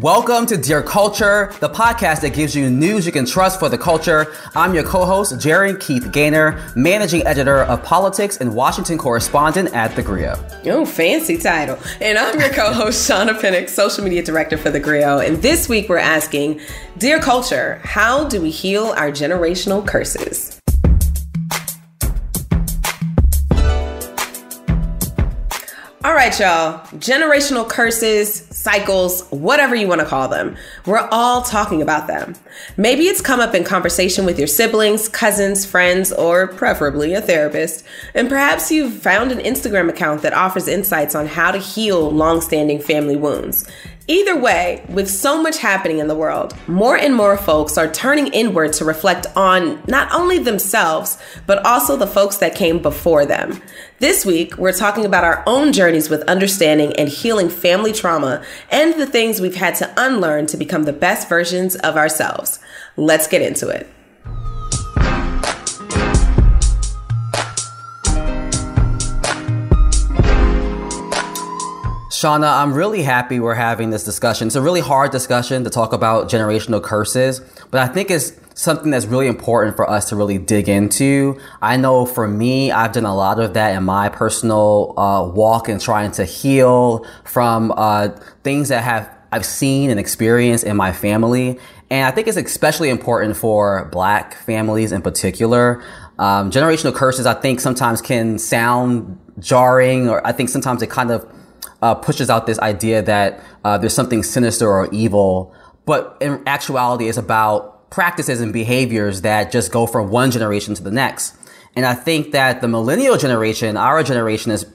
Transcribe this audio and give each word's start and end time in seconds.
Welcome 0.00 0.46
to 0.46 0.56
Dear 0.56 0.80
Culture, 0.80 1.52
the 1.58 1.68
podcast 1.68 2.20
that 2.20 2.32
gives 2.32 2.54
you 2.54 2.70
news 2.70 3.04
you 3.04 3.10
can 3.10 3.26
trust 3.26 3.58
for 3.58 3.68
the 3.68 3.76
culture. 3.76 4.32
I'm 4.54 4.72
your 4.72 4.84
co-host, 4.84 5.40
Gerren 5.40 5.76
Keith 5.76 6.12
Gaynor, 6.12 6.72
managing 6.76 7.26
editor 7.26 7.62
of 7.62 7.82
politics 7.82 8.36
and 8.36 8.54
Washington 8.54 8.96
correspondent 8.96 9.74
at 9.74 9.96
The 9.96 10.04
Grio. 10.04 10.36
Oh, 10.66 10.86
fancy 10.86 11.36
title. 11.36 11.80
And 12.00 12.16
I'm 12.16 12.38
your 12.38 12.50
co-host, 12.50 13.10
Shauna 13.10 13.40
Pinnock, 13.40 13.68
social 13.68 14.04
media 14.04 14.22
director 14.22 14.56
for 14.56 14.70
The 14.70 14.78
Grio. 14.78 15.18
And 15.18 15.42
this 15.42 15.68
week 15.68 15.88
we're 15.88 15.98
asking, 15.98 16.60
Dear 16.98 17.18
Culture, 17.18 17.80
how 17.82 18.28
do 18.28 18.40
we 18.40 18.50
heal 18.50 18.94
our 18.96 19.10
generational 19.10 19.84
curses? 19.84 20.57
Right, 26.18 26.40
y'all. 26.40 26.80
Generational 26.96 27.68
curses, 27.68 28.44
cycles, 28.50 29.22
whatever 29.30 29.76
you 29.76 29.86
want 29.86 30.00
to 30.00 30.06
call 30.06 30.26
them. 30.26 30.56
We're 30.84 31.08
all 31.12 31.42
talking 31.42 31.80
about 31.80 32.08
them. 32.08 32.34
Maybe 32.76 33.04
it's 33.04 33.20
come 33.20 33.38
up 33.38 33.54
in 33.54 33.62
conversation 33.62 34.24
with 34.24 34.36
your 34.36 34.48
siblings, 34.48 35.08
cousins, 35.08 35.64
friends, 35.64 36.12
or 36.12 36.48
preferably 36.48 37.14
a 37.14 37.20
therapist. 37.20 37.84
And 38.14 38.28
perhaps 38.28 38.72
you've 38.72 38.94
found 38.94 39.30
an 39.30 39.38
Instagram 39.38 39.88
account 39.88 40.22
that 40.22 40.32
offers 40.32 40.66
insights 40.66 41.14
on 41.14 41.28
how 41.28 41.52
to 41.52 41.58
heal 41.58 42.10
long-standing 42.10 42.80
family 42.80 43.14
wounds. 43.14 43.64
Either 44.10 44.34
way, 44.34 44.82
with 44.88 45.06
so 45.06 45.42
much 45.42 45.58
happening 45.58 45.98
in 45.98 46.08
the 46.08 46.14
world, 46.14 46.56
more 46.66 46.96
and 46.96 47.14
more 47.14 47.36
folks 47.36 47.76
are 47.76 47.92
turning 47.92 48.28
inward 48.28 48.72
to 48.72 48.82
reflect 48.82 49.26
on 49.36 49.82
not 49.86 50.10
only 50.14 50.38
themselves, 50.38 51.18
but 51.46 51.62
also 51.66 51.94
the 51.94 52.06
folks 52.06 52.38
that 52.38 52.54
came 52.54 52.80
before 52.80 53.26
them. 53.26 53.60
This 53.98 54.24
week, 54.24 54.56
we're 54.56 54.72
talking 54.72 55.04
about 55.04 55.24
our 55.24 55.44
own 55.46 55.74
journeys 55.74 56.08
with 56.08 56.22
understanding 56.22 56.96
and 56.96 57.10
healing 57.10 57.50
family 57.50 57.92
trauma 57.92 58.42
and 58.70 58.94
the 58.94 59.04
things 59.04 59.42
we've 59.42 59.56
had 59.56 59.74
to 59.74 59.92
unlearn 59.98 60.46
to 60.46 60.56
become 60.56 60.84
the 60.84 60.92
best 60.94 61.28
versions 61.28 61.76
of 61.76 61.98
ourselves. 61.98 62.60
Let's 62.96 63.26
get 63.26 63.42
into 63.42 63.68
it. 63.68 63.88
Shauna, 72.18 72.60
I'm 72.60 72.74
really 72.74 73.04
happy 73.04 73.38
we're 73.38 73.54
having 73.54 73.90
this 73.90 74.02
discussion. 74.02 74.48
It's 74.48 74.56
a 74.56 74.60
really 74.60 74.80
hard 74.80 75.12
discussion 75.12 75.62
to 75.62 75.70
talk 75.70 75.92
about 75.92 76.28
generational 76.28 76.82
curses, 76.82 77.38
but 77.70 77.80
I 77.80 77.86
think 77.86 78.10
it's 78.10 78.32
something 78.54 78.90
that's 78.90 79.06
really 79.06 79.28
important 79.28 79.76
for 79.76 79.88
us 79.88 80.08
to 80.08 80.16
really 80.16 80.36
dig 80.36 80.68
into. 80.68 81.38
I 81.62 81.76
know 81.76 82.06
for 82.06 82.26
me, 82.26 82.72
I've 82.72 82.90
done 82.90 83.04
a 83.04 83.14
lot 83.14 83.38
of 83.38 83.54
that 83.54 83.76
in 83.76 83.84
my 83.84 84.08
personal 84.08 84.98
uh, 84.98 85.28
walk 85.28 85.68
and 85.68 85.80
trying 85.80 86.10
to 86.10 86.24
heal 86.24 87.06
from 87.22 87.72
uh, 87.76 88.08
things 88.42 88.70
that 88.70 88.82
have 88.82 89.16
I've 89.30 89.46
seen 89.46 89.88
and 89.88 90.00
experienced 90.00 90.64
in 90.64 90.76
my 90.76 90.90
family. 90.90 91.60
And 91.88 92.04
I 92.04 92.10
think 92.10 92.26
it's 92.26 92.36
especially 92.36 92.88
important 92.88 93.36
for 93.36 93.84
black 93.92 94.34
families 94.34 94.90
in 94.90 95.02
particular. 95.02 95.84
Um, 96.18 96.50
generational 96.50 96.92
curses, 96.92 97.26
I 97.26 97.34
think 97.34 97.60
sometimes 97.60 98.02
can 98.02 98.40
sound 98.40 99.20
jarring, 99.38 100.08
or 100.08 100.26
I 100.26 100.32
think 100.32 100.48
sometimes 100.48 100.82
it 100.82 100.90
kind 100.90 101.12
of 101.12 101.32
uh, 101.82 101.94
pushes 101.94 102.30
out 102.30 102.46
this 102.46 102.58
idea 102.58 103.02
that 103.02 103.40
uh, 103.64 103.78
there's 103.78 103.94
something 103.94 104.22
sinister 104.22 104.68
or 104.68 104.88
evil, 104.92 105.54
but 105.84 106.16
in 106.20 106.42
actuality, 106.46 107.08
it's 107.08 107.18
about 107.18 107.90
practices 107.90 108.40
and 108.40 108.52
behaviors 108.52 109.22
that 109.22 109.50
just 109.50 109.72
go 109.72 109.86
from 109.86 110.10
one 110.10 110.30
generation 110.30 110.74
to 110.74 110.82
the 110.82 110.90
next. 110.90 111.34
And 111.74 111.86
I 111.86 111.94
think 111.94 112.32
that 112.32 112.60
the 112.60 112.68
millennial 112.68 113.16
generation, 113.16 113.76
our 113.76 114.02
generation, 114.02 114.52
is 114.52 114.66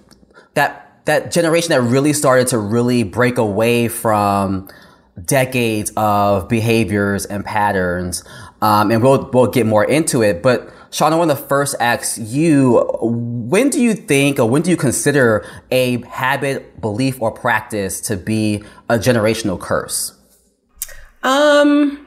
that 0.54 1.06
that 1.06 1.32
generation 1.32 1.70
that 1.70 1.82
really 1.82 2.14
started 2.14 2.48
to 2.48 2.58
really 2.58 3.04
break 3.04 3.38
away 3.38 3.90
from 3.90 4.70
decades 5.26 5.92
of 5.98 6.48
behaviors 6.48 7.26
and 7.26 7.44
patterns. 7.44 8.24
Um, 8.62 8.92
and 8.92 9.04
we'll 9.04 9.30
we'll 9.32 9.48
get 9.48 9.66
more 9.66 9.84
into 9.84 10.22
it, 10.22 10.42
but 10.42 10.72
Sean, 10.94 11.12
I 11.12 11.16
want 11.16 11.32
to 11.32 11.36
first 11.36 11.76
ask 11.80 12.20
you, 12.22 12.88
when 13.02 13.72
do 13.72 13.82
you 13.82 13.96
think 13.96 14.38
or 14.38 14.48
when 14.48 14.62
do 14.62 14.70
you 14.70 14.78
consider 14.78 15.44
a 15.72 16.00
habit, 16.04 16.80
belief, 16.80 17.20
or 17.20 17.32
practice 17.32 18.00
to 18.02 18.16
be 18.16 18.64
a 18.90 19.00
generational 19.00 19.60
curse? 19.60 20.16
Um, 21.24 22.06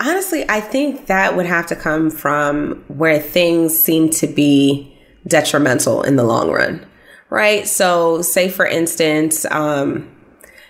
honestly, 0.00 0.44
I 0.48 0.60
think 0.60 1.06
that 1.06 1.36
would 1.36 1.46
have 1.46 1.66
to 1.68 1.76
come 1.76 2.10
from 2.10 2.84
where 2.88 3.20
things 3.20 3.78
seem 3.78 4.10
to 4.10 4.26
be 4.26 4.98
detrimental 5.28 6.02
in 6.02 6.16
the 6.16 6.24
long 6.24 6.50
run, 6.50 6.84
right? 7.30 7.68
So, 7.68 8.20
say 8.22 8.48
for 8.48 8.66
instance, 8.66 9.44
um, 9.52 10.12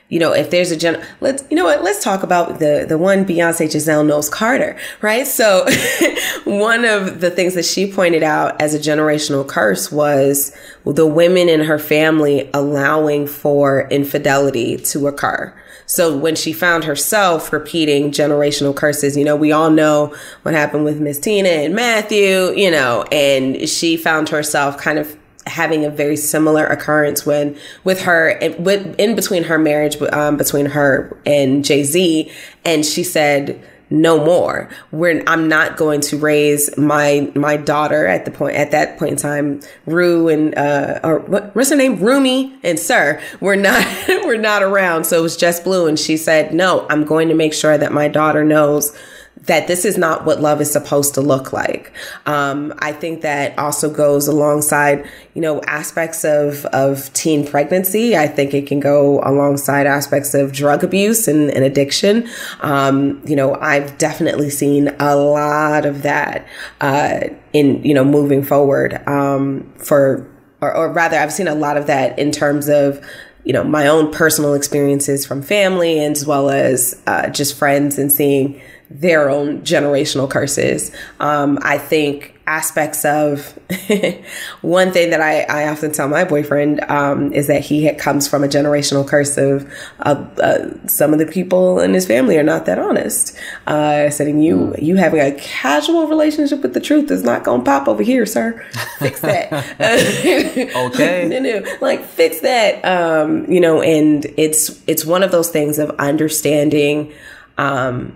you 0.09 0.19
know, 0.19 0.33
if 0.33 0.51
there's 0.51 0.71
a 0.71 0.77
gen, 0.77 1.05
let's, 1.21 1.45
you 1.51 1.57
know 1.57 1.65
what, 1.65 1.85
let's 1.85 2.03
talk 2.03 2.23
about 2.23 2.61
the, 2.61 2.87
the 2.89 2.97
one 2.97 3.27
Beyonce 3.27 3.71
Giselle 3.71 4.05
Knowles-Carter, 4.05 4.77
right? 5.03 5.27
So 5.27 5.67
one 6.45 6.87
of 6.87 7.21
the 7.21 7.31
things 7.31 7.55
that 7.55 7.67
she 7.67 7.93
pointed 7.93 8.23
out 8.23 8.61
as 8.61 8.73
a 8.73 8.79
generational 8.79 9.47
curse 9.47 9.93
was 9.93 10.57
the 10.87 11.07
women 11.07 11.51
in 11.51 11.61
her 11.61 11.79
family 11.79 12.49
allowing 12.55 13.27
for 13.27 13.87
infidelity 13.91 14.79
to 14.79 15.09
occur. 15.09 15.55
So 15.85 16.17
when 16.17 16.37
she 16.37 16.53
found 16.53 16.85
herself 16.85 17.53
repeating 17.53 18.11
generational 18.11 18.77
curses, 18.77 19.17
you 19.17 19.25
know, 19.25 19.37
we 19.37 19.53
all 19.53 19.71
know 19.71 20.15
what 20.43 20.55
happened 20.55 20.85
with 20.85 21.01
Miss 21.01 21.19
Tina 21.19 21.49
and 21.49 21.75
Matthew, 21.75 22.53
you 22.53 22.71
know, 22.71 23.05
and 23.11 23.69
she 23.69 23.97
found 23.97 24.29
herself 24.31 24.79
kind 24.79 24.99
of 24.99 25.19
having 25.49 25.85
a 25.85 25.91
very 25.91 26.17
similar 26.17 26.67
occurrence 26.67 27.27
when 27.27 27.57
with 27.85 28.03
her 28.03 28.29
in 28.31 29.17
between 29.17 29.45
her 29.45 29.59
marriage 29.59 30.01
um, 30.13 30.37
between 30.37 30.67
her 30.67 31.17
and 31.27 31.65
Jay 31.65 31.83
Z, 31.83 32.31
and 32.65 32.85
she 32.85 33.03
said 33.03 33.63
no 33.91 34.23
more. 34.23 34.69
We're, 34.91 35.23
I'm 35.27 35.49
not 35.49 35.77
going 35.77 36.01
to 36.03 36.19
raise 36.19 36.77
my 36.77 37.31
my 37.35 37.57
daughter 37.57 38.07
at 38.07 38.25
the 38.25 38.31
point 38.31 38.57
at 38.57 38.71
that 38.73 38.99
point 38.99 39.13
in 39.13 39.17
time. 39.17 39.61
Rue 39.87 40.29
and 40.29 40.57
uh, 40.57 41.01
or 41.03 41.21
what, 41.21 41.55
what's 41.55 41.71
her 41.71 41.77
name? 41.77 41.99
Rumi 41.99 42.59
and 42.63 42.79
Sir. 42.79 43.21
We're 43.41 43.57
not 43.57 43.85
we're 44.09 44.37
not 44.37 44.63
around. 44.63 45.05
So 45.05 45.19
it 45.19 45.23
was 45.23 45.37
just 45.37 45.65
Blue, 45.65 45.87
and 45.87 45.99
she 45.99 46.17
said, 46.17 46.53
"No, 46.53 46.87
I'm 46.91 47.05
going 47.05 47.29
to 47.29 47.35
make 47.35 47.55
sure 47.55 47.79
that 47.79 47.93
my 47.93 48.09
daughter 48.09 48.45
knows." 48.45 48.97
That 49.43 49.67
this 49.67 49.85
is 49.85 49.97
not 49.97 50.25
what 50.25 50.41
love 50.41 50.61
is 50.61 50.71
supposed 50.71 51.15
to 51.15 51.21
look 51.21 51.53
like. 51.53 51.93
Um, 52.27 52.75
I 52.79 52.93
think 52.93 53.23
that 53.23 53.59
also 53.59 53.93
goes 53.93 54.27
alongside, 54.27 55.09
you 55.35 55.43
know, 55.43 55.61
aspects 55.63 56.25
of, 56.25 56.67
of 56.67 57.13
teen 57.13 57.47
pregnancy. 57.47 58.17
I 58.17 58.27
think 58.27 58.53
it 58.55 58.67
can 58.67 58.81
go 58.81 59.21
alongside 59.23 59.87
aspects 59.87 60.35
of 60.35 60.53
drug 60.53 60.83
abuse 60.83 61.29
and, 61.29 61.51
and 61.51 61.65
addiction. 61.65 62.29
Um, 62.61 63.23
you 63.27 63.37
know, 63.37 63.55
I've 63.55 63.97
definitely 63.99 64.51
seen 64.51 64.89
a 64.99 65.17
lot 65.17 65.87
of 65.87 66.03
that 66.03 66.47
uh, 66.81 67.21
in, 67.53 67.83
you 67.85 67.95
know, 67.95 68.05
moving 68.05 68.43
forward 68.43 69.01
um, 69.07 69.73
for, 69.77 70.29
or, 70.61 70.75
or 70.75 70.93
rather, 70.93 71.17
I've 71.17 71.33
seen 71.33 71.49
a 71.49 71.55
lot 71.55 71.77
of 71.77 71.87
that 71.87 72.19
in 72.19 72.33
terms 72.33 72.69
of 72.69 73.05
you 73.45 73.55
know 73.55 73.65
my 73.65 73.87
own 73.87 74.13
personal 74.13 74.53
experiences 74.53 75.25
from 75.25 75.41
family 75.41 76.01
as 76.01 76.27
well 76.27 76.51
as 76.51 77.01
uh, 77.07 77.31
just 77.31 77.57
friends 77.57 77.97
and 77.97 78.13
seeing 78.13 78.61
their 78.91 79.29
own 79.29 79.61
generational 79.63 80.31
curses. 80.31 80.91
Um, 81.21 81.59
I 81.63 81.79
think 81.79 82.39
aspects 82.49 83.05
of 83.05 83.59
one 84.63 84.91
thing 84.91 85.11
that 85.11 85.21
I, 85.21 85.43
I 85.43 85.69
often 85.69 85.93
tell 85.93 86.09
my 86.09 86.25
boyfriend 86.25 86.81
um, 86.89 87.31
is 87.35 87.47
that 87.49 87.61
he 87.61 87.93
comes 87.93 88.27
from 88.27 88.43
a 88.43 88.49
generational 88.49 89.07
curse 89.07 89.37
of 89.37 89.71
uh, 90.01 90.25
uh, 90.43 90.89
some 90.89 91.13
of 91.13 91.19
the 91.19 91.27
people 91.27 91.79
in 91.79 91.93
his 91.93 92.07
family 92.07 92.39
are 92.39 92.43
not 92.43 92.65
that 92.65 92.79
honest. 92.79 93.39
Uh, 93.67 94.09
saying 94.09 94.41
you 94.41 94.75
you 94.79 94.97
having 94.97 95.21
a 95.21 95.33
casual 95.33 96.07
relationship 96.07 96.63
with 96.63 96.73
the 96.73 96.81
truth 96.81 97.11
is 97.11 97.23
not 97.23 97.45
going 97.45 97.61
to 97.61 97.65
pop 97.65 97.87
over 97.87 98.03
here, 98.03 98.25
sir. 98.25 98.67
Fix 98.99 99.21
that. 99.21 99.53
okay. 100.95 101.29
no, 101.29 101.41
no, 101.41 101.77
like 101.83 102.03
fix 102.03 102.41
that. 102.41 102.83
Um, 102.83 103.45
you 103.53 103.61
know, 103.61 103.83
and 103.83 104.25
it's 104.39 104.83
it's 104.87 105.05
one 105.05 105.23
of 105.23 105.31
those 105.31 105.51
things 105.51 105.79
of 105.79 105.91
understanding. 105.99 107.13
Um, 107.59 108.15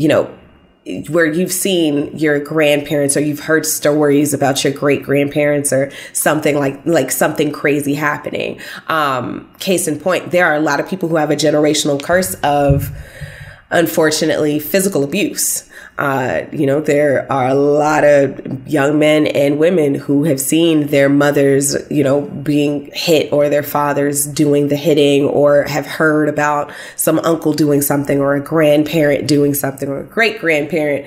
you 0.00 0.08
know, 0.08 0.34
where 1.10 1.26
you've 1.26 1.52
seen 1.52 2.16
your 2.16 2.40
grandparents 2.40 3.14
or 3.16 3.20
you've 3.20 3.40
heard 3.40 3.66
stories 3.66 4.32
about 4.32 4.64
your 4.64 4.72
great 4.72 5.02
grandparents 5.02 5.74
or 5.74 5.92
something 6.14 6.56
like 6.56 6.80
like 6.86 7.10
something 7.10 7.52
crazy 7.52 7.94
happening. 7.94 8.58
Um, 8.88 9.52
case 9.58 9.86
in 9.86 10.00
point, 10.00 10.30
there 10.30 10.46
are 10.46 10.54
a 10.54 10.60
lot 10.60 10.80
of 10.80 10.88
people 10.88 11.08
who 11.10 11.16
have 11.16 11.30
a 11.30 11.36
generational 11.36 12.02
curse 12.02 12.34
of 12.42 12.90
unfortunately 13.70 14.58
physical 14.58 15.04
abuse. 15.04 15.68
Uh, 15.98 16.46
you 16.50 16.64
know, 16.64 16.80
there 16.80 17.30
are 17.30 17.48
a 17.48 17.54
lot 17.54 18.04
of 18.04 18.66
young 18.66 18.98
men 18.98 19.26
and 19.26 19.58
women 19.58 19.94
who 19.94 20.24
have 20.24 20.40
seen 20.40 20.86
their 20.86 21.08
mothers, 21.10 21.76
you 21.90 22.02
know, 22.02 22.22
being 22.22 22.90
hit 22.94 23.30
or 23.32 23.48
their 23.48 23.62
fathers 23.62 24.26
doing 24.26 24.68
the 24.68 24.76
hitting 24.76 25.24
or 25.24 25.64
have 25.64 25.86
heard 25.86 26.28
about 26.28 26.72
some 26.96 27.18
uncle 27.18 27.52
doing 27.52 27.82
something 27.82 28.18
or 28.18 28.34
a 28.34 28.40
grandparent 28.40 29.28
doing 29.28 29.52
something 29.52 29.88
or 29.88 30.00
a 30.00 30.04
great 30.04 30.40
grandparent. 30.40 31.06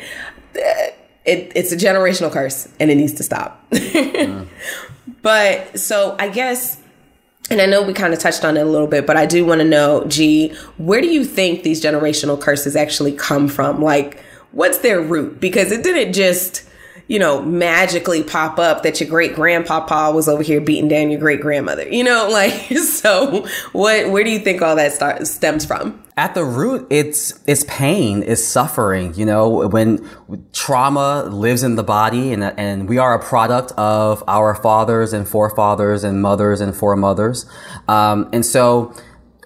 It, 0.53 1.51
it's 1.55 1.71
a 1.71 1.77
generational 1.77 2.31
curse 2.31 2.67
and 2.79 2.91
it 2.91 2.95
needs 2.95 3.13
to 3.13 3.23
stop. 3.23 3.67
mm. 3.71 4.47
But 5.23 5.79
so 5.79 6.15
I 6.19 6.29
guess 6.29 6.82
and 7.53 7.61
I 7.61 7.65
know 7.65 7.81
we 7.81 7.93
kind 7.93 8.13
of 8.13 8.19
touched 8.19 8.43
on 8.43 8.57
it 8.57 8.61
a 8.61 8.65
little 8.65 8.87
bit, 8.87 9.07
but 9.07 9.15
I 9.15 9.25
do 9.25 9.45
want 9.45 9.61
to 9.61 9.65
know, 9.65 10.03
G, 10.07 10.53
where 10.77 10.99
do 10.99 11.07
you 11.07 11.23
think 11.23 11.63
these 11.63 11.81
generational 11.81 12.39
curses 12.39 12.75
actually 12.75 13.13
come 13.13 13.47
from? 13.47 13.81
Like, 13.81 14.21
what's 14.51 14.79
their 14.79 14.99
root? 14.99 15.39
Because 15.39 15.71
it 15.71 15.83
didn't 15.83 16.13
just, 16.13 16.63
you 17.13 17.19
know, 17.19 17.43
magically 17.43 18.23
pop 18.23 18.57
up 18.57 18.81
that 18.81 18.99
your 18.99 19.07
great 19.07 19.35
grandpapa 19.35 20.11
was 20.11 20.27
over 20.27 20.41
here 20.41 20.59
beating 20.59 20.87
down 20.87 21.11
your 21.11 21.19
great 21.19 21.41
grandmother. 21.41 21.87
You 21.87 22.03
know, 22.03 22.27
like, 22.31 22.75
so 22.75 23.45
what, 23.71 24.09
where 24.09 24.23
do 24.23 24.31
you 24.31 24.39
think 24.39 24.63
all 24.63 24.75
that 24.75 24.93
start, 24.93 25.27
stems 25.27 25.63
from? 25.63 26.03
At 26.17 26.33
the 26.33 26.43
root, 26.43 26.87
it's 26.89 27.39
it's 27.45 27.65
pain, 27.67 28.23
it's 28.23 28.43
suffering. 28.43 29.13
You 29.13 29.27
know, 29.27 29.67
when 29.67 30.09
trauma 30.53 31.25
lives 31.25 31.61
in 31.61 31.75
the 31.75 31.83
body, 31.83 32.33
and 32.33 32.43
and 32.43 32.89
we 32.89 32.97
are 32.97 33.13
a 33.13 33.23
product 33.23 33.71
of 33.73 34.23
our 34.27 34.55
fathers 34.55 35.13
and 35.13 35.27
forefathers 35.27 36.03
and 36.03 36.21
mothers 36.21 36.61
and 36.61 36.75
foremothers, 36.75 37.47
um, 37.87 38.29
and 38.31 38.45
so 38.45 38.93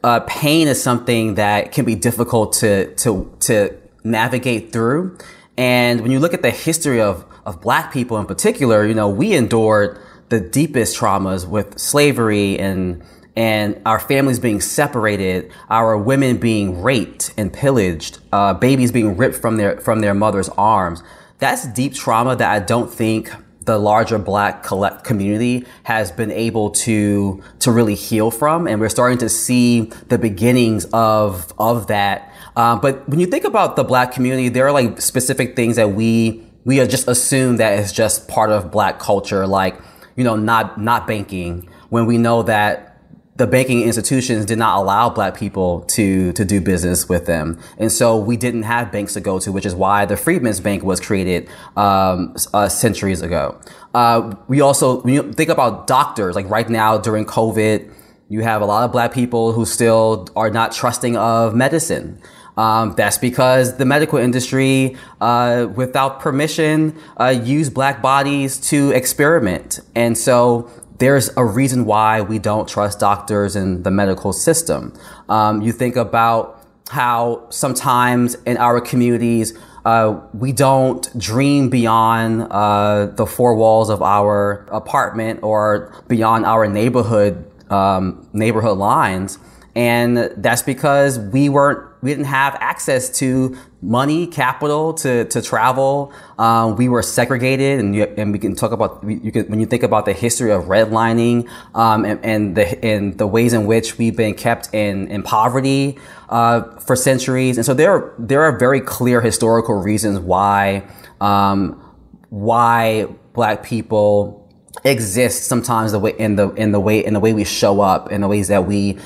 uh, 0.04 0.22
pain 0.22 0.68
is 0.68 0.82
something 0.82 1.36
that 1.36 1.72
can 1.72 1.86
be 1.86 1.96
difficult 1.96 2.52
to 2.54 2.94
to 2.96 3.34
to 3.42 3.78
navigate 4.04 4.74
through. 4.74 5.18
And 5.58 6.02
when 6.02 6.12
you 6.12 6.20
look 6.20 6.34
at 6.34 6.44
the 6.44 6.52
history 6.52 7.02
of 7.02 7.26
of 7.48 7.62
Black 7.62 7.94
people 7.94 8.18
in 8.18 8.26
particular, 8.26 8.86
you 8.86 8.94
know, 8.94 9.08
we 9.08 9.34
endured 9.34 9.98
the 10.30 10.42
deepest 10.42 10.98
traumas 10.98 11.48
with 11.48 11.80
slavery 11.80 12.60
and 12.60 13.02
and 13.38 13.80
our 13.86 14.00
families 14.00 14.40
being 14.40 14.60
separated, 14.60 15.52
our 15.70 15.96
women 15.96 16.38
being 16.38 16.82
raped 16.82 17.34
and 17.38 17.54
pillaged, 17.54 18.18
uh, 18.34 18.52
babies 18.56 18.92
being 18.92 19.16
ripped 19.16 19.36
from 19.38 19.58
their 19.58 19.80
from 19.80 20.02
their 20.02 20.14
mother's 20.14 20.50
arms. 20.50 21.02
That's 21.40 21.66
deep 21.68 21.94
trauma 21.94 22.36
that 22.36 22.52
I 22.52 22.60
don't 22.60 22.92
think 22.92 23.32
the 23.62 23.78
larger 23.78 24.18
black 24.18 24.64
collect 24.64 25.04
community 25.04 25.66
has 25.84 26.12
been 26.12 26.32
able 26.32 26.72
to 26.72 27.42
to 27.60 27.72
really 27.72 27.96
heal 27.96 28.30
from, 28.30 28.68
and 28.68 28.82
we're 28.82 28.90
starting 28.90 29.20
to 29.20 29.30
see 29.30 29.92
the 30.10 30.18
beginnings 30.18 30.84
of 30.92 31.54
of 31.58 31.88
that. 31.88 32.34
Uh, 32.58 32.76
but 32.76 33.08
when 33.08 33.20
you 33.20 33.28
think 33.28 33.46
about 33.46 33.76
the 33.76 33.84
black 33.84 34.12
community, 34.12 34.50
there 34.50 34.66
are 34.66 34.72
like 34.72 35.00
specific 35.00 35.56
things 35.56 35.76
that 35.76 35.92
we 35.92 36.47
we 36.68 36.86
just 36.86 37.08
assume 37.08 37.58
that 37.58 37.80
it's 37.80 37.94
just 37.94 38.28
part 38.28 38.50
of 38.50 38.70
black 38.70 39.00
culture, 39.00 39.48
like 39.48 39.80
you 40.18 40.24
know, 40.26 40.36
not 40.36 40.80
not 40.80 41.08
banking. 41.08 41.70
When 41.90 42.06
we 42.06 42.18
know 42.18 42.44
that 42.44 43.02
the 43.38 43.48
banking 43.48 43.84
institutions 43.84 44.46
did 44.46 44.58
not 44.58 44.78
allow 44.78 45.10
black 45.10 45.38
people 45.38 45.82
to 45.96 46.34
to 46.34 46.44
do 46.44 46.60
business 46.60 47.08
with 47.08 47.26
them, 47.26 47.58
and 47.78 47.90
so 47.90 48.18
we 48.18 48.36
didn't 48.36 48.64
have 48.64 48.92
banks 48.92 49.14
to 49.14 49.22
go 49.22 49.40
to, 49.40 49.50
which 49.50 49.66
is 49.66 49.74
why 49.74 50.06
the 50.06 50.18
Freedmen's 50.18 50.60
Bank 50.60 50.84
was 50.84 51.00
created 51.00 51.48
um, 51.78 52.36
uh, 52.54 52.68
centuries 52.68 53.22
ago. 53.22 53.58
Uh, 53.94 54.36
we 54.50 54.60
also 54.60 55.00
when 55.04 55.14
you 55.14 55.32
think 55.32 55.50
about 55.50 55.88
doctors, 55.88 56.36
like 56.36 56.50
right 56.50 56.70
now 56.70 56.98
during 56.98 57.24
COVID, 57.26 57.90
you 58.28 58.42
have 58.42 58.62
a 58.62 58.66
lot 58.66 58.84
of 58.84 58.92
black 58.92 59.14
people 59.14 59.54
who 59.54 59.66
still 59.66 60.28
are 60.36 60.50
not 60.50 60.74
trusting 60.74 61.16
of 61.16 61.56
medicine. 61.56 62.22
Um, 62.58 62.94
that's 62.98 63.18
because 63.18 63.78
the 63.78 63.86
medical 63.86 64.18
industry, 64.18 64.98
uh, 65.22 65.68
without 65.76 66.20
permission, 66.20 66.98
uh, 67.20 67.28
use 67.28 67.70
black 67.70 68.02
bodies 68.02 68.58
to 68.70 68.92
experiment, 68.92 69.80
and 69.96 70.18
so 70.18 70.70
there's 71.00 71.30
a 71.38 71.46
reason 71.46 71.86
why 71.86 72.22
we 72.22 72.40
don't 72.40 72.68
trust 72.68 73.00
doctors 73.00 73.56
and 73.56 73.84
the 73.84 73.92
medical 73.92 74.34
system. 74.34 74.94
Um, 75.30 75.62
you 75.62 75.72
think 75.72 75.96
about 75.96 76.60
how 76.90 77.46
sometimes 77.50 78.36
in 78.46 78.58
our 78.58 78.82
communities, 78.82 79.58
uh, 79.86 80.20
we 80.34 80.52
don't 80.52 81.18
dream 81.18 81.70
beyond 81.70 82.48
uh, 82.50 83.08
the 83.08 83.26
four 83.26 83.56
walls 83.56 83.90
of 83.90 84.02
our 84.02 84.66
apartment 84.72 85.42
or 85.44 85.94
beyond 86.08 86.46
our 86.46 86.68
neighborhood 86.68 87.46
um, 87.70 88.28
neighborhood 88.32 88.78
lines, 88.78 89.40
and 89.76 90.18
that's 90.38 90.62
because 90.62 91.20
we 91.20 91.50
weren't 91.50 91.97
we 92.08 92.14
didn't 92.14 92.26
have 92.26 92.56
access 92.62 93.10
to 93.20 93.58
money, 93.82 94.28
capital 94.28 94.94
to, 94.94 95.26
to 95.26 95.42
travel. 95.42 96.14
Um, 96.40 96.78
we 96.78 96.88
were 96.88 97.04
segregated, 97.04 97.82
and, 97.82 97.94
you, 97.94 98.04
and 98.18 98.32
we 98.32 98.40
can 98.40 98.56
talk 98.56 98.72
about 98.72 99.04
you 99.04 99.30
can, 99.30 99.46
when 99.48 99.60
you 99.60 99.66
think 99.66 99.84
about 99.84 100.06
the 100.06 100.14
history 100.14 100.52
of 100.54 100.64
redlining 100.64 101.50
um, 101.76 102.06
and, 102.06 102.24
and, 102.24 102.56
the 102.56 102.86
and 102.86 103.18
the 103.18 103.28
ways 103.28 103.52
in 103.52 103.66
which 103.66 103.98
we've 103.98 104.16
been 104.16 104.36
kept 104.36 104.74
in 104.74 105.10
in 105.10 105.22
poverty 105.22 106.00
uh, 106.30 106.62
for 106.80 106.96
centuries. 106.96 107.58
And 107.58 107.66
so 107.66 107.74
there 107.74 107.92
are, 107.92 108.16
there 108.18 108.42
are 108.44 108.58
very 108.58 108.80
clear 108.80 109.20
historical 109.20 109.76
reasons 109.76 110.18
why 110.18 110.88
um, 111.20 111.84
why 112.30 113.08
Black 113.34 113.64
people 113.64 114.37
exists 114.84 115.46
sometimes 115.48 115.92
the 115.92 116.00
way 116.00 116.14
in 116.18 116.36
the 116.36 116.50
in 116.54 116.72
the 116.72 116.80
way 116.80 117.04
in 117.04 117.14
the 117.14 117.20
way 117.20 117.34
we 117.34 117.44
show 117.44 117.82
up 117.82 118.12
in 118.12 118.22
the 118.22 118.28
ways 118.28 118.48
that 118.48 118.66
we 118.66 118.98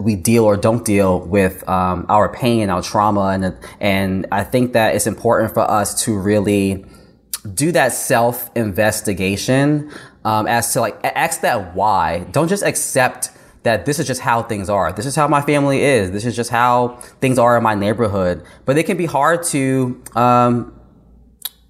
we 0.00 0.16
deal 0.16 0.44
or 0.44 0.56
don't 0.56 0.84
deal 0.84 1.20
with 1.20 1.66
um, 1.68 2.04
our 2.08 2.32
pain 2.32 2.68
our 2.68 2.82
trauma 2.82 3.28
and 3.28 3.56
and 3.80 4.26
I 4.32 4.44
think 4.44 4.72
that 4.72 4.94
it's 4.94 5.06
important 5.06 5.54
for 5.54 5.60
us 5.60 6.04
to 6.04 6.18
really 6.18 6.84
do 7.54 7.72
that 7.72 7.92
self 7.92 8.54
investigation 8.56 9.90
um, 10.24 10.46
as 10.46 10.72
to 10.72 10.80
like 10.80 10.98
ask 11.04 11.40
that 11.40 11.74
why. 11.74 12.20
Don't 12.32 12.48
just 12.48 12.62
accept 12.62 13.30
that 13.62 13.84
this 13.84 13.98
is 13.98 14.06
just 14.06 14.20
how 14.20 14.42
things 14.42 14.70
are. 14.70 14.92
This 14.92 15.06
is 15.06 15.14
how 15.14 15.28
my 15.28 15.42
family 15.42 15.82
is. 15.82 16.10
This 16.10 16.24
is 16.24 16.34
just 16.34 16.50
how 16.50 16.98
things 17.20 17.38
are 17.38 17.56
in 17.56 17.62
my 17.62 17.74
neighborhood. 17.74 18.42
But 18.64 18.78
it 18.78 18.84
can 18.84 18.96
be 18.96 19.06
hard 19.06 19.42
to 19.44 20.02
um, 20.14 20.79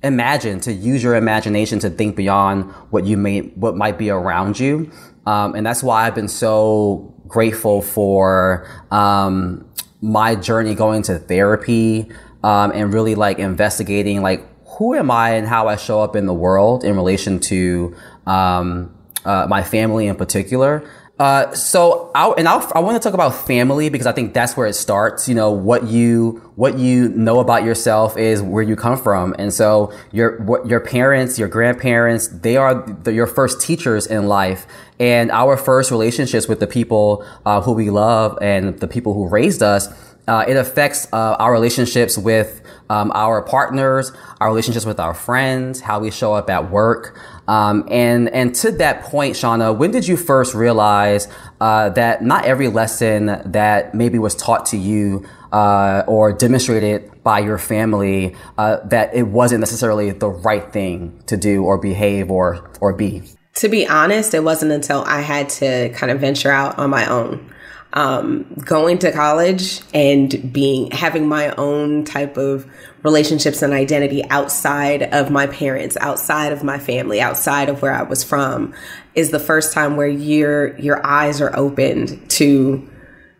imagine, 0.02 0.60
to 0.60 0.72
use 0.72 1.02
your 1.02 1.14
imagination 1.14 1.78
to 1.80 1.90
think 1.90 2.16
beyond 2.16 2.70
what 2.90 3.04
you 3.04 3.16
may, 3.16 3.40
what 3.40 3.76
might 3.76 3.98
be 3.98 4.10
around 4.10 4.58
you. 4.58 4.90
Um, 5.26 5.54
and 5.54 5.66
that's 5.66 5.82
why 5.82 6.06
I've 6.06 6.14
been 6.14 6.28
so 6.28 7.14
grateful 7.28 7.82
for, 7.82 8.66
um, 8.90 9.66
my 10.00 10.34
journey 10.34 10.74
going 10.74 11.02
to 11.02 11.18
therapy, 11.18 12.10
um, 12.42 12.72
and 12.74 12.94
really 12.94 13.14
like 13.14 13.38
investigating 13.38 14.22
like 14.22 14.46
who 14.78 14.94
am 14.94 15.10
I 15.10 15.30
and 15.32 15.46
how 15.46 15.68
I 15.68 15.76
show 15.76 16.00
up 16.00 16.16
in 16.16 16.24
the 16.24 16.32
world 16.32 16.84
in 16.84 16.96
relation 16.96 17.38
to, 17.40 17.94
um, 18.26 18.94
uh, 19.26 19.46
my 19.46 19.62
family 19.62 20.06
in 20.06 20.16
particular. 20.16 20.82
Uh, 21.20 21.54
so 21.54 22.10
I 22.14 22.30
and 22.38 22.48
I'll, 22.48 22.66
i 22.74 22.80
want 22.80 23.00
to 23.00 23.06
talk 23.06 23.12
about 23.12 23.34
family 23.34 23.90
because 23.90 24.06
I 24.06 24.12
think 24.12 24.32
that's 24.32 24.56
where 24.56 24.66
it 24.66 24.72
starts. 24.72 25.28
You 25.28 25.34
know 25.34 25.50
what 25.50 25.86
you 25.86 26.50
what 26.56 26.78
you 26.78 27.10
know 27.10 27.40
about 27.40 27.62
yourself 27.62 28.16
is 28.16 28.40
where 28.40 28.62
you 28.62 28.74
come 28.74 28.96
from, 28.96 29.36
and 29.38 29.52
so 29.52 29.92
your 30.12 30.40
what 30.40 30.66
your 30.66 30.80
parents, 30.80 31.38
your 31.38 31.48
grandparents, 31.48 32.28
they 32.28 32.56
are 32.56 32.74
the, 32.74 33.12
your 33.12 33.26
first 33.26 33.60
teachers 33.60 34.06
in 34.06 34.28
life, 34.28 34.66
and 34.98 35.30
our 35.30 35.58
first 35.58 35.90
relationships 35.90 36.48
with 36.48 36.58
the 36.58 36.66
people 36.66 37.22
uh, 37.44 37.60
who 37.60 37.72
we 37.72 37.90
love 37.90 38.38
and 38.40 38.78
the 38.80 38.88
people 38.88 39.12
who 39.12 39.28
raised 39.28 39.62
us. 39.62 39.88
Uh, 40.26 40.44
it 40.48 40.56
affects 40.56 41.06
uh, 41.12 41.36
our 41.38 41.52
relationships 41.52 42.16
with 42.16 42.62
um, 42.88 43.10
our 43.14 43.42
partners, 43.42 44.12
our 44.40 44.48
relationships 44.48 44.86
with 44.86 45.00
our 45.00 45.12
friends, 45.12 45.80
how 45.80 46.00
we 46.00 46.10
show 46.10 46.32
up 46.32 46.48
at 46.48 46.70
work. 46.70 47.18
Um, 47.50 47.84
and 47.90 48.28
and 48.28 48.54
to 48.56 48.70
that 48.72 49.02
point, 49.02 49.34
Shauna, 49.34 49.76
when 49.76 49.90
did 49.90 50.06
you 50.06 50.16
first 50.16 50.54
realize 50.54 51.26
uh, 51.60 51.88
that 51.90 52.22
not 52.22 52.44
every 52.44 52.68
lesson 52.68 53.26
that 53.44 53.92
maybe 53.92 54.20
was 54.20 54.36
taught 54.36 54.66
to 54.66 54.76
you 54.76 55.26
uh, 55.50 56.04
or 56.06 56.32
demonstrated 56.32 57.24
by 57.24 57.40
your 57.40 57.58
family 57.58 58.36
uh, 58.56 58.76
that 58.84 59.12
it 59.16 59.24
wasn't 59.24 59.58
necessarily 59.58 60.12
the 60.12 60.28
right 60.28 60.72
thing 60.72 61.20
to 61.26 61.36
do 61.36 61.64
or 61.64 61.76
behave 61.76 62.30
or 62.30 62.70
or 62.80 62.92
be? 62.92 63.24
To 63.56 63.68
be 63.68 63.84
honest, 63.84 64.32
it 64.32 64.44
wasn't 64.44 64.70
until 64.70 65.02
I 65.02 65.20
had 65.20 65.48
to 65.48 65.88
kind 65.88 66.12
of 66.12 66.20
venture 66.20 66.52
out 66.52 66.78
on 66.78 66.88
my 66.88 67.04
own 67.10 67.52
um, 67.92 68.44
going 68.64 68.98
to 68.98 69.10
college 69.10 69.80
and 69.92 70.52
being 70.52 70.90
having 70.92 71.26
my 71.26 71.52
own 71.56 72.04
type 72.04 72.36
of 72.36 72.70
relationships 73.02 73.62
and 73.62 73.72
identity 73.72 74.28
outside 74.30 75.02
of 75.02 75.30
my 75.30 75.46
parents, 75.46 75.96
outside 76.00 76.52
of 76.52 76.62
my 76.62 76.78
family, 76.78 77.20
outside 77.20 77.68
of 77.68 77.82
where 77.82 77.92
I 77.92 78.02
was 78.02 78.22
from, 78.22 78.74
is 79.14 79.30
the 79.30 79.40
first 79.40 79.72
time 79.72 79.96
where 79.96 80.08
your 80.08 80.78
your 80.78 81.04
eyes 81.06 81.40
are 81.40 81.54
opened 81.56 82.30
to 82.30 82.88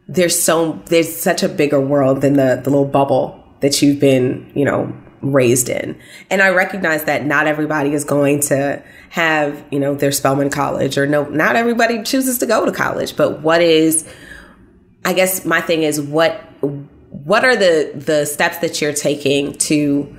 there's 0.08 0.40
so 0.40 0.82
there's 0.86 1.14
such 1.14 1.42
a 1.42 1.48
bigger 1.48 1.80
world 1.80 2.20
than 2.20 2.34
the 2.34 2.60
the 2.62 2.70
little 2.70 2.84
bubble 2.84 3.44
that 3.60 3.80
you've 3.80 4.00
been 4.00 4.50
you 4.54 4.64
know 4.64 4.92
raised 5.22 5.68
in. 5.68 5.98
And 6.30 6.42
I 6.42 6.48
recognize 6.48 7.04
that 7.04 7.24
not 7.24 7.46
everybody 7.46 7.92
is 7.92 8.04
going 8.04 8.40
to 8.40 8.82
have, 9.10 9.62
you 9.70 9.78
know, 9.78 9.94
their 9.94 10.12
Spelman 10.12 10.48
College 10.48 10.96
or 10.96 11.06
no, 11.06 11.24
not 11.24 11.56
everybody 11.56 12.02
chooses 12.02 12.38
to 12.38 12.46
go 12.46 12.64
to 12.64 12.72
college. 12.72 13.16
But 13.16 13.40
what 13.42 13.60
is 13.60 14.08
I 15.04 15.12
guess 15.12 15.44
my 15.44 15.60
thing 15.60 15.82
is 15.82 16.00
what 16.00 16.42
what 17.10 17.44
are 17.44 17.56
the 17.56 17.92
the 17.94 18.24
steps 18.24 18.58
that 18.58 18.80
you're 18.80 18.92
taking 18.92 19.52
to 19.54 20.16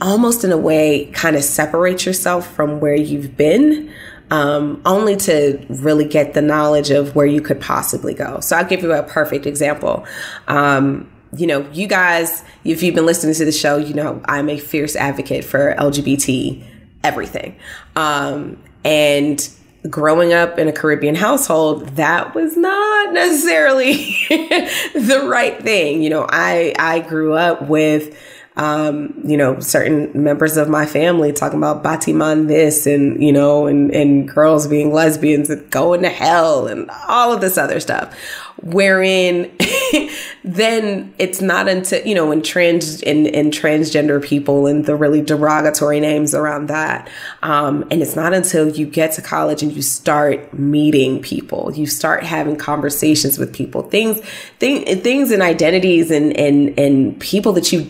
almost 0.00 0.42
in 0.44 0.50
a 0.50 0.56
way 0.56 1.06
kind 1.12 1.36
of 1.36 1.44
separate 1.44 2.04
yourself 2.04 2.52
from 2.54 2.80
where 2.80 2.96
you've 2.96 3.36
been 3.36 3.92
um, 4.30 4.80
only 4.86 5.14
to 5.14 5.64
really 5.68 6.06
get 6.06 6.32
the 6.32 6.40
knowledge 6.42 6.90
of 6.90 7.14
where 7.14 7.26
you 7.26 7.40
could 7.40 7.60
possibly 7.60 8.14
go? 8.14 8.40
So 8.40 8.56
i'll 8.56 8.64
give 8.64 8.82
you 8.82 8.92
a 8.92 9.02
perfect 9.02 9.46
example. 9.46 10.06
Um, 10.48 11.10
you 11.34 11.46
know 11.46 11.66
you 11.72 11.86
guys 11.86 12.44
if 12.64 12.82
you've 12.82 12.94
been 12.94 13.06
listening 13.06 13.34
to 13.34 13.46
the 13.46 13.52
show 13.52 13.78
you 13.78 13.94
know 13.94 14.20
i'm 14.26 14.50
a 14.50 14.58
fierce 14.58 14.94
advocate 14.94 15.46
for 15.46 15.74
lgbt 15.78 16.62
everything. 17.04 17.56
Um, 17.96 18.62
and 18.84 19.48
growing 19.88 20.32
up 20.32 20.58
in 20.58 20.68
a 20.68 20.72
Caribbean 20.72 21.14
household, 21.14 21.88
that 21.96 22.34
was 22.34 22.56
not 22.56 23.12
necessarily 23.12 23.94
the 24.28 25.26
right 25.28 25.62
thing. 25.62 26.02
You 26.02 26.10
know, 26.10 26.26
I 26.28 26.74
I 26.78 27.00
grew 27.00 27.34
up 27.34 27.68
with 27.68 28.16
um, 28.54 29.22
you 29.24 29.36
know, 29.36 29.60
certain 29.60 30.10
members 30.22 30.56
of 30.58 30.68
my 30.68 30.84
family 30.84 31.32
talking 31.32 31.58
about 31.58 31.82
Batiman 31.82 32.48
this 32.48 32.86
and, 32.86 33.22
you 33.22 33.32
know, 33.32 33.66
and, 33.66 33.90
and 33.92 34.28
girls 34.28 34.66
being 34.66 34.92
lesbians 34.92 35.48
and 35.48 35.70
going 35.70 36.02
to 36.02 36.10
hell 36.10 36.66
and 36.66 36.90
all 37.08 37.32
of 37.32 37.40
this 37.40 37.56
other 37.56 37.80
stuff. 37.80 38.14
Wherein 38.62 39.50
then 40.44 41.14
it's 41.18 41.40
not 41.40 41.68
until, 41.68 42.04
you 42.06 42.14
know, 42.14 42.28
when 42.28 42.42
trans 42.42 43.02
and, 43.02 43.26
and 43.26 43.52
transgender 43.52 44.22
people 44.22 44.66
and 44.66 44.84
the 44.84 44.94
really 44.94 45.20
derogatory 45.20 46.00
names 46.00 46.34
around 46.34 46.66
that. 46.66 47.10
Um, 47.42 47.84
and 47.90 48.02
it's 48.02 48.16
not 48.16 48.32
until 48.32 48.68
you 48.68 48.86
get 48.86 49.12
to 49.12 49.22
college 49.22 49.62
and 49.62 49.72
you 49.72 49.82
start 49.82 50.54
meeting 50.54 51.20
people, 51.20 51.72
you 51.74 51.86
start 51.86 52.22
having 52.22 52.56
conversations 52.56 53.38
with 53.38 53.52
people, 53.52 53.82
things, 53.82 54.20
thing, 54.58 54.84
things 55.00 55.30
and 55.30 55.42
identities 55.42 56.10
and, 56.10 56.36
and, 56.36 56.78
and 56.78 57.20
people 57.20 57.52
that 57.52 57.72
you 57.72 57.86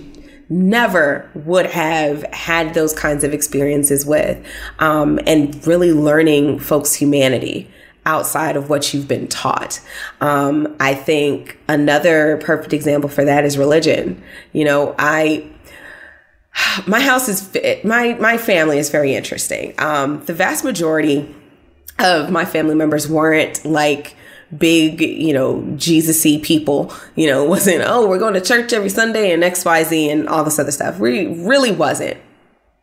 never 0.49 1.31
would 1.35 1.67
have 1.67 2.23
had 2.33 2.75
those 2.75 2.93
kinds 2.93 3.25
of 3.25 3.33
experiences 3.33 4.05
with, 4.05 4.45
um, 4.79 5.19
and 5.27 5.67
really 5.67 5.93
learning 5.93 6.59
folks' 6.59 6.95
humanity 6.95 7.71
outside 8.05 8.57
of 8.57 8.69
what 8.69 8.93
you've 8.93 9.09
been 9.09 9.29
taught. 9.29 9.81
Um, 10.21 10.77
I 10.81 10.95
think 10.95 11.59
another 11.69 12.39
perfect 12.39 12.73
example 12.73 13.09
for 13.09 13.25
that 13.25 13.45
is 13.45 13.57
religion. 13.57 14.23
You 14.53 14.65
know, 14.65 14.95
I 14.99 15.49
my 16.87 17.01
house 17.01 17.29
is 17.29 17.83
my 17.85 18.15
my 18.15 18.39
family 18.39 18.79
is 18.79 18.91
very 18.91 19.15
interesting. 19.15 19.75
Um, 19.79 20.25
the 20.25 20.35
vast 20.35 20.65
majority 20.65 21.35
of 21.99 22.31
my 22.31 22.45
family 22.45 22.75
members 22.75 23.09
weren't 23.09 23.65
like 23.65 24.17
big, 24.57 25.01
you 25.01 25.33
know, 25.33 25.63
Jesusy 25.77 26.43
people, 26.43 26.93
you 27.17 27.27
know, 27.27 27.45
wasn't, 27.45 27.83
oh, 27.87 28.07
we're 28.07 28.19
going 28.19 28.35
to 28.35 28.41
church 28.41 28.73
every 28.73 28.91
Sunday 28.91 29.33
and 29.33 29.43
XYZ 29.43 30.11
and 30.11 30.29
all 30.29 30.45
this 30.45 30.59
other 30.59 30.71
stuff. 30.71 30.99
We 30.99 31.27
really 31.45 31.73
wasn't. 31.73 32.19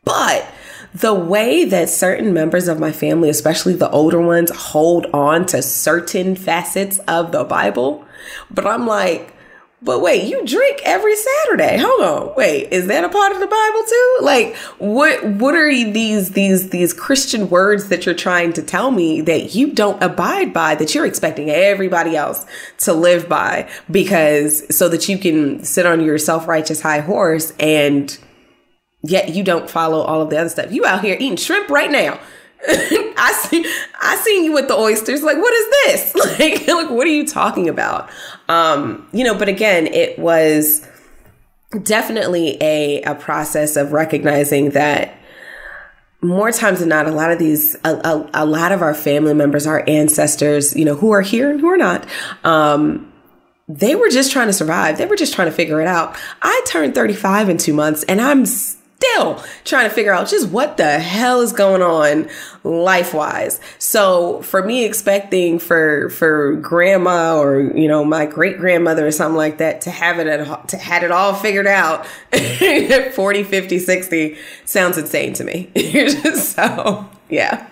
But 0.03 0.49
the 0.93 1.13
way 1.13 1.65
that 1.65 1.89
certain 1.89 2.34
members 2.34 2.67
of 2.67 2.79
my 2.79 2.91
family, 2.91 3.29
especially 3.29 3.74
the 3.74 3.89
older 3.91 4.22
ones, 4.22 4.51
hold 4.51 5.05
on 5.08 5.46
to 5.48 5.62
certain 5.62 6.36
facets 6.36 7.00
of 7.08 7.31
the 7.31 7.43
Bible, 7.43 8.05
but 8.50 8.65
I'm 8.65 8.88
like, 8.88 9.34
but 9.81 10.01
wait, 10.01 10.25
you 10.25 10.46
drink 10.46 10.81
every 10.84 11.15
Saturday. 11.15 11.77
Hold 11.77 12.01
on. 12.01 12.36
Wait, 12.36 12.74
is 12.74 12.88
that 12.88 13.05
a 13.05 13.10
part 13.10 13.31
of 13.31 13.39
the 13.39 13.48
Bible 13.48 13.84
too? 13.88 14.17
Like 14.22 14.55
what 14.77 15.25
what 15.25 15.55
are 15.55 15.69
these 15.72 16.31
these 16.31 16.69
these 16.69 16.91
Christian 16.91 17.50
words 17.50 17.88
that 17.88 18.05
you're 18.05 18.13
trying 18.13 18.51
to 18.53 18.62
tell 18.62 18.91
me 18.91 19.22
that 19.22 19.55
you 19.55 19.72
don't 19.72 20.01
abide 20.03 20.53
by 20.53 20.75
that 20.75 20.93
you're 20.93 21.05
expecting 21.05 21.50
everybody 21.50 22.17
else 22.17 22.46
to 22.79 22.93
live 22.93 23.29
by 23.29 23.69
because 23.89 24.75
so 24.75 24.89
that 24.89 25.08
you 25.08 25.17
can 25.17 25.63
sit 25.63 25.86
on 25.86 26.01
your 26.01 26.17
self-righteous 26.17 26.81
high 26.81 27.00
horse 27.00 27.53
and 27.58 28.17
yet 29.01 29.29
you 29.29 29.43
don't 29.43 29.69
follow 29.69 30.01
all 30.01 30.21
of 30.21 30.29
the 30.29 30.37
other 30.37 30.49
stuff. 30.49 30.71
You 30.71 30.85
out 30.85 31.03
here 31.03 31.15
eating 31.15 31.37
shrimp 31.37 31.69
right 31.69 31.91
now. 31.91 32.19
I 32.67 33.31
see 33.47 33.65
I 34.01 34.17
seen 34.17 34.43
you 34.43 34.53
with 34.53 34.67
the 34.67 34.75
oysters. 34.75 35.23
Like, 35.23 35.37
what 35.37 35.53
is 35.53 35.69
this? 35.85 36.15
Like, 36.39 36.67
like 36.67 36.89
what 36.89 37.07
are 37.07 37.11
you 37.11 37.25
talking 37.25 37.69
about? 37.69 38.09
Um, 38.47 39.07
you 39.13 39.23
know, 39.23 39.37
but 39.37 39.47
again, 39.47 39.87
it 39.87 40.19
was 40.19 40.85
definitely 41.83 42.57
a 42.61 43.01
a 43.03 43.15
process 43.15 43.75
of 43.75 43.91
recognizing 43.93 44.71
that 44.71 45.19
more 46.21 46.51
times 46.51 46.79
than 46.79 46.89
not, 46.89 47.07
a 47.07 47.11
lot 47.11 47.31
of 47.31 47.39
these, 47.39 47.75
a, 47.85 47.89
a, 47.89 48.29
a 48.33 48.45
lot 48.45 48.71
of 48.71 48.81
our 48.81 48.93
family 48.93 49.33
members, 49.33 49.65
our 49.65 49.87
ancestors, 49.87 50.75
you 50.75 50.83
know, 50.83 50.95
who 50.95 51.11
are 51.11 51.21
here 51.21 51.49
and 51.49 51.61
who 51.61 51.67
are 51.67 51.77
not, 51.77 52.05
um, 52.43 53.11
they 53.69 53.95
were 53.95 54.09
just 54.09 54.31
trying 54.31 54.47
to 54.47 54.53
survive. 54.53 54.97
They 54.97 55.05
were 55.05 55.15
just 55.15 55.33
trying 55.33 55.47
to 55.47 55.55
figure 55.55 55.79
it 55.79 55.87
out. 55.87 56.17
I 56.41 56.61
turned 56.67 56.95
35 56.95 57.49
in 57.49 57.57
two 57.57 57.73
months 57.73 58.03
and 58.03 58.19
I'm 58.19 58.45
still 58.99 59.41
trying 59.63 59.87
to 59.87 59.95
figure 59.95 60.13
out 60.13 60.27
just 60.27 60.49
what 60.49 60.75
the 60.77 60.99
hell 60.99 61.39
is 61.41 61.53
going 61.53 61.81
on 61.81 62.29
life 62.63 63.13
wise. 63.13 63.59
So 63.77 64.41
for 64.41 64.61
me 64.61 64.83
expecting 64.83 65.59
for 65.59 66.09
for 66.09 66.55
grandma 66.55 67.39
or 67.39 67.61
you 67.61 67.87
know 67.87 68.03
my 68.03 68.25
great 68.25 68.57
grandmother 68.57 69.07
or 69.07 69.11
something 69.11 69.37
like 69.37 69.59
that 69.59 69.81
to 69.81 69.91
have 69.91 70.19
it 70.19 70.27
at, 70.27 70.67
to 70.69 70.77
had 70.77 71.03
it 71.03 71.11
all 71.11 71.33
figured 71.33 71.67
out 71.67 72.05
at 72.33 73.13
40, 73.13 73.43
50, 73.43 73.79
60 73.79 74.37
sounds 74.65 74.97
insane 74.97 75.33
to 75.33 75.43
me. 75.45 75.71
so, 76.35 77.09
yeah. 77.29 77.68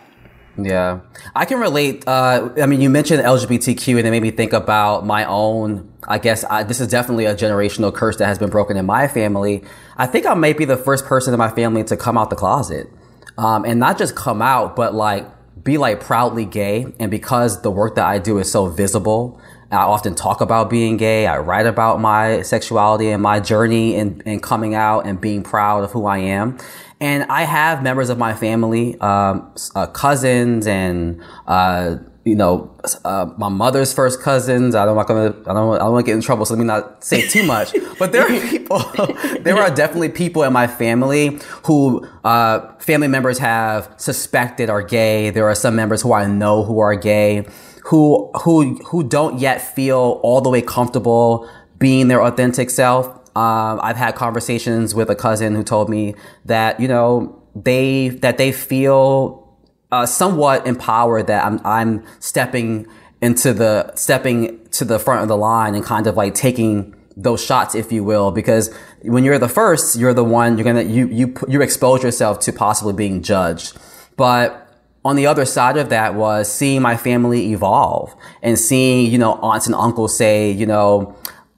Yeah, 0.58 1.02
I 1.36 1.46
can 1.46 1.60
relate. 1.60 2.08
Uh, 2.08 2.50
I 2.58 2.66
mean, 2.66 2.82
you 2.82 2.90
mentioned 2.90 3.22
LGBTQ, 3.22 4.00
and 4.00 4.08
it 4.08 4.12
made 4.12 4.24
me 4.24 4.32
think 4.32 4.54
about 4.54 5.06
my 5.06 5.24
own. 5.26 5.92
I 6.08 6.18
guess 6.18 6.44
I, 6.46 6.64
this 6.64 6.80
is 6.80 6.88
definitely 6.88 7.26
a 7.26 7.36
generational 7.36 7.94
curse 7.94 8.18
that 8.18 8.26
has 8.26 8.40
been 8.40 8.50
broken 8.50 8.76
in 8.76 8.86
my 8.86 9.08
family. 9.08 9.64
I 9.98 10.08
think 10.08 10.26
I 10.26 10.34
may 10.34 10.54
be 10.54 10.66
the 10.66 10.78
first 10.78 11.06
person 11.06 11.34
in 11.34 11.38
my 11.38 11.50
family 11.50 11.84
to 11.86 11.98
come 11.98 12.18
out 12.18 12.32
the 12.32 12.36
closet, 12.36 12.90
um, 13.38 13.66
and 13.66 13.80
not 13.80 14.00
just 14.00 14.16
come 14.16 14.42
out, 14.42 14.76
but 14.76 14.96
like 14.96 15.28
be 15.64 15.78
like 15.78 16.00
proudly 16.00 16.46
gay. 16.46 16.88
And 17.00 17.12
because 17.12 17.62
the 17.62 17.70
work 17.70 17.96
that 17.96 18.06
I 18.06 18.18
do 18.18 18.40
is 18.40 18.52
so 18.52 18.68
visible, 18.68 19.40
I 19.70 19.78
often 19.78 20.16
talk 20.16 20.40
about 20.40 20.70
being 20.70 20.98
gay. 20.98 21.28
I 21.28 21.40
write 21.40 21.66
about 21.66 22.00
my 22.00 22.42
sexuality 22.42 23.10
and 23.10 23.22
my 23.22 23.42
journey 23.42 23.96
and, 23.96 24.24
and 24.26 24.42
coming 24.42 24.76
out 24.76 25.06
and 25.06 25.20
being 25.20 25.44
proud 25.44 25.84
of 25.84 25.92
who 25.92 26.06
I 26.06 26.20
am. 26.20 26.58
And 27.00 27.26
I 27.26 27.44
have 27.44 27.84
members 27.84 28.10
of 28.10 28.18
my 28.18 28.34
family, 28.34 29.00
um, 29.02 29.54
uh, 29.76 29.86
cousins 29.88 30.66
and, 30.66 31.22
uh, 31.46 31.98
you 32.24 32.36
know, 32.36 32.76
uh, 33.06 33.28
my 33.38 33.50
mother's 33.50 33.94
first 33.94 34.20
cousins. 34.20 34.74
I 34.74 34.84
don't 34.86 34.96
want 34.96 35.08
to, 35.08 35.14
I 35.14 35.54
don't, 35.54 35.76
I 35.76 35.78
don't 35.80 35.92
want 35.94 36.06
to 36.06 36.10
get 36.10 36.16
in 36.16 36.22
trouble, 36.22 36.46
so 36.46 36.56
let 36.56 36.60
me 36.60 36.66
not 36.66 37.04
say 37.04 37.22
too 37.28 37.44
much. 37.44 37.76
but 38.00 38.12
there 38.12 38.24
are 38.24 38.50
people, 38.50 38.80
there 39.42 39.58
are 39.58 39.70
definitely 39.70 40.10
people 40.10 40.42
in 40.42 40.52
my 40.52 40.66
family 40.66 41.40
who, 41.66 42.06
uh, 42.24 42.76
family 42.80 43.08
members 43.08 43.38
have 43.38 43.94
suspected 43.98 44.70
are 44.70 44.82
gay. 44.82 45.30
There 45.30 45.48
are 45.48 45.56
some 45.56 45.76
members 45.76 46.02
who 46.02 46.14
I 46.14 46.26
know 46.26 46.64
who 46.64 46.80
are 46.80 46.96
gay, 46.96 47.46
who, 47.86 48.32
who, 48.44 48.76
who 48.88 49.04
don't 49.08 49.40
yet 49.40 49.76
feel 49.76 50.20
all 50.24 50.42
the 50.42 50.50
way 50.50 50.64
comfortable 50.64 51.48
being 51.78 52.08
their 52.08 52.24
authentic 52.24 52.72
self. 52.72 53.17
Um, 53.38 53.80
I've 53.84 53.98
had 53.98 54.16
conversations 54.16 54.96
with 54.96 55.12
a 55.12 55.16
cousin 55.16 55.54
who 55.54 55.64
told 55.64 55.90
me 55.90 56.16
that 56.46 56.80
you 56.80 56.88
know 56.88 57.40
they 57.56 58.10
that 58.24 58.40
they 58.40 58.52
feel 58.52 59.48
uh, 59.92 60.08
somewhat 60.08 60.66
empowered 60.66 61.28
that 61.28 61.46
I'm 61.46 61.62
I'm 61.64 62.04
stepping 62.20 62.88
into 63.22 63.54
the 63.54 63.94
stepping 63.96 64.68
to 64.70 64.86
the 64.86 64.98
front 64.98 65.22
of 65.22 65.28
the 65.28 65.38
line 65.38 65.76
and 65.76 65.84
kind 65.84 66.08
of 66.08 66.18
like 66.18 66.34
taking 66.34 66.96
those 67.16 67.44
shots, 67.44 67.76
if 67.76 67.92
you 67.92 68.04
will, 68.04 68.32
because 68.32 68.74
when 69.04 69.24
you're 69.24 69.38
the 69.38 69.50
first, 69.50 69.96
you're 70.00 70.16
the 70.16 70.24
one 70.24 70.58
you're 70.58 70.66
gonna 70.66 70.82
you 70.82 71.08
you 71.08 71.36
you 71.48 71.62
expose 71.62 72.02
yourself 72.02 72.40
to 72.40 72.52
possibly 72.52 72.94
being 72.94 73.22
judged, 73.22 73.78
but 74.16 74.68
on 75.06 75.16
the 75.16 75.28
other 75.28 75.46
side 75.46 75.78
of 75.78 75.90
that 75.90 76.16
was 76.16 76.52
seeing 76.52 76.82
my 76.82 76.98
family 76.98 77.52
evolve 77.54 78.16
and 78.42 78.58
seeing, 78.58 79.12
you 79.12 79.18
know, 79.18 79.34
aunts 79.36 79.68
and 79.68 79.76
uncles 79.76 80.18
say, 80.18 80.52
you 80.52 80.66
know, 80.66 81.16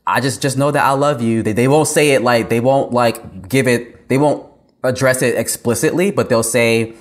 I 0.10 0.22
just 0.22 0.42
just 0.42 0.58
know 0.58 0.72
that 0.72 0.84
I 0.84 0.92
love 0.92 1.22
you. 1.22 1.44
They 1.44 1.54
they 1.54 1.68
won't 1.68 1.88
say 1.88 2.12
it 2.12 2.22
like 2.22 2.50
they 2.50 2.60
won't 2.60 2.92
like 2.92 3.48
give 3.48 3.68
it. 3.68 4.10
They 4.10 4.18
won't 4.18 4.46
address 4.84 5.22
it 5.22 5.36
explicitly, 5.36 6.12
but 6.12 6.30
they'll 6.30 6.44
say. 6.44 6.96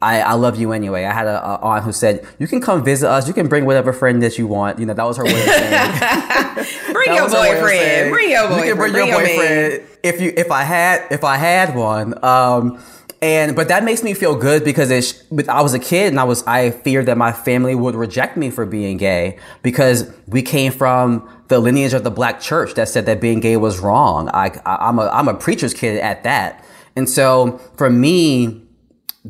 I, 0.00 0.20
I 0.20 0.32
love 0.32 0.58
you 0.58 0.72
anyway. 0.72 1.04
I 1.04 1.12
had 1.12 1.28
a, 1.28 1.40
a, 1.46 1.54
aunt 1.58 1.84
who 1.84 1.92
said, 1.92 2.26
"You 2.40 2.48
can 2.48 2.60
come 2.60 2.82
visit 2.82 3.08
us. 3.08 3.28
You 3.28 3.34
can 3.34 3.46
bring 3.46 3.66
whatever 3.66 3.92
friend 3.92 4.20
that 4.24 4.36
you 4.36 4.48
want." 4.48 4.80
You 4.80 4.86
know, 4.86 4.94
that 4.94 5.04
was 5.04 5.16
her 5.16 5.24
way 5.24 5.30
of 5.30 5.38
saying. 5.38 6.92
bring 6.92 7.14
your 7.14 7.28
boyfriend. 7.28 8.10
Bring 8.10 8.30
your 8.30 8.48
boyfriend. 8.48 8.66
You 8.66 8.72
can 8.72 8.76
bring, 8.78 8.92
bring 8.92 9.06
your 9.06 9.20
boyfriend 9.20 9.82
if 10.02 10.20
you 10.20 10.32
if 10.36 10.50
I 10.50 10.64
had 10.64 11.06
if 11.12 11.22
I 11.22 11.36
had 11.36 11.76
one. 11.76 12.24
Um, 12.24 12.82
and 13.22 13.54
but 13.54 13.68
that 13.68 13.84
makes 13.84 14.02
me 14.02 14.14
feel 14.14 14.34
good 14.34 14.64
because 14.64 14.90
it's, 14.90 15.22
I 15.48 15.62
was 15.62 15.74
a 15.74 15.78
kid 15.78 16.08
and 16.08 16.18
I 16.18 16.24
was 16.24 16.42
I 16.44 16.72
feared 16.72 17.06
that 17.06 17.16
my 17.16 17.30
family 17.30 17.76
would 17.76 17.94
reject 17.94 18.36
me 18.36 18.50
for 18.50 18.66
being 18.66 18.96
gay 18.96 19.38
because 19.62 20.12
we 20.26 20.42
came 20.42 20.72
from 20.72 21.30
the 21.46 21.60
lineage 21.60 21.92
of 21.92 22.02
the 22.02 22.10
black 22.10 22.40
church 22.40 22.74
that 22.74 22.88
said 22.88 23.06
that 23.06 23.20
being 23.20 23.38
gay 23.38 23.56
was 23.56 23.78
wrong. 23.78 24.28
I, 24.30 24.60
I 24.66 24.88
am 24.88 24.98
a 24.98 25.06
I'm 25.08 25.28
a 25.28 25.34
preacher's 25.34 25.72
kid 25.72 26.00
at 26.00 26.24
that, 26.24 26.64
and 26.96 27.08
so 27.08 27.58
for 27.76 27.88
me, 27.88 28.60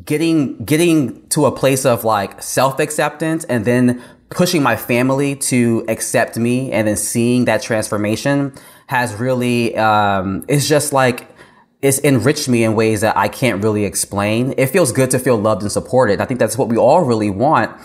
getting 0.06 0.64
getting 0.64 1.28
to 1.28 1.44
a 1.44 1.52
place 1.52 1.84
of 1.84 2.02
like 2.02 2.42
self 2.42 2.80
acceptance 2.80 3.44
and 3.44 3.66
then 3.66 4.02
pushing 4.30 4.62
my 4.62 4.74
family 4.74 5.36
to 5.36 5.84
accept 5.88 6.38
me 6.38 6.72
and 6.72 6.88
then 6.88 6.96
seeing 6.96 7.44
that 7.44 7.60
transformation 7.60 8.54
has 8.86 9.14
really 9.14 9.76
um, 9.76 10.44
it's 10.48 10.66
just 10.66 10.94
like 10.94 11.31
it's 11.82 11.98
enriched 12.04 12.48
me 12.48 12.62
in 12.62 12.74
ways 12.74 13.00
that 13.00 13.16
I 13.16 13.28
can't 13.28 13.62
really 13.62 13.84
explain. 13.84 14.54
It 14.56 14.68
feels 14.68 14.92
good 14.92 15.10
to 15.10 15.18
feel 15.18 15.36
loved 15.36 15.62
and 15.62 15.70
supported. 15.70 16.20
I 16.20 16.24
think 16.24 16.38
that's 16.38 16.56
what 16.56 16.68
we 16.68 16.76
all 16.76 17.04
really 17.04 17.28
want. 17.28 17.76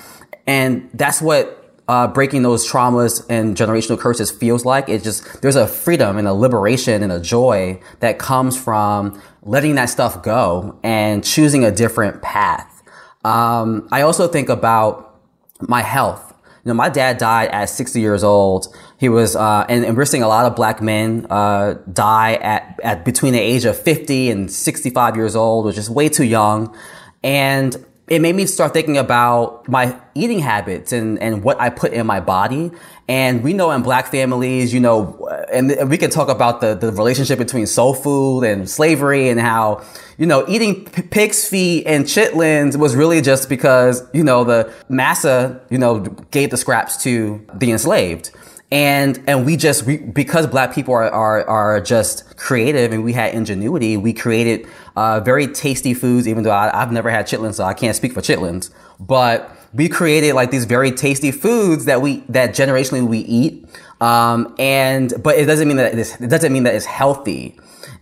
And 0.45 0.89
that's 0.93 1.21
what 1.21 1.75
uh, 1.87 2.07
breaking 2.07 2.43
those 2.43 2.69
traumas 2.69 3.25
and 3.29 3.57
generational 3.57 3.97
curses 3.97 4.29
feels 4.29 4.65
like. 4.65 4.87
It 4.87 5.03
just, 5.03 5.41
there's 5.41 5.55
a 5.55 5.67
freedom 5.67 6.17
and 6.17 6.27
a 6.27 6.33
liberation 6.33 7.01
and 7.01 7.11
a 7.11 7.19
joy 7.19 7.81
that 7.99 8.19
comes 8.19 8.61
from 8.61 9.19
letting 9.41 9.75
that 9.75 9.85
stuff 9.85 10.21
go 10.21 10.79
and 10.83 11.23
choosing 11.23 11.63
a 11.63 11.71
different 11.71 12.21
path. 12.21 12.83
Um, 13.23 13.87
I 13.91 14.01
also 14.01 14.27
think 14.27 14.49
about 14.49 15.19
my 15.59 15.81
health. 15.81 16.26
You 16.67 16.73
know, 16.73 16.79
my 16.79 16.89
dad 16.89 17.17
died 17.17 17.47
at 17.51 17.69
60 17.69 18.01
years 18.01 18.25
old. 18.25 18.75
He 18.97 19.07
was, 19.07 19.37
uh, 19.37 19.65
and, 19.69 19.85
and, 19.85 19.95
we're 19.95 20.03
seeing 20.03 20.21
a 20.21 20.27
lot 20.27 20.45
of 20.45 20.53
black 20.53 20.81
men, 20.81 21.25
uh, 21.29 21.75
die 21.93 22.33
at, 22.33 22.77
at 22.83 23.05
between 23.05 23.31
the 23.31 23.39
age 23.39 23.63
of 23.63 23.79
50 23.79 24.29
and 24.29 24.51
65 24.51 25.15
years 25.15 25.33
old, 25.33 25.63
which 25.63 25.77
is 25.77 25.89
way 25.89 26.09
too 26.09 26.25
young. 26.25 26.75
And 27.23 27.73
it 28.07 28.21
made 28.21 28.35
me 28.35 28.45
start 28.45 28.71
thinking 28.71 28.97
about 28.97 29.67
my 29.67 29.99
eating 30.15 30.39
habits 30.39 30.93
and, 30.93 31.19
and 31.19 31.43
what 31.43 31.59
I 31.59 31.69
put 31.69 31.91
in 31.91 32.07
my 32.07 32.21
body. 32.21 32.71
And 33.09 33.43
we 33.43 33.53
know 33.53 33.71
in 33.71 33.83
black 33.83 34.07
families, 34.07 34.73
you 34.73 34.79
know, 34.79 35.27
and 35.51 35.89
we 35.89 35.97
can 35.97 36.09
talk 36.09 36.29
about 36.29 36.61
the, 36.61 36.73
the 36.73 36.91
relationship 36.91 37.37
between 37.37 37.67
soul 37.67 37.93
food 37.93 38.43
and 38.43 38.69
slavery 38.69 39.27
and 39.27 39.39
how, 39.39 39.83
you 40.17 40.25
know, 40.25 40.45
eating 40.47 40.85
p- 40.85 41.01
pig's 41.01 41.47
feet 41.47 41.85
and 41.85 42.05
chitlins 42.05 42.77
was 42.77 42.95
really 42.95 43.21
just 43.21 43.49
because, 43.49 44.03
you 44.13 44.23
know, 44.23 44.45
the 44.45 44.73
massa, 44.87 45.61
you 45.69 45.77
know, 45.77 45.99
gave 46.31 46.49
the 46.49 46.57
scraps 46.57 47.01
to 47.03 47.45
the 47.55 47.71
enslaved 47.71 48.31
and 48.71 49.23
and 49.27 49.45
we 49.45 49.55
just 49.55 49.83
we, 49.83 49.97
because 49.97 50.45
black 50.45 50.73
people 50.73 50.93
are, 50.93 51.09
are 51.09 51.47
are 51.47 51.79
just 51.79 52.35
creative 52.35 52.91
and 52.91 53.03
we 53.03 53.13
had 53.13 53.33
ingenuity 53.33 53.95
we 53.95 54.11
created 54.11 54.67
uh, 54.97 55.19
very 55.21 55.47
tasty 55.47 55.93
foods 55.93 56.27
even 56.27 56.43
though 56.43 56.51
I, 56.51 56.75
have 56.75 56.91
never 56.91 57.09
had 57.09 57.27
chitlins 57.27 57.55
so 57.55 57.63
i 57.63 57.73
can't 57.73 57.95
speak 57.95 58.13
for 58.13 58.21
chitlins. 58.21 58.71
But 58.99 59.55
we 59.73 59.89
created 59.89 60.33
like 60.33 60.51
these 60.51 60.65
very 60.65 60.91
tasty 60.91 61.31
foods 61.31 61.85
that 61.85 62.01
we 62.01 62.23
that 62.29 62.51
generationally 62.51 63.07
we 63.07 63.19
eat. 63.19 63.65
Um, 64.01 64.55
and 64.57 65.13
but 65.21 65.37
it 65.37 65.45
doesn't 65.45 65.67
mean 65.67 65.77
that 65.77 65.93
it 65.97 66.29
doesn't 66.29 66.51
mean 66.51 66.63
that 66.63 66.75
it's 66.75 66.85
healthy. 66.85 67.59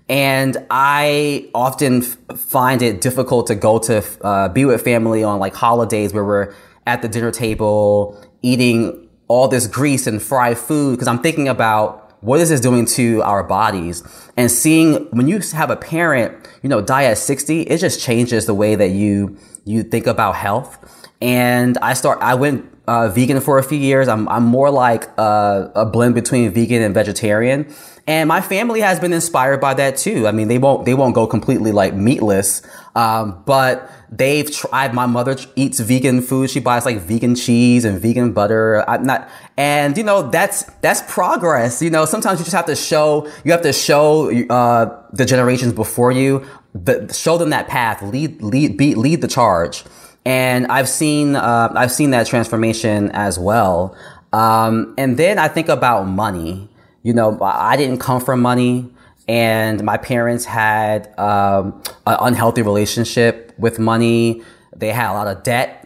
And 0.07 0.57
I 0.69 1.49
often 1.55 2.03
f- 2.03 2.39
find 2.39 2.81
it 2.81 3.01
difficult 3.01 3.47
to 3.47 3.55
go 3.55 3.79
to 3.79 4.03
uh, 4.21 4.49
be 4.49 4.63
with 4.63 4.83
family 4.83 5.23
on 5.23 5.39
like 5.39 5.55
holidays 5.55 6.13
where 6.13 6.23
we're 6.23 6.53
at 6.85 7.01
the 7.01 7.07
dinner 7.07 7.31
table 7.31 8.21
eating 8.43 9.09
all 9.27 9.47
this 9.47 9.65
grease 9.65 10.05
and 10.05 10.21
fried 10.21 10.57
food 10.57 10.91
because 10.91 11.07
I'm 11.07 11.19
thinking 11.19 11.47
about 11.47 12.04
what 12.25 12.39
is 12.39 12.49
this 12.49 12.59
doing 12.59 12.85
to 12.85 13.21
our 13.21 13.43
bodies 13.43 14.03
and 14.35 14.51
seeing 14.51 15.05
when 15.11 15.27
you 15.27 15.39
have 15.53 15.69
a 15.69 15.75
parent, 15.75 16.35
you 16.63 16.69
know, 16.69 16.81
die 16.81 17.03
at 17.03 17.19
60, 17.19 17.61
it 17.61 17.77
just 17.77 18.01
changes 18.01 18.47
the 18.47 18.53
way 18.53 18.75
that 18.75 18.89
you, 18.89 19.37
you 19.63 19.83
think 19.83 20.07
about 20.07 20.35
health. 20.35 21.11
And 21.21 21.77
I 21.77 21.93
start, 21.93 22.19
I 22.21 22.33
went 22.35 22.74
uh, 22.87 23.09
vegan 23.09 23.39
for 23.41 23.57
a 23.57 23.63
few 23.63 23.77
years. 23.77 24.07
I'm, 24.07 24.27
I'm 24.29 24.43
more 24.43 24.69
like 24.69 25.05
a, 25.17 25.71
a 25.75 25.85
blend 25.85 26.15
between 26.15 26.51
vegan 26.53 26.81
and 26.81 26.93
vegetarian. 26.93 27.73
And 28.07 28.27
my 28.27 28.39
family 28.39 28.81
has 28.81 28.99
been 28.99 29.13
inspired 29.13 29.59
by 29.59 29.73
that 29.75 29.97
too. 29.97 30.27
I 30.27 30.31
mean, 30.31 30.47
they 30.47 30.59
won't, 30.59 30.85
they 30.85 30.93
won't 30.93 31.15
go 31.15 31.25
completely 31.25 31.71
like 31.71 31.95
meatless. 31.95 32.61
Um, 32.93 33.41
but 33.45 33.89
they've 34.11 34.49
tried, 34.49 34.93
my 34.93 35.07
mother 35.07 35.35
eats 35.55 35.79
vegan 35.79 36.21
food. 36.21 36.51
She 36.51 36.59
buys 36.59 36.85
like 36.85 36.99
vegan 36.99 37.33
cheese 37.33 37.83
and 37.83 37.99
vegan 37.99 38.31
butter. 38.31 38.87
I'm 38.87 39.03
not, 39.03 39.27
and 39.57 39.97
you 39.97 40.03
know, 40.03 40.29
that's, 40.29 40.63
that's 40.81 41.01
progress. 41.11 41.81
You 41.81 41.89
know, 41.89 42.05
sometimes 42.05 42.39
you 42.39 42.45
just 42.45 42.55
have 42.55 42.67
to 42.67 42.75
show, 42.75 43.27
you 43.43 43.51
have 43.51 43.63
to 43.63 43.73
show, 43.73 44.31
uh, 44.49 45.03
the 45.11 45.25
generations 45.25 45.73
before 45.73 46.11
you, 46.11 46.45
the, 46.75 47.11
show 47.11 47.39
them 47.39 47.49
that 47.49 47.67
path, 47.67 48.03
lead, 48.03 48.41
lead, 48.41 48.77
be, 48.77 48.93
lead 48.93 49.21
the 49.21 49.27
charge. 49.27 49.83
And 50.25 50.67
I've 50.67 50.89
seen, 50.89 51.35
uh, 51.35 51.71
I've 51.75 51.91
seen 51.91 52.11
that 52.11 52.27
transformation 52.27 53.11
as 53.11 53.37
well. 53.37 53.95
Um, 54.33 54.95
and 54.97 55.17
then 55.17 55.37
I 55.39 55.47
think 55.47 55.69
about 55.69 56.07
money 56.07 56.69
you 57.05 57.13
know, 57.13 57.37
I 57.39 57.77
didn't 57.77 57.99
come 57.99 58.19
from 58.19 58.41
money 58.41 58.89
and 59.27 59.83
my 59.83 59.95
parents 59.95 60.43
had 60.43 61.07
um, 61.19 61.83
an 62.07 62.17
unhealthy 62.19 62.63
relationship 62.63 63.53
with 63.59 63.77
money. 63.77 64.41
They 64.75 64.89
had 64.89 65.11
a 65.11 65.13
lot 65.13 65.27
of 65.27 65.43
debt. 65.43 65.83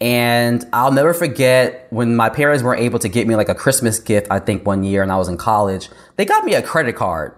And 0.00 0.64
I'll 0.72 0.92
never 0.92 1.12
forget 1.12 1.88
when 1.90 2.14
my 2.14 2.30
parents 2.30 2.62
weren't 2.62 2.82
able 2.82 3.00
to 3.00 3.08
get 3.08 3.26
me 3.26 3.34
like 3.34 3.48
a 3.48 3.54
Christmas 3.54 3.98
gift, 3.98 4.28
I 4.30 4.38
think 4.38 4.64
one 4.64 4.84
year 4.84 5.02
and 5.02 5.10
I 5.10 5.16
was 5.16 5.26
in 5.26 5.36
college. 5.36 5.88
They 6.14 6.24
got 6.24 6.44
me 6.44 6.54
a 6.54 6.62
credit 6.62 6.94
card 6.94 7.34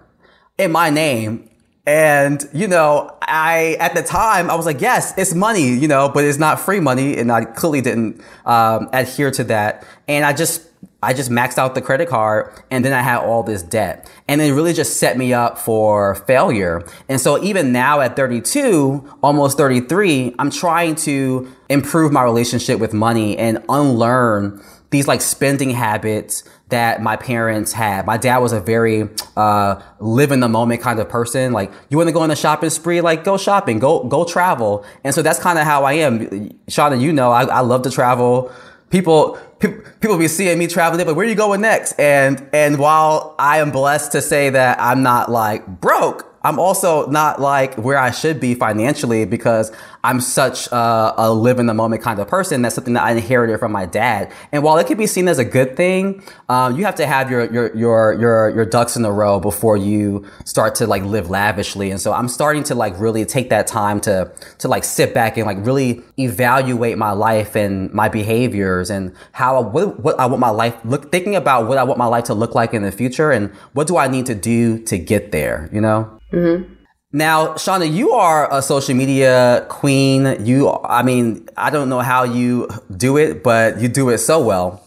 in 0.59 0.71
my 0.71 0.91
name. 0.91 1.49
And, 1.85 2.47
you 2.53 2.67
know, 2.67 3.17
I, 3.21 3.75
at 3.79 3.93
the 3.93 4.03
time, 4.03 4.49
I 4.49 4.55
was 4.55 4.65
like, 4.65 4.79
yes, 4.79 5.13
it's 5.17 5.33
money, 5.33 5.67
you 5.67 5.87
know, 5.87 6.07
but 6.07 6.23
it's 6.23 6.37
not 6.37 6.61
free 6.61 6.79
money. 6.79 7.17
And 7.17 7.29
I 7.29 7.43
clearly 7.43 7.81
didn't, 7.81 8.21
um, 8.45 8.89
adhere 8.93 9.31
to 9.31 9.43
that. 9.45 9.85
And 10.07 10.23
I 10.25 10.31
just 10.31 10.69
I 11.03 11.13
just 11.13 11.29
maxed 11.29 11.57
out 11.57 11.75
the 11.75 11.81
credit 11.81 12.07
card 12.07 12.53
and 12.71 12.83
then 12.83 12.93
I 12.93 13.01
had 13.01 13.19
all 13.19 13.43
this 13.43 13.61
debt. 13.61 14.09
And 14.27 14.41
it 14.41 14.53
really 14.53 14.71
just 14.71 14.97
set 14.97 15.17
me 15.17 15.33
up 15.33 15.57
for 15.57 16.15
failure. 16.15 16.81
And 17.09 17.19
so 17.19 17.43
even 17.43 17.73
now 17.73 17.99
at 17.99 18.15
32, 18.15 19.17
almost 19.21 19.57
33, 19.57 20.35
I'm 20.39 20.49
trying 20.49 20.95
to 20.95 21.51
improve 21.73 22.11
my 22.11 22.23
relationship 22.23 22.79
with 22.79 22.93
money 22.93 23.37
and 23.37 23.63
unlearn 23.67 24.63
these 24.91 25.07
like 25.07 25.21
spending 25.21 25.71
habits 25.71 26.43
that 26.69 27.01
my 27.01 27.15
parents 27.15 27.73
had. 27.73 28.05
My 28.05 28.17
dad 28.17 28.37
was 28.37 28.53
a 28.53 28.61
very 28.61 29.09
uh, 29.35 29.81
live 29.99 30.31
in 30.31 30.39
the 30.39 30.47
moment 30.47 30.81
kind 30.81 30.99
of 30.99 31.09
person. 31.09 31.51
Like 31.51 31.71
you 31.89 31.97
want 31.97 32.07
to 32.09 32.13
go 32.13 32.21
on 32.21 32.31
a 32.31 32.35
shopping 32.35 32.69
spree, 32.69 33.01
like 33.01 33.23
go 33.23 33.37
shopping, 33.37 33.79
go 33.79 34.03
go 34.03 34.23
travel. 34.23 34.85
And 35.03 35.13
so 35.13 35.21
that's 35.21 35.39
kind 35.39 35.57
of 35.57 35.65
how 35.65 35.83
I 35.83 35.93
am. 35.93 36.49
Shauna, 36.67 37.01
you 37.01 37.11
know, 37.11 37.31
I, 37.31 37.43
I 37.45 37.59
love 37.61 37.81
to 37.83 37.91
travel 37.91 38.51
people 38.93 39.39
people 39.59 40.17
be 40.17 40.27
seeing 40.27 40.59
me 40.59 40.67
traveling, 40.67 41.05
but 41.05 41.15
where 41.15 41.25
are 41.25 41.29
you 41.29 41.35
going 41.35 41.61
next? 41.61 41.93
And 41.93 42.47
and 42.53 42.77
while 42.77 43.35
I 43.39 43.57
am 43.57 43.71
blessed 43.71 44.11
to 44.13 44.21
say 44.21 44.51
that 44.51 44.79
I'm 44.79 45.01
not 45.01 45.31
like 45.31 45.65
broke, 45.65 46.31
I'm 46.43 46.59
also 46.59 47.07
not 47.07 47.41
like 47.41 47.75
where 47.75 47.97
I 47.97 48.11
should 48.11 48.39
be 48.39 48.53
financially 48.53 49.25
because 49.25 49.71
I'm 50.05 50.19
such 50.19 50.67
a, 50.67 51.13
a, 51.17 51.33
live 51.33 51.59
in 51.59 51.65
the 51.65 51.73
moment 51.73 52.01
kind 52.01 52.19
of 52.19 52.27
person. 52.27 52.61
That's 52.61 52.75
something 52.75 52.93
that 52.95 53.03
I 53.03 53.11
inherited 53.11 53.57
from 53.57 53.71
my 53.71 53.85
dad. 53.85 54.33
And 54.51 54.61
while 54.61 54.77
it 54.77 54.85
could 54.85 54.97
be 54.97 55.07
seen 55.07 55.29
as 55.29 55.39
a 55.39 55.45
good 55.45 55.77
thing, 55.77 56.21
um, 56.49 56.75
you 56.75 56.83
have 56.83 56.95
to 56.95 57.05
have 57.05 57.31
your, 57.31 57.49
your, 57.53 57.73
your, 57.73 58.13
your, 58.19 58.49
your 58.49 58.65
ducks 58.65 58.97
in 58.97 59.05
a 59.05 59.11
row 59.11 59.39
before 59.39 59.77
you 59.77 60.27
start 60.43 60.75
to 60.75 60.87
like 60.87 61.03
live 61.03 61.29
lavishly. 61.29 61.89
And 61.89 62.01
so 62.01 62.11
I'm 62.11 62.27
starting 62.27 62.63
to 62.63 62.75
like 62.75 62.99
really 62.99 63.23
take 63.23 63.49
that 63.51 63.65
time 63.65 64.01
to, 64.01 64.29
to 64.57 64.67
like 64.67 64.83
sit 64.83 65.13
back 65.13 65.37
and 65.37 65.45
like 65.45 65.57
really 65.65 66.01
evaluate 66.19 66.97
my 66.97 67.11
life 67.11 67.55
and 67.55 67.91
my 67.93 68.09
behaviors 68.09 68.89
and 68.89 69.15
how, 69.31 69.61
what, 69.61 70.01
what 70.01 70.19
I 70.19 70.25
want 70.25 70.41
my 70.41 70.49
life 70.49 70.75
look, 70.83 71.13
thinking 71.13 71.37
about 71.37 71.69
what 71.69 71.77
I 71.77 71.83
want 71.83 71.97
my 71.97 72.07
life 72.07 72.25
to 72.25 72.33
look 72.33 72.55
like 72.55 72.73
in 72.73 72.83
the 72.83 72.91
future 72.91 73.31
and 73.31 73.53
what 73.71 73.87
do 73.87 73.95
I 73.95 74.09
need 74.09 74.25
to 74.25 74.35
do 74.35 74.79
to 74.83 74.97
get 74.97 75.31
there, 75.31 75.69
you 75.71 75.79
know? 75.79 76.19
Mm-hmm. 76.33 76.82
Now, 77.15 77.49
Shauna, 77.49 77.93
you 77.93 78.11
are 78.13 78.51
a 78.51 78.59
social 78.63 78.95
media 78.95 79.67
queen. 79.69 80.43
You, 80.43 80.71
I 80.83 81.03
mean, 81.03 81.47
I 81.55 81.69
don't 81.69 81.87
know 81.87 81.99
how 81.99 82.23
you 82.23 82.67
do 82.97 83.17
it, 83.17 83.43
but 83.43 83.79
you 83.79 83.87
do 83.87 84.09
it 84.09 84.17
so 84.17 84.43
well. 84.43 84.83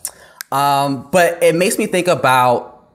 Um, 0.51 1.09
but 1.13 1.41
it 1.41 1.55
makes 1.55 1.79
me 1.79 1.87
think 1.87 2.09
about 2.09 2.91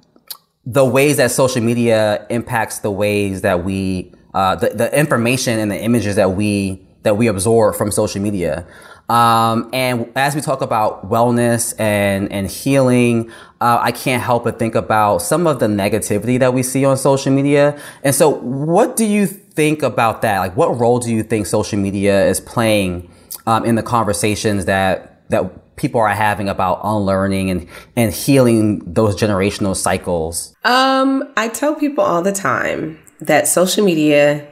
the 0.66 0.84
ways 0.84 1.16
that 1.16 1.32
social 1.32 1.62
media 1.62 2.26
impacts 2.30 2.80
the 2.80 2.92
ways 2.92 3.40
that 3.42 3.64
we, 3.64 4.12
uh, 4.34 4.58
the, 4.58 4.70
the 4.72 5.00
information 5.00 5.60
and 5.60 5.72
the 5.72 5.82
images 5.82 6.18
that 6.18 6.32
we, 6.32 6.86
that 7.04 7.16
we 7.16 7.28
absorb 7.28 7.76
from 7.76 7.90
social 7.90 8.22
media. 8.22 8.68
Um, 9.12 9.70
and 9.74 10.10
as 10.16 10.36
we 10.36 10.42
talk 10.42 10.62
about 10.62 11.10
wellness 11.10 11.78
and, 11.78 12.32
and 12.32 12.48
healing, 12.48 13.30
uh, 13.60 13.80
I 13.82 13.92
can't 13.92 14.24
help 14.24 14.46
but 14.46 14.58
think 14.58 14.74
about 14.74 15.18
some 15.18 15.48
of 15.48 15.60
the 15.60 15.68
negativity 15.68 16.40
that 16.40 16.54
we 16.54 16.64
see 16.64 16.86
on 16.86 16.96
social 16.96 17.34
media. 17.34 17.78
And 18.04 18.16
so 18.16 18.30
what 18.30 18.96
do 18.96 19.04
you 19.04 19.28
think 19.28 19.84
about 19.84 20.22
that? 20.22 20.40
Like 20.40 20.56
what 20.56 20.80
role 20.80 21.00
do 21.00 21.14
you 21.14 21.24
think 21.24 21.46
social 21.46 21.78
media 21.78 22.26
is 22.26 22.40
playing, 22.40 23.12
um, 23.46 23.66
in 23.66 23.76
the 23.76 23.84
conversations 23.84 24.64
that, 24.66 25.30
that 25.30 25.76
people 25.76 26.00
are 26.00 26.08
having 26.08 26.48
about 26.48 26.80
unlearning 26.82 27.50
and, 27.50 27.68
and 27.98 28.14
healing 28.14 28.80
those 28.94 29.18
generational 29.18 29.76
cycles? 29.76 30.56
Um, 30.64 31.34
I 31.36 31.50
tell 31.50 31.76
people 31.76 32.06
all 32.06 32.22
the 32.22 32.32
time 32.32 32.98
that 33.20 33.50
social 33.50 33.84
media 33.84 34.50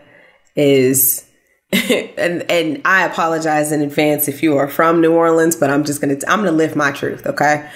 is 0.57 1.28
and 2.17 2.49
and 2.49 2.81
I 2.83 3.05
apologize 3.05 3.71
in 3.71 3.81
advance 3.81 4.27
if 4.27 4.41
you 4.41 4.57
are 4.57 4.67
from 4.67 5.01
New 5.01 5.13
Orleans, 5.13 5.55
but 5.55 5.69
I'm 5.69 5.83
just 5.83 6.01
gonna 6.01 6.17
I'm 6.27 6.39
gonna 6.39 6.51
live 6.51 6.75
my 6.75 6.91
truth, 6.91 7.25
okay? 7.27 7.69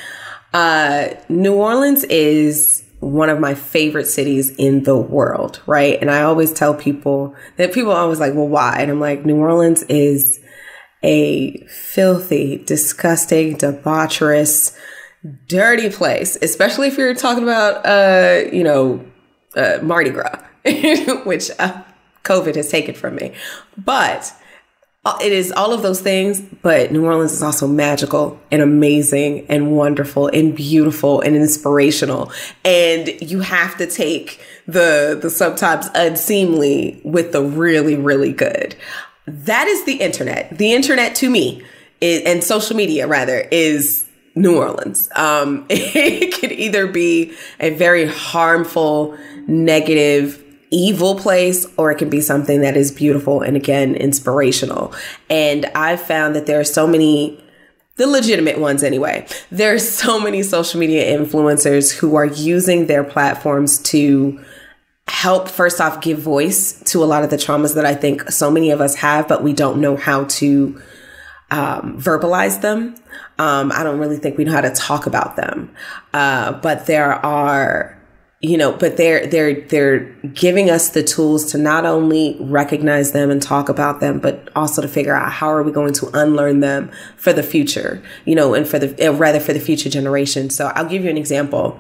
Uh, 0.54 1.10
New 1.30 1.54
Orleans 1.56 2.04
is 2.06 2.84
one 3.00 3.30
of 3.30 3.40
my 3.40 3.54
favorite 3.54 4.06
cities 4.06 4.50
in 4.58 4.84
the 4.84 4.98
world, 4.98 5.62
right? 5.68 6.00
And 6.00 6.10
I 6.10 6.24
always 6.24 6.54
tell 6.54 6.74
people 6.74 7.36
that 7.58 7.74
people 7.74 7.92
are 7.92 8.02
always 8.02 8.20
like, 8.20 8.34
well, 8.34 8.48
why? 8.48 8.78
And 8.80 8.90
I'm 8.90 9.00
like, 9.00 9.26
New 9.26 9.38
Orleans 9.38 9.84
is 9.84 10.40
a 11.04 11.58
filthy, 11.68 12.58
disgusting, 12.58 13.58
debaucherous, 13.58 14.76
dirty 15.48 15.90
place, 15.90 16.38
especially 16.42 16.88
if 16.88 16.98
you're 16.98 17.14
talking 17.14 17.44
about, 17.44 17.86
uh, 17.86 18.50
you 18.52 18.64
know, 18.64 19.06
uh, 19.56 19.80
Mardi 19.82 20.12
Gras, 20.12 20.42
which 21.26 21.52
uh, 21.60 21.84
COVID 22.24 22.56
has 22.56 22.70
taken 22.70 22.96
from 22.96 23.16
me. 23.16 23.34
But 23.78 24.34
uh, 25.06 25.18
it 25.22 25.34
is 25.34 25.52
all 25.52 25.74
of 25.74 25.82
those 25.82 26.00
things, 26.00 26.42
but 26.62 26.92
New 26.92 27.06
Orleans 27.06 27.34
is 27.34 27.44
also 27.44 27.68
magical 27.68 28.40
and 28.52 28.62
amazing 28.62 29.46
and 29.50 29.76
wonderful 29.76 30.28
and 30.28 30.56
beautiful 30.56 31.20
and 31.20 31.36
inspirational. 31.36 32.32
And 32.64 33.10
you 33.22 33.42
have 33.42 33.78
to 33.78 33.88
take 33.88 34.40
the 34.66 35.20
the 35.22 35.30
sometimes 35.30 35.90
unseemly 35.94 37.02
with 37.04 37.34
the 37.34 37.44
really, 37.44 37.98
really 37.98 38.32
good. 38.32 38.76
That 39.28 39.68
is 39.68 39.84
the 39.86 39.96
internet. 39.96 40.58
The 40.58 40.74
internet 40.74 41.16
to 41.16 41.30
me 41.30 41.64
is, 42.00 42.22
and 42.24 42.44
social 42.44 42.78
media 42.78 43.08
rather 43.08 43.40
is 43.52 44.08
New 44.36 44.58
Orleans. 44.58 45.10
Um, 45.16 45.66
it 45.70 46.34
could 46.40 46.52
either 46.52 46.88
be 46.88 47.34
a 47.60 47.72
very 47.72 48.06
harmful, 48.06 49.18
negative, 49.48 50.43
evil 50.74 51.16
place, 51.16 51.66
or 51.78 51.92
it 51.92 51.98
can 51.98 52.10
be 52.10 52.22
something 52.22 52.62
that 52.62 52.76
is 52.76 52.92
beautiful 52.92 53.42
and 53.42 53.56
again, 53.56 53.96
inspirational. 53.96 54.94
And 55.30 55.66
I've 55.76 56.02
found 56.02 56.36
that 56.36 56.46
there 56.48 56.60
are 56.60 56.66
so 56.66 56.88
many 56.88 57.40
the 57.96 58.08
legitimate 58.08 58.60
ones 58.60 58.82
anyway. 58.82 59.28
There's 59.52 59.88
so 59.88 60.20
many 60.20 60.42
social 60.42 60.80
media 60.80 61.16
influencers 61.16 61.96
who 61.96 62.16
are 62.16 62.26
using 62.26 62.88
their 62.88 63.04
platforms 63.04 63.78
to 63.84 64.44
help 65.08 65.48
first 65.48 65.80
off 65.80 66.02
give 66.02 66.18
voice 66.18 66.82
to 66.86 67.04
a 67.04 67.06
lot 67.06 67.24
of 67.24 67.30
the 67.30 67.36
traumas 67.36 67.76
that 67.76 67.86
I 67.86 67.94
think 67.94 68.32
so 68.32 68.50
many 68.50 68.72
of 68.72 68.82
us 68.82 68.96
have, 68.96 69.28
but 69.28 69.44
we 69.44 69.54
don't 69.54 69.80
know 69.80 69.96
how 69.96 70.24
to 70.24 70.82
um, 71.52 72.02
verbalize 72.02 72.62
them. 72.62 72.96
Um, 73.38 73.72
I 73.72 73.84
don't 73.84 74.00
really 74.00 74.18
think 74.18 74.38
we 74.38 74.44
know 74.44 74.54
how 74.54 74.62
to 74.62 74.72
talk 74.72 75.06
about 75.06 75.36
them. 75.36 75.72
Uh, 76.14 76.54
but 76.54 76.88
there 76.88 77.14
are 77.14 78.00
you 78.44 78.58
know 78.58 78.74
but 78.74 78.98
they're 78.98 79.26
they're 79.26 79.62
they're 79.62 80.00
giving 80.34 80.70
us 80.70 80.90
the 80.90 81.02
tools 81.02 81.50
to 81.52 81.58
not 81.58 81.86
only 81.86 82.36
recognize 82.42 83.14
them 83.14 83.32
and 83.32 83.42
talk 83.42 83.70
about 83.70 84.02
them 84.02 84.20
but 84.20 84.50
also 84.54 84.82
to 84.82 84.88
figure 84.88 85.16
out 85.16 85.32
how 85.32 85.48
are 85.48 85.64
we 85.64 85.72
going 85.72 85.94
to 85.94 86.10
unlearn 86.14 86.60
them 86.60 86.92
for 87.16 87.32
the 87.32 87.42
future 87.42 88.04
you 88.26 88.36
know 88.36 88.54
and 88.54 88.68
for 88.68 88.78
the 88.78 89.08
uh, 89.08 89.14
rather 89.14 89.40
for 89.40 89.54
the 89.54 89.60
future 89.60 89.90
generation. 89.90 90.50
So 90.50 90.68
i'll 90.76 90.86
give 90.86 91.04
you 91.04 91.10
an 91.10 91.18
example. 91.18 91.80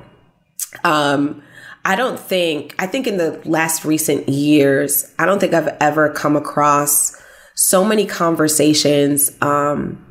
Um 0.84 1.44
i 1.86 1.98
don't 1.98 2.18
think 2.18 2.74
i 2.80 2.88
think 2.88 3.08
in 3.08 3.18
the 3.18 3.42
last 3.44 3.84
recent 3.84 4.30
years 4.30 5.14
i 5.20 5.26
don't 5.26 5.40
think 5.40 5.54
i've 5.54 5.76
ever 5.82 6.10
come 6.10 6.38
across 6.38 7.22
so 7.56 7.84
many 7.84 8.06
conversations 8.06 9.36
um 9.42 10.02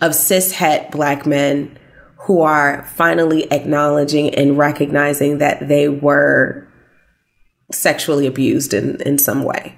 of 0.00 0.14
cis 0.14 0.52
het 0.52 0.92
black 0.92 1.26
men 1.26 1.76
who 2.22 2.42
are 2.42 2.84
finally 2.94 3.50
acknowledging 3.50 4.34
and 4.34 4.58
recognizing 4.58 5.38
that 5.38 5.68
they 5.68 5.88
were 5.88 6.66
sexually 7.72 8.26
abused 8.26 8.74
in, 8.74 9.00
in 9.02 9.18
some 9.18 9.42
way. 9.42 9.76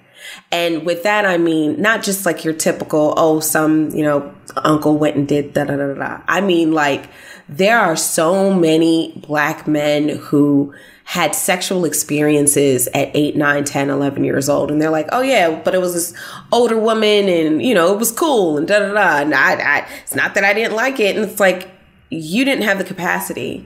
And 0.50 0.85
with 0.85 1.02
that, 1.05 1.24
I 1.24 1.38
mean, 1.38 1.81
not 1.81 2.02
just 2.02 2.26
like 2.26 2.44
your 2.44 2.55
typical, 2.55 3.14
oh, 3.16 3.40
some, 3.40 3.90
you 3.90 4.02
know, 4.02 4.35
uncle 4.57 4.98
went 4.98 5.16
and 5.16 5.28
did 5.28 5.52
da 5.52 5.64
da 5.64 5.76
da 5.76 5.94
da. 5.94 6.22
I 6.26 6.40
mean, 6.40 6.72
like, 6.72 7.09
there 7.48 7.78
are 7.78 7.96
so 7.96 8.52
many 8.52 9.12
black 9.26 9.66
men 9.66 10.09
who 10.09 10.74
had 11.05 11.35
sexual 11.35 11.85
experiences 11.85 12.88
at 12.88 13.11
8, 13.14 13.37
9, 13.37 13.64
10, 13.64 13.90
11 13.90 14.24
years 14.24 14.48
old. 14.48 14.70
And 14.70 14.81
they're 14.81 14.90
like, 14.90 15.09
oh, 15.12 15.20
yeah, 15.20 15.61
but 15.62 15.74
it 15.74 15.81
was 15.81 15.94
this 15.94 16.14
older 16.50 16.78
woman 16.78 17.28
and, 17.28 17.62
you 17.62 17.74
know, 17.74 17.92
it 17.92 17.98
was 17.98 18.11
cool 18.12 18.57
and 18.57 18.66
da 18.66 18.78
da 18.78 18.92
da. 18.92 19.18
And 19.20 19.35
I, 19.35 19.55
I, 19.55 19.88
it's 20.02 20.14
not 20.14 20.35
that 20.35 20.44
I 20.44 20.55
didn't 20.55 20.76
like 20.76 21.00
it. 21.00 21.16
And 21.16 21.28
it's 21.28 21.40
like, 21.40 21.68
you 22.12 22.44
didn't 22.44 22.64
have 22.64 22.79
the 22.79 22.85
capacity 22.85 23.64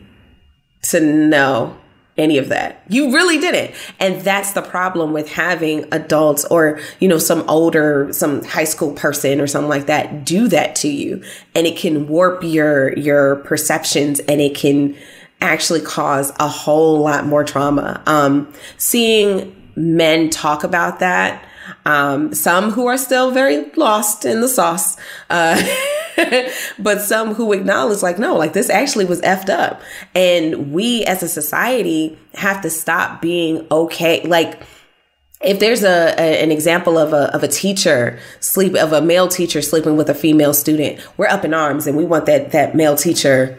to 0.82 1.00
know 1.00 1.76
any 2.16 2.38
of 2.38 2.48
that. 2.48 2.82
You 2.88 3.12
really 3.12 3.38
didn't. 3.38 3.74
And 4.00 4.22
that's 4.22 4.52
the 4.52 4.62
problem 4.62 5.12
with 5.12 5.30
having 5.30 5.85
adults 5.92 6.44
or, 6.46 6.80
you 6.98 7.09
know, 7.09 7.18
some 7.18 7.44
older, 7.48 8.09
some 8.12 8.42
high 8.42 8.64
school 8.64 8.92
person 8.92 9.40
or 9.40 9.46
something 9.46 9.68
like 9.68 9.87
that 9.87 10.24
do 10.24 10.48
that 10.48 10.76
to 10.76 10.88
you. 10.88 11.22
And 11.54 11.66
it 11.66 11.76
can 11.76 12.09
warp 12.09 12.42
your, 12.42 12.96
your 12.96 13.37
perceptions 13.37 14.20
and 14.20 14.40
it 14.40 14.54
can 14.54 14.96
actually 15.42 15.82
cause 15.82 16.32
a 16.40 16.48
whole 16.48 17.00
lot 17.00 17.26
more 17.26 17.44
trauma. 17.44 18.02
Um, 18.06 18.52
seeing 18.78 19.54
men 19.76 20.30
talk 20.30 20.64
about 20.64 21.00
that, 21.00 21.44
um, 21.85 22.35
some 22.35 22.70
who 22.70 22.87
are 22.87 22.96
still 22.96 23.30
very 23.30 23.70
lost 23.72 24.24
in 24.24 24.40
the 24.40 24.48
sauce, 24.48 24.96
uh, 25.28 25.62
but 26.79 27.00
some 27.00 27.35
who 27.35 27.52
acknowledge 27.52 28.02
like 28.02 28.18
no 28.18 28.37
like 28.37 28.52
this 28.52 28.70
actually 28.70 29.05
was 29.05 29.20
effed 29.22 29.48
up 29.48 29.81
and 30.14 30.72
we 30.72 31.05
as 31.05 31.22
a 31.22 31.29
society 31.29 32.18
have 32.35 32.61
to 32.61 32.70
stop 32.70 33.20
being 33.20 33.66
okay 33.70 34.22
like 34.22 34.62
if 35.40 35.61
there's 35.61 35.85
a, 35.85 36.14
a, 36.18 36.42
an 36.42 36.50
example 36.50 36.98
of 36.98 37.12
a 37.12 37.35
of 37.35 37.42
a 37.42 37.48
teacher 37.48 38.18
sleep 38.40 38.74
of 38.74 38.92
a 38.92 39.00
male 39.00 39.29
teacher 39.29 39.61
sleeping 39.61 39.96
with 39.96 40.09
a 40.09 40.14
female 40.14 40.55
student, 40.55 41.00
we're 41.16 41.29
up 41.29 41.44
in 41.44 41.52
arms 41.52 41.87
and 41.87 41.96
we 41.96 42.05
want 42.05 42.26
that 42.26 42.52
that 42.52 42.74
male 42.74 42.96
teacher, 42.96 43.59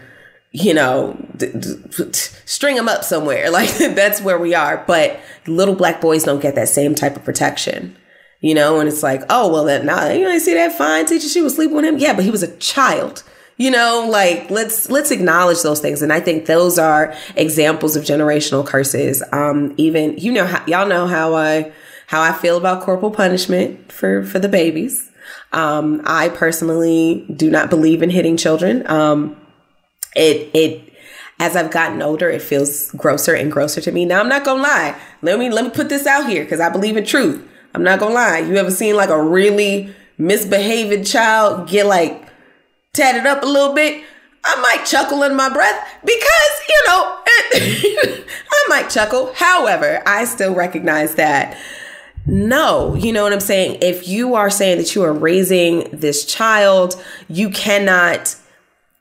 you 0.52 0.74
know, 0.74 1.16
d- 1.36 1.52
d- 1.54 2.14
string 2.14 2.76
them 2.76 2.90
up 2.90 3.04
somewhere. 3.04 3.52
Like 3.52 3.70
that's 3.78 4.22
where 4.22 4.40
we 4.40 4.56
are. 4.56 4.84
But 4.88 5.20
little 5.46 5.76
black 5.76 6.02
boys 6.02 6.24
don't 6.24 6.42
get 6.42 6.56
that 6.56 6.70
same 6.70 6.96
type 6.96 7.16
of 7.16 7.24
protection 7.24 7.96
you 8.42 8.54
know, 8.54 8.80
and 8.80 8.88
it's 8.88 9.04
like, 9.04 9.24
oh, 9.30 9.52
well, 9.52 9.66
that 9.66 9.84
now 9.84 10.10
you 10.10 10.24
know, 10.26 10.38
see 10.38 10.54
that 10.54 10.78
fine 10.78 11.06
teacher, 11.06 11.28
she 11.28 11.42
was 11.42 11.56
sleeping 11.56 11.76
with 11.76 11.86
him. 11.86 11.98
Yeah, 11.98 12.14
but 12.14 12.24
he 12.24 12.32
was 12.32 12.44
a 12.44 12.56
child. 12.58 13.24
You 13.60 13.72
know, 13.72 14.08
like 14.08 14.52
let's 14.52 14.90
let's 14.92 15.10
acknowledge 15.10 15.64
those 15.64 15.80
things, 15.80 16.04
and 16.04 16.14
I 16.14 16.20
think 16.20 16.46
those 16.46 16.78
are 16.78 17.16
examples 17.36 17.96
of 17.96 18.04
generational 18.04 18.66
curses. 18.66 19.24
Um, 19.32 19.74
even 19.78 20.16
you 20.18 20.32
know, 20.32 20.46
how, 20.46 20.64
y'all 20.68 20.88
know 20.88 21.08
how 21.08 21.34
I 21.34 21.72
how 22.06 22.22
I 22.22 22.34
feel 22.34 22.58
about 22.58 22.84
corporal 22.84 23.10
punishment 23.10 23.92
for 23.92 24.24
for 24.24 24.38
the 24.38 24.48
babies. 24.48 25.10
Um, 25.54 26.02
I 26.06 26.30
personally 26.30 27.26
do 27.36 27.50
not 27.50 27.72
believe 27.72 28.04
in 28.04 28.12
hitting 28.12 28.38
children. 28.38 28.86
Um, 28.86 29.36
it 30.16 30.52
it 30.54 30.94
as 31.40 31.56
I've 31.56 31.72
gotten 31.72 32.02
older, 32.04 32.30
it 32.30 32.44
feels 32.44 32.92
grosser 32.92 33.34
and 33.34 33.52
grosser 33.52 33.82
to 33.82 33.92
me. 33.92 34.06
Now 34.06 34.20
I'm 34.20 34.30
not 34.30 34.44
gonna 34.44 34.62
lie. 34.62 35.00
Let 35.24 35.40
me 35.40 35.50
let 35.50 35.66
me 35.66 35.72
put 35.72 35.90
this 35.90 36.06
out 36.06 36.28
here 36.30 36.44
because 36.44 36.60
I 36.60 36.70
believe 36.70 36.96
in 36.96 37.06
truth. 37.06 37.44
I'm 37.78 37.84
not 37.84 38.00
gonna 38.00 38.16
lie. 38.16 38.40
You 38.40 38.56
ever 38.56 38.72
seen 38.72 38.96
like 38.96 39.10
a 39.10 39.22
really 39.22 39.94
misbehaving 40.18 41.04
child 41.04 41.70
get 41.70 41.86
like 41.86 42.28
tatted 42.94 43.28
up 43.28 43.44
a 43.44 43.46
little 43.46 43.76
bit? 43.76 44.04
I 44.44 44.56
might 44.62 44.84
chuckle 44.84 45.22
in 45.22 45.36
my 45.36 45.48
breath 45.48 46.00
because, 46.04 46.62
you 46.68 46.88
know, 46.88 47.22
I 47.28 48.66
might 48.68 48.90
chuckle. 48.90 49.32
However, 49.36 50.02
I 50.08 50.26
still 50.26 50.56
recognize 50.56 51.14
that 51.16 51.56
no, 52.26 52.96
you 52.96 53.14
know 53.14 53.22
what 53.22 53.32
I'm 53.32 53.40
saying? 53.40 53.78
If 53.84 54.08
you 54.08 54.34
are 54.34 54.50
saying 54.50 54.80
that 54.80 54.96
you 54.96 55.04
are 55.04 55.14
raising 55.14 55.88
this 55.94 56.26
child, 56.26 57.02
you 57.30 57.52
cannot, 57.52 58.36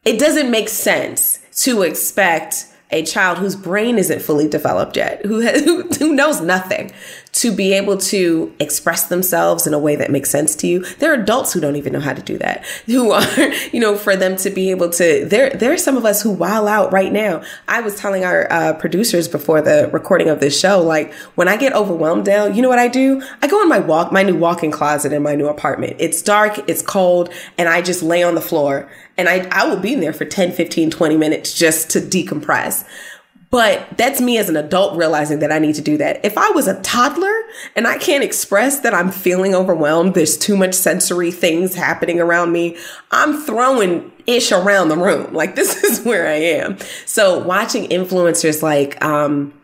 it 0.04 0.20
doesn't 0.20 0.50
make 0.50 0.68
sense 0.68 1.40
to 1.62 1.80
expect 1.80 2.66
a 2.90 3.04
child 3.04 3.38
whose 3.38 3.56
brain 3.56 3.98
isn't 3.98 4.22
fully 4.22 4.48
developed 4.48 4.96
yet, 4.96 5.24
who 5.26 5.40
has, 5.40 5.60
who, 5.64 5.82
who 5.98 6.14
knows 6.14 6.40
nothing, 6.40 6.92
to 7.32 7.52
be 7.52 7.74
able 7.74 7.98
to 7.98 8.54
express 8.60 9.08
themselves 9.08 9.66
in 9.66 9.74
a 9.74 9.78
way 9.78 9.94
that 9.94 10.10
makes 10.10 10.30
sense 10.30 10.54
to 10.56 10.66
you. 10.66 10.84
There 10.96 11.10
are 11.10 11.20
adults 11.20 11.52
who 11.52 11.60
don't 11.60 11.76
even 11.76 11.92
know 11.92 12.00
how 12.00 12.14
to 12.14 12.22
do 12.22 12.38
that. 12.38 12.64
Who 12.86 13.10
are, 13.10 13.22
you 13.72 13.80
know, 13.80 13.96
for 13.96 14.16
them 14.16 14.36
to 14.36 14.48
be 14.48 14.70
able 14.70 14.88
to. 14.90 15.26
There, 15.26 15.50
there 15.50 15.72
are 15.72 15.76
some 15.78 15.96
of 15.96 16.04
us 16.04 16.22
who 16.22 16.30
wow 16.30 16.66
out 16.66 16.92
right 16.92 17.12
now. 17.12 17.42
I 17.68 17.80
was 17.80 17.96
telling 17.96 18.24
our 18.24 18.50
uh, 18.50 18.72
producers 18.74 19.28
before 19.28 19.60
the 19.60 19.90
recording 19.92 20.28
of 20.28 20.40
this 20.40 20.58
show, 20.58 20.80
like 20.80 21.12
when 21.34 21.48
I 21.48 21.56
get 21.56 21.74
overwhelmed 21.74 22.26
now, 22.26 22.46
you 22.46 22.62
know 22.62 22.68
what 22.68 22.78
I 22.78 22.88
do? 22.88 23.22
I 23.42 23.48
go 23.48 23.60
in 23.62 23.68
my 23.68 23.80
walk, 23.80 24.12
my 24.12 24.22
new 24.22 24.36
walk-in 24.36 24.70
closet 24.70 25.12
in 25.12 25.22
my 25.22 25.34
new 25.34 25.48
apartment. 25.48 25.96
It's 25.98 26.22
dark, 26.22 26.58
it's 26.68 26.80
cold, 26.80 27.30
and 27.58 27.68
I 27.68 27.82
just 27.82 28.02
lay 28.02 28.22
on 28.22 28.34
the 28.34 28.40
floor 28.40 28.88
and 29.18 29.28
I, 29.28 29.48
I 29.50 29.66
will 29.66 29.78
be 29.78 29.92
in 29.92 30.00
there 30.00 30.12
for 30.12 30.24
10, 30.24 30.52
15, 30.52 30.90
20 30.90 31.16
minutes 31.16 31.58
just 31.58 31.90
to 31.90 32.00
decompress. 32.00 32.84
But 33.50 33.96
that's 33.96 34.20
me 34.20 34.38
as 34.38 34.48
an 34.48 34.56
adult 34.56 34.96
realizing 34.96 35.38
that 35.38 35.52
I 35.52 35.58
need 35.58 35.76
to 35.76 35.82
do 35.82 35.96
that. 35.98 36.24
If 36.24 36.36
I 36.36 36.50
was 36.50 36.66
a 36.66 36.80
toddler 36.82 37.34
and 37.76 37.86
I 37.86 37.96
can't 37.96 38.24
express 38.24 38.80
that 38.80 38.92
I'm 38.92 39.10
feeling 39.10 39.54
overwhelmed, 39.54 40.14
there's 40.14 40.36
too 40.36 40.56
much 40.56 40.74
sensory 40.74 41.30
things 41.30 41.74
happening 41.74 42.20
around 42.20 42.52
me, 42.52 42.76
I'm 43.12 43.40
throwing 43.40 44.12
ish 44.26 44.50
around 44.50 44.88
the 44.88 44.96
room. 44.96 45.32
Like 45.32 45.54
this 45.56 45.82
is 45.84 46.04
where 46.04 46.26
I 46.26 46.34
am. 46.34 46.78
So 47.06 47.38
watching 47.38 47.88
influencers 47.88 48.62
like, 48.62 49.02
um, 49.02 49.54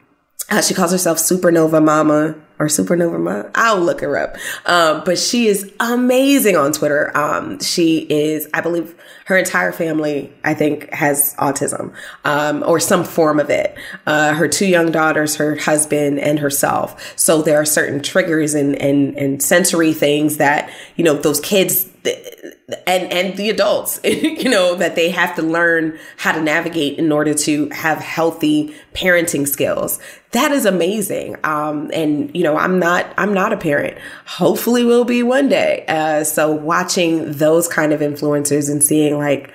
she 0.66 0.74
calls 0.74 0.92
herself 0.92 1.18
Supernova 1.18 1.82
Mama 1.84 2.36
or 2.62 2.66
Supernova 2.66 3.18
Mama. 3.18 3.50
I'll 3.56 3.80
look 3.80 4.02
her 4.02 4.16
up. 4.16 4.36
Um, 4.66 5.02
but 5.04 5.18
she 5.18 5.48
is 5.48 5.72
amazing 5.80 6.54
on 6.56 6.70
Twitter. 6.70 7.14
Um, 7.16 7.58
she 7.58 7.98
is, 8.08 8.48
I 8.54 8.60
believe, 8.60 8.94
her 9.24 9.36
entire 9.36 9.72
family, 9.72 10.32
I 10.44 10.54
think, 10.54 10.88
has 10.94 11.34
autism 11.40 11.92
um, 12.24 12.62
or 12.64 12.78
some 12.78 13.02
form 13.02 13.40
of 13.40 13.50
it. 13.50 13.76
Uh, 14.06 14.34
her 14.34 14.46
two 14.46 14.66
young 14.66 14.92
daughters, 14.92 15.36
her 15.36 15.56
husband, 15.56 16.20
and 16.20 16.38
herself. 16.38 17.18
So 17.18 17.42
there 17.42 17.60
are 17.60 17.64
certain 17.64 18.00
triggers 18.00 18.54
and 18.54 18.80
and 18.80 19.16
and 19.16 19.42
sensory 19.42 19.92
things 19.92 20.36
that 20.36 20.70
you 20.94 21.02
know 21.02 21.14
those 21.14 21.40
kids 21.40 21.88
and 22.04 23.12
and 23.12 23.36
the 23.36 23.48
adults 23.50 24.00
you 24.04 24.48
know 24.48 24.74
that 24.74 24.96
they 24.96 25.10
have 25.10 25.34
to 25.36 25.42
learn 25.42 25.98
how 26.16 26.32
to 26.32 26.40
navigate 26.40 26.98
in 26.98 27.12
order 27.12 27.32
to 27.34 27.68
have 27.70 27.98
healthy 27.98 28.74
parenting 28.94 29.46
skills. 29.46 29.98
That 30.32 30.50
is 30.50 30.64
amazing. 30.64 31.36
Um 31.44 31.90
and 31.94 32.34
you 32.34 32.42
know 32.42 32.56
i'm 32.56 32.78
not 32.78 33.12
i'm 33.16 33.32
not 33.32 33.52
a 33.52 33.56
parent. 33.56 33.98
Hopefully 34.26 34.84
will 34.84 35.04
be 35.04 35.22
one 35.22 35.48
day. 35.48 35.84
Uh 35.86 36.24
so 36.24 36.50
watching 36.50 37.32
those 37.32 37.68
kind 37.68 37.92
of 37.92 38.00
influencers 38.00 38.70
and 38.70 38.82
seeing 38.82 39.18
like 39.18 39.52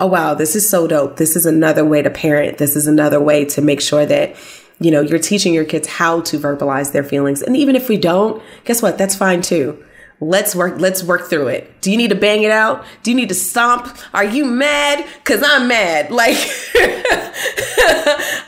oh 0.00 0.06
wow 0.06 0.34
this 0.34 0.54
is 0.54 0.68
so 0.68 0.86
dope. 0.86 1.16
This 1.16 1.34
is 1.36 1.46
another 1.46 1.84
way 1.84 2.02
to 2.02 2.10
parent. 2.10 2.58
This 2.58 2.76
is 2.76 2.86
another 2.86 3.20
way 3.20 3.44
to 3.46 3.60
make 3.60 3.80
sure 3.80 4.06
that 4.06 4.36
you 4.80 4.92
know 4.92 5.00
you're 5.00 5.18
teaching 5.18 5.52
your 5.52 5.64
kids 5.64 5.88
how 5.88 6.20
to 6.22 6.38
verbalize 6.38 6.92
their 6.92 7.04
feelings. 7.04 7.42
And 7.42 7.56
even 7.56 7.74
if 7.74 7.88
we 7.88 7.96
don't 7.96 8.40
guess 8.64 8.82
what? 8.82 8.98
That's 8.98 9.16
fine 9.16 9.42
too 9.42 9.82
Let's 10.20 10.54
work 10.54 10.80
let's 10.80 11.04
work 11.04 11.28
through 11.28 11.48
it. 11.48 11.80
Do 11.80 11.92
you 11.92 11.96
need 11.96 12.10
to 12.10 12.16
bang 12.16 12.42
it 12.42 12.50
out? 12.50 12.84
Do 13.02 13.10
you 13.10 13.16
need 13.16 13.28
to 13.28 13.34
stomp? 13.34 13.96
Are 14.12 14.24
you 14.24 14.44
mad? 14.44 15.06
Cuz 15.24 15.42
I'm 15.44 15.68
mad. 15.68 16.10
Like 16.18 16.36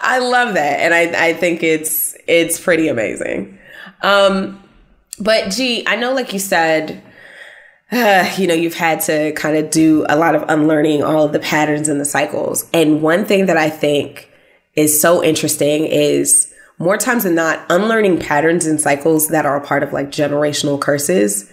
I 0.03 0.19
love 0.21 0.55
that 0.55 0.81
and 0.81 0.93
I 0.93 1.29
I 1.29 1.35
think 1.35 1.63
it's 1.63 2.17
it's 2.27 2.59
pretty 2.59 2.89
amazing. 2.89 3.59
Um 4.03 4.63
but 5.21 5.51
gee, 5.51 5.85
I 5.87 5.97
know 5.97 6.13
like 6.13 6.33
you 6.33 6.41
said 6.41 7.03
uh, 7.93 8.33
you 8.37 8.47
know, 8.47 8.55
you've 8.55 8.75
had 8.75 9.01
to 9.01 9.33
kind 9.33 9.57
of 9.57 9.71
do 9.71 10.07
a 10.09 10.17
lot 10.17 10.35
of 10.37 10.45
unlearning 10.49 11.03
all 11.03 11.25
of 11.25 11.33
the 11.33 11.41
patterns 11.41 11.89
and 11.89 12.01
the 12.01 12.05
cycles. 12.05 12.69
And 12.73 13.03
one 13.03 13.25
thing 13.25 13.47
that 13.47 13.57
I 13.57 13.69
think 13.69 14.31
is 14.77 15.01
so 15.01 15.25
interesting 15.25 15.87
is 15.87 16.53
more 16.79 16.97
times 16.97 17.25
than 17.25 17.35
not, 17.35 17.67
unlearning 17.69 18.21
patterns 18.21 18.65
and 18.65 18.81
cycles 18.81 19.29
that 19.29 19.45
are 19.45 19.57
a 19.57 19.61
part 19.61 19.83
of 19.83 19.93
like 19.93 20.11
generational 20.11 20.81
curses 20.81 21.51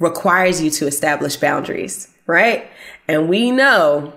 requires 0.00 0.60
you 0.60 0.70
to 0.70 0.86
establish 0.86 1.36
boundaries, 1.36 2.08
right? 2.26 2.68
And 3.06 3.28
we 3.28 3.52
know 3.52 4.12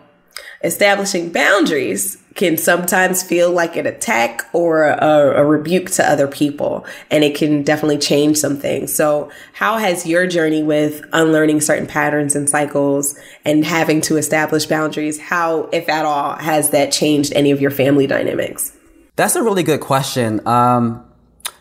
establishing 0.63 1.31
boundaries 1.31 2.17
can 2.35 2.57
sometimes 2.57 3.21
feel 3.21 3.51
like 3.51 3.75
an 3.75 3.85
attack 3.85 4.47
or 4.53 4.85
a, 4.85 5.35
a, 5.35 5.45
rebuke 5.45 5.91
to 5.91 6.09
other 6.09 6.27
people, 6.27 6.83
and 7.11 7.23
it 7.23 7.35
can 7.35 7.61
definitely 7.61 7.99
change 7.99 8.37
some 8.37 8.57
things. 8.57 8.95
So, 8.95 9.29
how 9.53 9.77
has 9.77 10.07
your 10.07 10.25
journey 10.25 10.63
with 10.63 11.03
unlearning 11.13 11.61
certain 11.61 11.85
patterns 11.85 12.35
and 12.35 12.49
cycles 12.49 13.15
and 13.45 13.63
having 13.63 14.01
to 14.01 14.17
establish 14.17 14.65
boundaries, 14.65 15.19
how, 15.19 15.69
if 15.71 15.87
at 15.89 16.05
all, 16.05 16.35
has 16.37 16.71
that 16.71 16.91
changed 16.91 17.33
any 17.35 17.51
of 17.51 17.61
your 17.61 17.71
family 17.71 18.07
dynamics? 18.07 18.75
That's 19.15 19.35
a 19.35 19.43
really 19.43 19.63
good 19.63 19.81
question. 19.81 20.45
Um, 20.47 21.05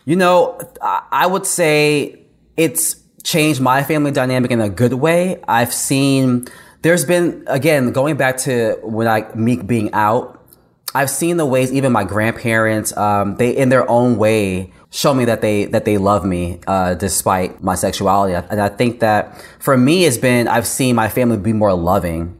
you 0.05 0.15
know, 0.15 0.59
I 0.81 1.27
would 1.27 1.45
say 1.45 2.19
it's 2.57 3.02
changed 3.23 3.61
my 3.61 3.83
family 3.83 4.11
dynamic 4.11 4.51
in 4.51 4.61
a 4.61 4.69
good 4.69 4.93
way. 4.93 5.41
I've 5.47 5.73
seen 5.73 6.47
there's 6.81 7.05
been 7.05 7.43
again 7.47 7.91
going 7.91 8.17
back 8.17 8.37
to 8.39 8.77
when 8.83 9.07
I 9.07 9.33
Meek 9.35 9.65
being 9.65 9.91
out. 9.93 10.39
I've 10.95 11.09
seen 11.09 11.37
the 11.37 11.45
ways 11.45 11.71
even 11.71 11.91
my 11.91 12.03
grandparents, 12.03 12.95
um, 12.95 13.37
they 13.37 13.49
in 13.49 13.69
their 13.69 13.89
own 13.89 14.17
way 14.17 14.71
show 14.93 15.13
me 15.13 15.25
that 15.25 15.41
they 15.41 15.65
that 15.65 15.85
they 15.85 15.97
love 15.97 16.23
me 16.23 16.59
uh, 16.67 16.93
despite 16.93 17.63
my 17.63 17.75
sexuality, 17.75 18.35
and 18.35 18.61
I 18.61 18.69
think 18.69 18.99
that 18.99 19.43
for 19.59 19.75
me 19.75 20.05
it's 20.05 20.17
been 20.17 20.47
I've 20.47 20.67
seen 20.67 20.95
my 20.95 21.09
family 21.09 21.37
be 21.37 21.53
more 21.53 21.73
loving. 21.73 22.39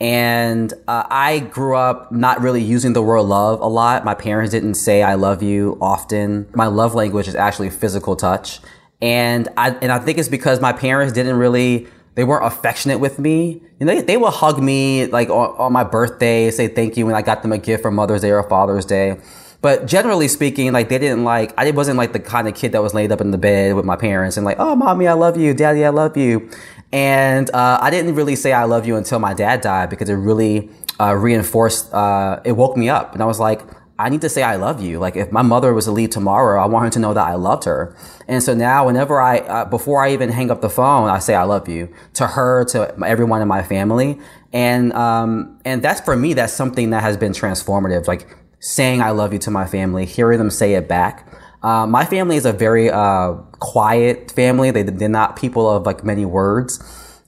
And 0.00 0.74
uh, 0.86 1.06
I 1.08 1.38
grew 1.38 1.76
up 1.76 2.12
not 2.12 2.42
really 2.42 2.62
using 2.62 2.92
the 2.92 3.00
word 3.00 3.22
love 3.22 3.60
a 3.60 3.68
lot. 3.68 4.04
My 4.04 4.14
parents 4.14 4.50
didn't 4.50 4.74
say 4.74 5.02
"I 5.02 5.14
love 5.14 5.42
you" 5.42 5.78
often. 5.80 6.46
My 6.54 6.66
love 6.66 6.94
language 6.94 7.26
is 7.26 7.34
actually 7.34 7.70
physical 7.70 8.16
touch, 8.16 8.60
and 9.00 9.48
I 9.56 9.70
and 9.70 9.92
I 9.92 9.98
think 9.98 10.18
it's 10.18 10.28
because 10.28 10.60
my 10.60 10.72
parents 10.72 11.12
didn't 11.12 11.36
really 11.36 11.88
they 12.14 12.24
weren't 12.24 12.46
affectionate 12.46 12.98
with 12.98 13.18
me. 13.18 13.60
You 13.80 13.86
know, 13.86 13.94
they, 13.94 14.02
they 14.02 14.16
would 14.16 14.32
hug 14.32 14.62
me 14.62 15.06
like 15.06 15.28
on, 15.30 15.56
on, 15.56 15.72
my 15.72 15.84
birthday, 15.84 16.50
say 16.50 16.68
thank 16.68 16.96
you 16.96 17.06
when 17.06 17.14
I 17.14 17.22
got 17.22 17.42
them 17.42 17.52
a 17.52 17.58
gift 17.58 17.82
for 17.82 17.90
Mother's 17.90 18.20
Day 18.20 18.30
or 18.30 18.42
Father's 18.44 18.84
Day. 18.84 19.20
But 19.60 19.86
generally 19.86 20.28
speaking, 20.28 20.72
like 20.72 20.90
they 20.90 20.98
didn't 20.98 21.24
like, 21.24 21.52
I 21.58 21.70
wasn't 21.70 21.96
like 21.96 22.12
the 22.12 22.20
kind 22.20 22.46
of 22.46 22.54
kid 22.54 22.72
that 22.72 22.82
was 22.82 22.94
laid 22.94 23.10
up 23.10 23.20
in 23.20 23.30
the 23.30 23.38
bed 23.38 23.74
with 23.74 23.84
my 23.84 23.96
parents 23.96 24.36
and 24.36 24.44
like, 24.44 24.58
oh, 24.60 24.76
mommy, 24.76 25.08
I 25.08 25.14
love 25.14 25.36
you. 25.36 25.54
Daddy, 25.54 25.84
I 25.84 25.88
love 25.88 26.16
you. 26.16 26.50
And 26.92 27.50
uh, 27.50 27.78
I 27.80 27.90
didn't 27.90 28.14
really 28.14 28.36
say 28.36 28.52
I 28.52 28.64
love 28.64 28.86
you 28.86 28.96
until 28.96 29.18
my 29.18 29.34
dad 29.34 29.62
died 29.62 29.90
because 29.90 30.08
it 30.08 30.14
really 30.14 30.70
uh, 31.00 31.14
reinforced, 31.14 31.92
uh, 31.92 32.40
it 32.44 32.52
woke 32.52 32.76
me 32.76 32.88
up. 32.88 33.14
And 33.14 33.22
I 33.22 33.26
was 33.26 33.40
like, 33.40 33.62
I 33.98 34.08
need 34.08 34.22
to 34.22 34.28
say 34.28 34.42
I 34.42 34.56
love 34.56 34.82
you. 34.82 34.98
Like 34.98 35.14
if 35.14 35.30
my 35.30 35.42
mother 35.42 35.72
was 35.72 35.84
to 35.84 35.92
leave 35.92 36.10
tomorrow, 36.10 36.62
I 36.62 36.66
want 36.66 36.86
her 36.86 36.90
to 36.90 36.98
know 36.98 37.14
that 37.14 37.26
I 37.26 37.34
loved 37.34 37.64
her. 37.64 37.96
And 38.26 38.42
so 38.42 38.54
now 38.54 38.86
whenever 38.86 39.20
I, 39.20 39.38
uh, 39.38 39.64
before 39.66 40.04
I 40.04 40.12
even 40.12 40.30
hang 40.30 40.50
up 40.50 40.60
the 40.60 40.70
phone, 40.70 41.08
I 41.08 41.20
say 41.20 41.34
I 41.34 41.44
love 41.44 41.68
you 41.68 41.92
to 42.14 42.26
her, 42.26 42.64
to 42.66 42.94
everyone 43.06 43.40
in 43.40 43.46
my 43.48 43.62
family. 43.62 44.18
And, 44.52 44.92
um, 44.94 45.60
and 45.64 45.80
that's 45.80 46.00
for 46.00 46.16
me, 46.16 46.34
that's 46.34 46.52
something 46.52 46.90
that 46.90 47.02
has 47.02 47.16
been 47.16 47.32
transformative. 47.32 48.08
Like 48.08 48.36
saying 48.58 49.00
I 49.00 49.10
love 49.10 49.32
you 49.32 49.38
to 49.40 49.50
my 49.50 49.66
family, 49.66 50.06
hearing 50.06 50.38
them 50.38 50.50
say 50.50 50.74
it 50.74 50.88
back. 50.88 51.28
Uh, 51.62 51.86
my 51.86 52.04
family 52.04 52.36
is 52.36 52.46
a 52.46 52.52
very, 52.52 52.90
uh, 52.90 53.34
quiet 53.60 54.30
family. 54.32 54.70
They, 54.72 54.82
they're 54.82 55.08
not 55.08 55.36
people 55.36 55.70
of 55.70 55.86
like 55.86 56.04
many 56.04 56.24
words 56.24 56.82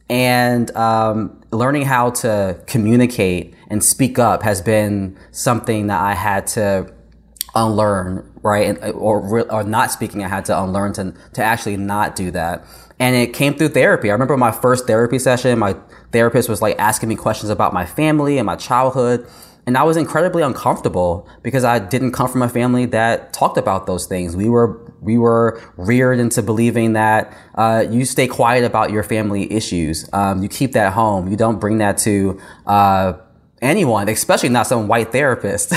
and 0.08 0.74
um, 0.76 1.40
learning 1.50 1.82
how 1.82 2.10
to 2.10 2.60
communicate 2.66 3.54
and 3.68 3.82
speak 3.82 4.18
up 4.18 4.42
has 4.42 4.60
been 4.62 5.18
something 5.32 5.88
that 5.88 6.00
I 6.00 6.14
had 6.14 6.46
to 6.48 6.92
unlearn, 7.54 8.30
right? 8.42 8.68
And, 8.68 8.94
or 8.94 9.50
or 9.50 9.64
not 9.64 9.90
speaking, 9.90 10.22
I 10.22 10.28
had 10.28 10.44
to 10.46 10.62
unlearn 10.62 10.92
to 10.94 11.14
to 11.34 11.42
actually 11.42 11.76
not 11.76 12.14
do 12.14 12.30
that. 12.32 12.64
And 12.98 13.16
it 13.16 13.34
came 13.34 13.54
through 13.54 13.68
therapy. 13.70 14.10
I 14.10 14.12
remember 14.12 14.36
my 14.36 14.52
first 14.52 14.86
therapy 14.86 15.18
session. 15.18 15.58
My 15.58 15.76
therapist 16.12 16.48
was 16.48 16.62
like 16.62 16.78
asking 16.78 17.08
me 17.08 17.16
questions 17.16 17.50
about 17.50 17.74
my 17.74 17.84
family 17.84 18.38
and 18.38 18.46
my 18.46 18.56
childhood. 18.56 19.26
And 19.66 19.76
I 19.76 19.82
was 19.82 19.96
incredibly 19.96 20.42
uncomfortable 20.42 21.28
because 21.42 21.64
I 21.64 21.80
didn't 21.80 22.12
come 22.12 22.28
from 22.28 22.40
a 22.40 22.48
family 22.48 22.86
that 22.86 23.32
talked 23.32 23.58
about 23.58 23.86
those 23.86 24.06
things. 24.06 24.36
We 24.36 24.48
were 24.48 24.80
we 25.06 25.16
were 25.16 25.62
reared 25.76 26.18
into 26.18 26.42
believing 26.42 26.92
that 26.94 27.34
uh, 27.54 27.84
you 27.88 28.04
stay 28.04 28.26
quiet 28.26 28.64
about 28.64 28.90
your 28.90 29.04
family 29.04 29.50
issues. 29.50 30.06
Um, 30.12 30.42
you 30.42 30.48
keep 30.48 30.72
that 30.72 30.92
home. 30.92 31.28
You 31.28 31.36
don't 31.36 31.58
bring 31.58 31.78
that 31.78 31.96
to 31.98 32.38
uh, 32.66 33.14
anyone, 33.62 34.08
especially 34.08 34.50
not 34.50 34.66
some 34.66 34.88
white 34.88 35.12
therapist. 35.12 35.72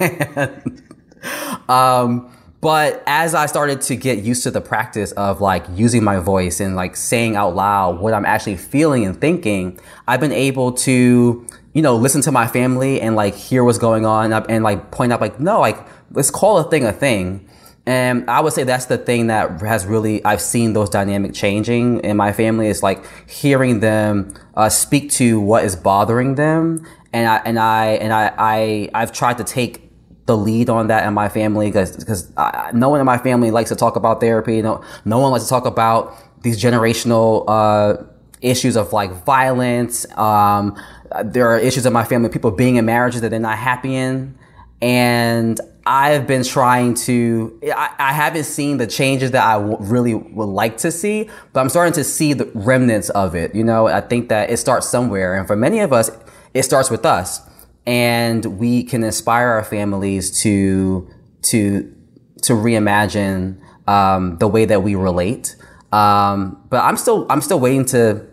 um, 1.68 2.32
but 2.60 3.02
as 3.06 3.34
I 3.34 3.46
started 3.46 3.82
to 3.82 3.96
get 3.96 4.18
used 4.24 4.42
to 4.44 4.50
the 4.50 4.60
practice 4.60 5.12
of 5.12 5.40
like 5.40 5.64
using 5.74 6.02
my 6.02 6.18
voice 6.18 6.60
and 6.60 6.76
like 6.76 6.96
saying 6.96 7.36
out 7.36 7.54
loud 7.54 8.00
what 8.00 8.12
I'm 8.12 8.26
actually 8.26 8.56
feeling 8.56 9.04
and 9.04 9.18
thinking, 9.18 9.78
I've 10.08 10.20
been 10.20 10.32
able 10.32 10.72
to, 10.72 11.46
you 11.72 11.82
know, 11.82 11.96
listen 11.96 12.20
to 12.22 12.32
my 12.32 12.46
family 12.46 13.00
and 13.00 13.14
like 13.14 13.34
hear 13.34 13.62
what's 13.62 13.78
going 13.78 14.04
on 14.04 14.32
and 14.32 14.64
like 14.64 14.90
point 14.90 15.12
out 15.12 15.20
like, 15.20 15.38
no, 15.38 15.60
like 15.60 15.78
let's 16.12 16.30
call 16.30 16.58
a 16.58 16.68
thing 16.68 16.84
a 16.84 16.92
thing. 16.92 17.46
And 17.86 18.28
I 18.30 18.40
would 18.40 18.52
say 18.52 18.64
that's 18.64 18.86
the 18.86 18.98
thing 18.98 19.28
that 19.28 19.60
has 19.62 19.86
really, 19.86 20.24
I've 20.24 20.40
seen 20.40 20.74
those 20.74 20.90
dynamic 20.90 21.32
changing 21.32 22.00
in 22.00 22.16
my 22.16 22.32
family 22.32 22.68
is 22.68 22.82
like 22.82 23.04
hearing 23.28 23.80
them 23.80 24.34
uh, 24.54 24.68
speak 24.68 25.10
to 25.12 25.40
what 25.40 25.64
is 25.64 25.76
bothering 25.76 26.34
them. 26.34 26.86
And 27.12 27.28
I, 27.28 27.36
and 27.44 27.58
I, 27.58 27.86
and 27.86 28.12
I, 28.12 28.32
I, 28.36 28.90
I've 28.94 29.12
tried 29.12 29.38
to 29.38 29.44
take 29.44 29.90
the 30.26 30.36
lead 30.36 30.70
on 30.70 30.86
that 30.86 31.04
in 31.06 31.12
my 31.12 31.28
family 31.28 31.66
because 31.66 31.96
because 31.96 32.30
no 32.72 32.88
one 32.88 33.00
in 33.00 33.06
my 33.06 33.18
family 33.18 33.50
likes 33.50 33.70
to 33.70 33.76
talk 33.76 33.96
about 33.96 34.20
therapy. 34.20 34.62
No, 34.62 34.84
no 35.04 35.18
one 35.18 35.32
likes 35.32 35.42
to 35.44 35.50
talk 35.50 35.66
about 35.66 36.14
these 36.42 36.62
generational 36.62 37.44
uh, 37.48 38.04
issues 38.40 38.76
of 38.76 38.92
like 38.92 39.10
violence. 39.24 40.06
Um, 40.16 40.80
there 41.24 41.48
are 41.48 41.58
issues 41.58 41.84
in 41.84 41.92
my 41.92 42.04
family, 42.04 42.28
people 42.28 42.52
being 42.52 42.76
in 42.76 42.84
marriages 42.84 43.22
that 43.22 43.30
they're 43.30 43.40
not 43.40 43.58
happy 43.58 43.96
in, 43.96 44.38
and 44.80 45.60
I've 45.86 46.26
been 46.26 46.44
trying 46.44 46.94
to. 46.94 47.58
I, 47.64 47.90
I 47.98 48.12
haven't 48.12 48.44
seen 48.44 48.76
the 48.76 48.86
changes 48.86 49.30
that 49.32 49.44
I 49.44 49.54
w- 49.54 49.76
really 49.80 50.14
would 50.14 50.44
like 50.44 50.78
to 50.78 50.92
see, 50.92 51.28
but 51.52 51.60
I'm 51.60 51.68
starting 51.68 51.94
to 51.94 52.04
see 52.04 52.32
the 52.32 52.50
remnants 52.54 53.10
of 53.10 53.34
it. 53.34 53.54
You 53.54 53.64
know, 53.64 53.86
I 53.86 54.00
think 54.00 54.28
that 54.28 54.50
it 54.50 54.58
starts 54.58 54.88
somewhere, 54.88 55.34
and 55.34 55.46
for 55.46 55.56
many 55.56 55.80
of 55.80 55.92
us, 55.92 56.10
it 56.54 56.64
starts 56.64 56.90
with 56.90 57.06
us 57.06 57.40
and 57.86 58.44
we 58.58 58.84
can 58.84 59.02
inspire 59.02 59.48
our 59.48 59.64
families 59.64 60.42
to 60.42 61.08
to 61.42 61.94
to 62.42 62.52
reimagine 62.52 63.60
um, 63.88 64.38
the 64.38 64.48
way 64.48 64.64
that 64.64 64.82
we 64.82 64.94
relate. 64.94 65.56
Um, 65.92 66.64
but 66.68 66.84
I'm 66.84 66.96
still 66.96 67.26
I'm 67.30 67.40
still 67.40 67.60
waiting 67.60 67.84
to 67.86 68.26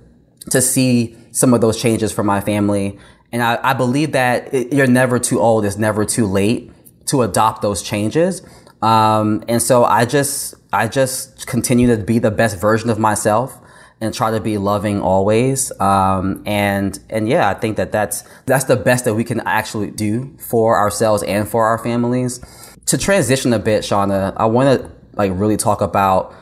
to 0.52 0.62
see 0.62 1.18
some 1.32 1.54
of 1.54 1.62
those 1.62 1.82
changes 1.82 2.12
for 2.12 2.24
my 2.24 2.42
family, 2.42 3.00
and 3.32 3.42
I, 3.42 3.60
I 3.64 3.74
believe 3.74 4.12
that 4.12 4.54
it, 4.54 4.74
you're 4.74 4.88
never 4.88 5.20
too 5.20 5.40
old. 5.40 5.66
It's 5.66 5.78
never 5.78 6.06
too 6.06 6.26
late 6.26 6.72
to 7.08 7.22
adopt 7.24 7.62
those 7.62 7.82
changes. 7.82 8.42
Um, 8.82 9.44
and 9.48 9.62
so 9.62 9.84
I 9.84 10.06
just 10.06 10.56
I 10.72 10.88
just 10.88 11.48
continue 11.48 11.88
to 11.96 12.02
be 12.02 12.20
the 12.20 12.32
best 12.32 12.60
version 12.60 12.90
of 12.90 13.00
myself 13.00 13.60
and 14.00 14.14
try 14.14 14.30
to 14.32 14.40
be 14.40 14.58
loving 14.58 15.02
always. 15.02 15.72
Um, 15.80 16.44
and 16.46 16.98
and 17.10 17.28
yeah, 17.28 17.50
I 17.50 17.54
think 17.56 17.78
that 17.78 17.92
that's 17.92 18.24
that's 18.46 18.66
the 18.66 18.76
best 18.76 19.06
that 19.06 19.16
we 19.16 19.24
can 19.24 19.40
actually 19.42 19.92
do 19.92 20.36
for 20.38 20.78
ourselves 20.78 21.24
and 21.24 21.48
for 21.48 21.66
our 21.66 21.78
families. 21.78 22.40
To 22.88 22.98
transition 22.98 23.52
a 23.54 23.60
bit, 23.60 23.84
Shauna, 23.84 24.34
I 24.38 24.46
want 24.46 24.80
to 24.82 24.92
like 25.14 25.32
really 25.34 25.58
talk 25.58 25.82
about 25.82 26.34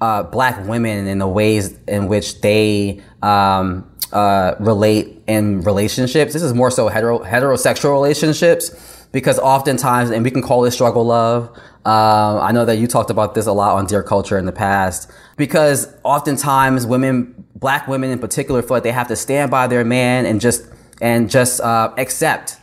uh, 0.00 0.22
black 0.22 0.66
women 0.66 1.06
and 1.06 1.20
the 1.20 1.28
ways 1.28 1.78
in 1.86 2.08
which 2.08 2.40
they 2.40 3.02
um, 3.22 3.90
uh, 4.12 4.54
relate 4.58 5.22
in 5.26 5.60
relationships. 5.60 6.32
This 6.32 6.42
is 6.42 6.54
more 6.54 6.70
so 6.70 6.88
hetero 6.88 7.18
heterosexual 7.20 7.92
relationships 7.92 8.93
because 9.14 9.38
oftentimes, 9.38 10.10
and 10.10 10.24
we 10.24 10.30
can 10.32 10.42
call 10.42 10.60
this 10.60 10.74
struggle 10.74 11.06
love. 11.06 11.56
Uh, 11.86 12.40
I 12.40 12.50
know 12.50 12.64
that 12.64 12.78
you 12.78 12.88
talked 12.88 13.10
about 13.10 13.36
this 13.36 13.46
a 13.46 13.52
lot 13.52 13.76
on 13.76 13.86
Dear 13.86 14.02
Culture 14.02 14.36
in 14.36 14.44
the 14.44 14.52
past 14.52 15.08
because 15.36 15.86
oftentimes 16.02 16.84
women, 16.84 17.46
black 17.54 17.86
women 17.86 18.10
in 18.10 18.18
particular, 18.18 18.60
feel 18.60 18.70
like 18.70 18.82
they 18.82 18.90
have 18.90 19.06
to 19.08 19.16
stand 19.16 19.52
by 19.52 19.68
their 19.68 19.84
man 19.84 20.26
and 20.26 20.40
just 20.40 20.66
and 21.00 21.30
just 21.30 21.60
uh, 21.60 21.94
accept 21.96 22.56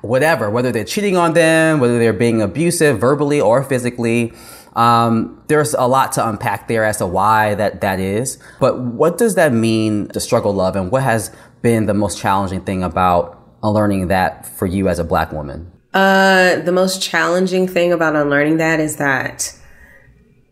whatever, 0.00 0.48
whether 0.50 0.70
they're 0.70 0.84
cheating 0.84 1.16
on 1.16 1.32
them, 1.32 1.80
whether 1.80 1.98
they're 1.98 2.12
being 2.12 2.40
abusive 2.42 3.00
verbally 3.00 3.40
or 3.40 3.64
physically. 3.64 4.32
Um, 4.76 5.42
there's 5.48 5.74
a 5.74 5.88
lot 5.88 6.12
to 6.12 6.28
unpack 6.28 6.68
there 6.68 6.84
as 6.84 6.98
to 6.98 7.06
why 7.06 7.56
that 7.56 7.80
that 7.80 7.98
is. 7.98 8.38
But 8.60 8.78
what 8.78 9.18
does 9.18 9.34
that 9.34 9.52
mean 9.52 10.08
to 10.10 10.20
struggle 10.20 10.52
love, 10.54 10.76
and 10.76 10.92
what 10.92 11.02
has 11.02 11.34
been 11.60 11.86
the 11.86 11.94
most 11.94 12.20
challenging 12.20 12.60
thing 12.60 12.84
about 12.84 13.34
learning 13.64 14.06
that 14.08 14.46
for 14.46 14.66
you 14.66 14.88
as 14.88 15.00
a 15.00 15.04
black 15.04 15.32
woman? 15.32 15.72
Uh, 15.98 16.60
the 16.60 16.70
most 16.70 17.02
challenging 17.02 17.66
thing 17.66 17.92
about 17.92 18.14
unlearning 18.14 18.58
that 18.58 18.78
is 18.78 18.98
that 18.98 19.52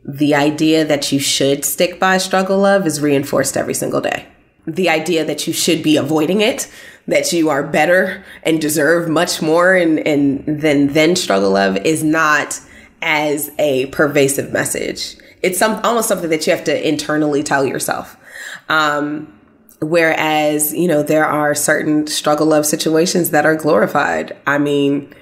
the 0.04 0.34
idea 0.34 0.84
that 0.84 1.12
you 1.12 1.20
should 1.20 1.64
stick 1.64 2.00
by 2.00 2.18
struggle 2.18 2.58
love 2.58 2.84
is 2.84 3.00
reinforced 3.00 3.56
every 3.56 3.72
single 3.74 4.00
day. 4.00 4.26
The 4.66 4.88
idea 4.88 5.24
that 5.24 5.46
you 5.46 5.52
should 5.52 5.84
be 5.84 5.96
avoiding 5.96 6.40
it, 6.40 6.68
that 7.06 7.32
you 7.32 7.48
are 7.48 7.62
better 7.62 8.24
and 8.42 8.60
deserve 8.60 9.08
much 9.08 9.40
more 9.40 9.76
and, 9.76 10.04
and 10.04 10.60
than 10.62 10.88
than 10.88 11.14
struggle 11.14 11.52
love 11.52 11.76
is 11.76 12.02
not 12.02 12.60
as 13.00 13.52
a 13.60 13.86
pervasive 13.86 14.52
message. 14.52 15.16
It's 15.42 15.58
some 15.58 15.80
almost 15.84 16.08
something 16.08 16.30
that 16.30 16.44
you 16.48 16.56
have 16.56 16.64
to 16.64 16.88
internally 16.88 17.44
tell 17.44 17.64
yourself. 17.64 18.16
Um, 18.68 19.32
whereas, 19.80 20.74
you 20.74 20.88
know, 20.88 21.04
there 21.04 21.26
are 21.26 21.54
certain 21.54 22.08
struggle 22.08 22.48
love 22.48 22.66
situations 22.66 23.30
that 23.30 23.46
are 23.46 23.54
glorified. 23.54 24.36
I 24.44 24.58
mean, 24.58 25.14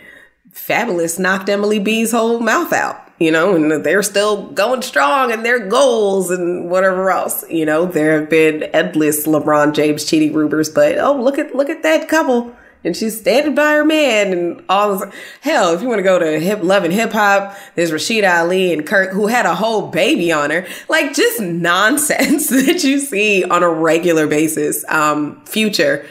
Fabolous 0.55 1.19
knocked 1.19 1.49
Emily 1.49 1.79
B's 1.79 2.13
whole 2.13 2.41
mouth 2.41 2.73
out 2.73 3.05
you 3.19 3.31
know, 3.31 3.55
and 3.55 3.85
they're 3.85 4.03
still 4.03 4.49
going 4.49 4.83
strong 4.83 5.31
and 5.31 5.45
their 5.45 5.69
goals 5.69 6.31
and 6.31 6.69
whatever 6.69 7.11
else. 7.11 7.45
You 7.49 7.65
know, 7.65 7.87
there 7.87 8.21
have 8.21 8.29
been 8.29 8.65
endless 8.65 9.27
LeBron 9.27 9.75
James 9.75 10.05
cheating 10.05 10.33
rumors, 10.33 10.69
but 10.69 10.99
oh, 10.99 11.21
look 11.21 11.39
at 11.39 11.55
look 11.55 11.71
at 11.71 11.83
that 11.83 12.09
couple. 12.09 12.55
And 12.87 12.95
she's 12.95 13.19
standing 13.19 13.55
by 13.55 13.73
her 13.73 13.85
man 13.85 14.33
and 14.33 14.63
all 14.69 14.99
this. 14.99 15.15
Hell, 15.41 15.73
if 15.73 15.81
you 15.81 15.89
want 15.89 16.01
to 16.01 16.03
go 16.03 16.19
to 16.19 16.39
hip 16.39 16.63
love 16.63 16.85
and 16.85 16.93
hip 16.93 17.13
hop, 17.13 17.57
there's 17.77 17.91
Rasheeda 17.91 18.41
Ali 18.41 18.75
and 18.75 18.87
Kirk 18.87 19.11
who 19.11 19.27
had 19.27 19.47
a 19.47 19.55
whole 19.55 19.89
baby 19.89 20.31
on 20.31 20.51
her. 20.51 20.67
Like 20.91 21.15
just 21.15 21.41
nonsense 21.41 22.49
that 22.51 22.85
you 22.85 22.99
see 22.99 23.43
on 23.43 23.63
a 23.63 23.71
regular 23.71 24.27
basis. 24.27 24.85
Um, 24.89 25.43
future. 25.47 26.05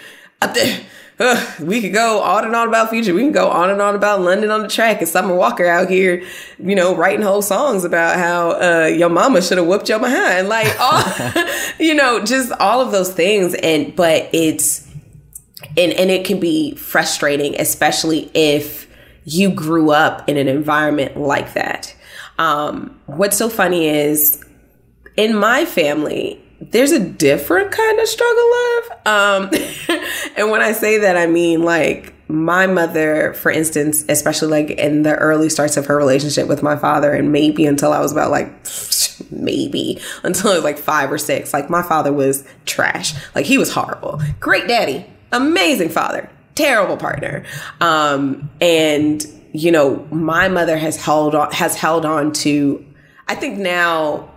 Ugh, 1.19 1.62
we 1.62 1.82
could 1.82 1.93
go 1.93 2.21
on 2.21 2.43
and 2.43 2.56
on 2.56 2.67
about 2.67 2.89
Future. 2.89 3.13
We 3.13 3.21
can 3.21 3.32
go 3.32 3.49
on 3.49 3.69
and 3.69 3.82
on 3.82 3.95
about 3.95 4.21
London 4.21 4.49
on 4.49 4.63
the 4.63 4.67
track 4.67 4.99
and 4.99 5.08
Summer 5.08 5.36
Walker 5.36 5.65
out 5.65 5.89
here, 5.89 6.23
you 6.58 6.76
know, 6.76 6.95
writing 6.95 7.21
whole 7.21 7.43
songs 7.43 7.84
about 7.84 8.17
how 8.17 8.52
uh, 8.52 8.86
your 8.88 9.10
mama 9.10 9.41
should 9.41 9.60
have 9.60 9.67
whooped 9.67 9.89
your 9.89 9.99
behind. 9.99 10.49
Like, 10.49 10.76
all, 10.80 11.04
you 11.80 11.93
know, 11.93 12.23
just 12.23 12.52
all 12.54 12.82
of 12.82 12.91
those 12.91 13.13
things. 13.13 13.54
And, 13.54 13.95
but 13.95 14.30
it's, 14.34 14.88
and, 15.78 15.93
and 15.93 16.10
it 16.10 16.26
can 16.26 16.39
be 16.39 16.76
frustrating, 16.76 17.60
especially 17.60 18.32
if 18.34 18.89
you 19.26 19.52
grew 19.52 19.91
up 19.91 20.28
in 20.28 20.38
an 20.38 20.47
environment 20.47 21.15
like 21.17 21.54
that. 21.54 21.95
Um, 22.39 22.99
what's 23.06 23.38
so 23.38 23.49
funny 23.49 23.88
is 23.88 24.43
in 25.15 25.36
my 25.36 25.65
family, 25.65 26.43
there's 26.71 26.91
a 26.91 26.99
different 26.99 27.71
kind 27.71 27.99
of 27.99 28.08
struggle 28.08 28.52
love. 28.52 28.91
Um, 29.06 29.49
and 30.38 30.52
when 30.52 30.62
I 30.62 30.71
say 30.71 30.99
that, 30.99 31.17
I 31.17 31.28
mean 31.28 31.63
like 31.63 32.13
my 32.28 32.67
mother, 32.67 33.34
for 33.34 33.52
instance, 33.52 34.06
especially 34.10 34.47
like 34.47 34.71
in 34.71 35.04
the 35.04 35.15
early 35.15 35.49
starts 35.49 35.78
of 35.78 35.86
her 35.88 35.97
relationship 35.97 36.47
with 36.47 36.63
my 36.63 36.76
father, 36.76 37.13
and 37.13 37.32
maybe 37.32 37.65
until 37.65 37.91
I 37.91 37.99
was 37.99 38.12
about 38.12 38.32
like 38.32 38.52
maybe 39.32 39.99
until 40.23 40.52
I 40.52 40.56
was 40.56 40.63
like 40.63 40.78
five 40.78 41.12
or 41.12 41.17
six, 41.17 41.54
like 41.54 41.69
my 41.69 41.82
father 41.82 42.13
was 42.13 42.45
trash. 42.65 43.13
Like 43.36 43.45
he 43.45 43.58
was 43.58 43.71
horrible. 43.71 44.21
Great 44.39 44.67
daddy, 44.67 45.06
amazing 45.32 45.89
father, 45.89 46.30
terrible 46.56 46.97
partner. 46.97 47.43
Um, 47.82 48.49
and 48.62 49.26
you 49.54 49.71
know, 49.71 50.08
my 50.12 50.49
mother 50.49 50.78
has 50.78 50.97
held 50.97 51.36
on 51.36 51.52
has 51.52 51.76
held 51.76 52.06
on 52.06 52.32
to 52.34 52.84
I 53.28 53.36
think 53.36 53.58
now 53.60 54.32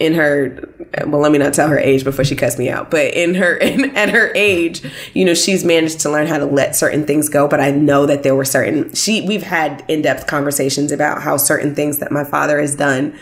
in 0.00 0.14
her 0.14 0.58
well 1.06 1.20
let 1.20 1.30
me 1.30 1.38
not 1.38 1.54
tell 1.54 1.68
her 1.68 1.78
age 1.78 2.02
before 2.02 2.24
she 2.24 2.34
cuts 2.34 2.58
me 2.58 2.68
out 2.68 2.90
but 2.90 3.14
in 3.14 3.34
her 3.34 3.56
in, 3.58 3.94
at 3.96 4.08
her 4.08 4.32
age 4.34 4.82
you 5.14 5.24
know 5.24 5.34
she's 5.34 5.64
managed 5.64 6.00
to 6.00 6.10
learn 6.10 6.26
how 6.26 6.38
to 6.38 6.46
let 6.46 6.74
certain 6.74 7.06
things 7.06 7.28
go 7.28 7.46
but 7.46 7.60
i 7.60 7.70
know 7.70 8.06
that 8.06 8.22
there 8.22 8.34
were 8.34 8.44
certain 8.44 8.92
she 8.94 9.20
we've 9.26 9.42
had 9.42 9.84
in-depth 9.88 10.26
conversations 10.26 10.90
about 10.90 11.22
how 11.22 11.36
certain 11.36 11.74
things 11.74 11.98
that 11.98 12.10
my 12.10 12.24
father 12.24 12.60
has 12.60 12.74
done 12.74 13.16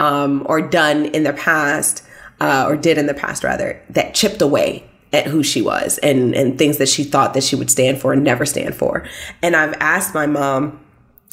um, 0.00 0.44
or 0.46 0.60
done 0.60 1.06
in 1.06 1.22
the 1.22 1.32
past 1.34 2.02
uh, 2.40 2.64
or 2.66 2.76
did 2.76 2.98
in 2.98 3.06
the 3.06 3.14
past 3.14 3.44
rather 3.44 3.80
that 3.90 4.14
chipped 4.14 4.42
away 4.42 4.84
at 5.12 5.26
who 5.26 5.42
she 5.42 5.60
was 5.60 5.98
and 5.98 6.34
and 6.34 6.58
things 6.58 6.78
that 6.78 6.88
she 6.88 7.04
thought 7.04 7.34
that 7.34 7.44
she 7.44 7.54
would 7.54 7.70
stand 7.70 8.00
for 8.00 8.14
and 8.14 8.24
never 8.24 8.46
stand 8.46 8.74
for. 8.74 9.06
And 9.42 9.54
i've 9.54 9.74
asked 9.74 10.14
my 10.14 10.26
mom 10.26 10.81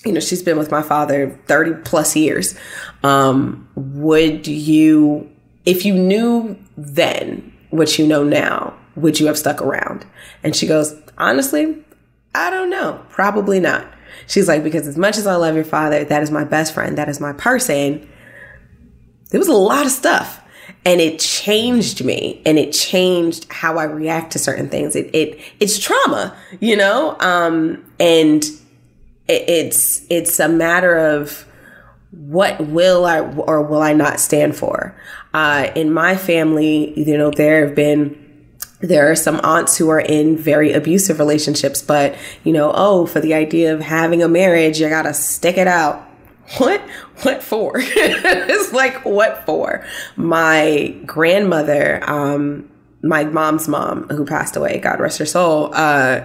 you 0.05 0.13
know, 0.13 0.19
she's 0.19 0.41
been 0.41 0.57
with 0.57 0.71
my 0.71 0.81
father 0.81 1.37
30 1.47 1.81
plus 1.83 2.15
years. 2.15 2.57
Um, 3.03 3.67
would 3.75 4.47
you, 4.47 5.29
if 5.65 5.85
you 5.85 5.93
knew 5.93 6.57
then 6.77 7.53
what 7.69 7.99
you 7.99 8.07
know 8.07 8.23
now, 8.23 8.77
would 8.95 9.19
you 9.19 9.27
have 9.27 9.37
stuck 9.37 9.61
around? 9.61 10.05
And 10.43 10.55
she 10.55 10.67
goes, 10.67 10.95
honestly, 11.17 11.83
I 12.33 12.49
don't 12.49 12.69
know. 12.69 13.03
Probably 13.09 13.59
not. 13.59 13.85
She's 14.27 14.47
like, 14.47 14.63
because 14.63 14.87
as 14.87 14.97
much 14.97 15.17
as 15.17 15.27
I 15.27 15.35
love 15.35 15.55
your 15.55 15.65
father, 15.65 16.03
that 16.03 16.23
is 16.23 16.31
my 16.31 16.43
best 16.43 16.73
friend, 16.73 16.97
that 16.97 17.09
is 17.09 17.19
my 17.19 17.33
person. 17.33 18.07
There 19.31 19.39
was 19.39 19.47
a 19.47 19.53
lot 19.53 19.85
of 19.85 19.91
stuff 19.91 20.41
and 20.85 21.01
it 21.01 21.19
changed 21.19 22.03
me 22.03 22.41
and 22.45 22.57
it 22.57 22.71
changed 22.71 23.51
how 23.51 23.77
I 23.77 23.83
react 23.83 24.31
to 24.33 24.39
certain 24.39 24.69
things. 24.69 24.95
It, 24.95 25.13
it, 25.13 25.39
it's 25.59 25.77
trauma, 25.77 26.37
you 26.59 26.75
know? 26.75 27.17
Um, 27.19 27.83
and 27.99 28.45
it's 29.29 30.05
it's 30.09 30.39
a 30.39 30.49
matter 30.49 30.97
of 30.97 31.45
what 32.11 32.59
will 32.67 33.05
I 33.05 33.19
or 33.19 33.61
will 33.61 33.81
I 33.81 33.93
not 33.93 34.19
stand 34.19 34.55
for. 34.55 34.99
Uh, 35.33 35.71
in 35.75 35.93
my 35.93 36.15
family, 36.17 36.99
you 36.99 37.17
know, 37.17 37.31
there 37.31 37.65
have 37.65 37.75
been 37.75 38.25
there 38.81 39.11
are 39.11 39.15
some 39.15 39.39
aunts 39.43 39.77
who 39.77 39.89
are 39.89 39.99
in 39.99 40.37
very 40.37 40.71
abusive 40.73 41.19
relationships, 41.19 41.81
but 41.81 42.15
you 42.43 42.53
know, 42.53 42.71
oh, 42.73 43.05
for 43.05 43.19
the 43.19 43.33
idea 43.33 43.73
of 43.73 43.81
having 43.81 44.23
a 44.23 44.27
marriage, 44.27 44.79
you 44.79 44.89
gotta 44.89 45.13
stick 45.13 45.57
it 45.57 45.67
out. 45.67 46.05
What? 46.57 46.81
What 47.21 47.43
for? 47.43 47.73
it's 47.77 48.73
like, 48.73 49.05
what 49.05 49.45
for? 49.45 49.85
My 50.15 50.95
grandmother, 51.05 52.01
um, 52.09 52.69
my 53.03 53.25
mom's 53.25 53.67
mom, 53.67 54.07
who 54.09 54.25
passed 54.25 54.55
away, 54.55 54.79
God 54.79 54.99
rest 54.99 55.19
her 55.19 55.25
soul, 55.25 55.71
uh, 55.73 56.21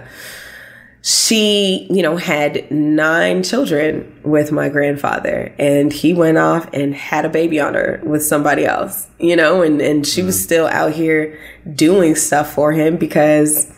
she, 1.05 1.85
you 1.91 2.01
know, 2.01 2.17
had 2.17 2.71
nine 2.71 3.43
children 3.43 4.11
with 4.23 4.51
my 4.51 4.69
grandfather 4.69 5.53
and 5.59 5.93
he 5.93 6.15
went 6.15 6.39
off 6.39 6.67
and 6.73 6.95
had 6.95 7.25
a 7.25 7.29
baby 7.29 7.59
on 7.59 7.75
her 7.75 8.01
with 8.03 8.25
somebody 8.25 8.65
else, 8.65 9.05
you 9.19 9.35
know, 9.35 9.61
and, 9.61 9.79
and 9.83 10.07
she 10.07 10.23
was 10.23 10.35
mm. 10.35 10.41
still 10.43 10.65
out 10.65 10.93
here 10.93 11.39
doing 11.75 12.15
stuff 12.15 12.51
for 12.51 12.71
him 12.71 12.97
because 12.97 13.71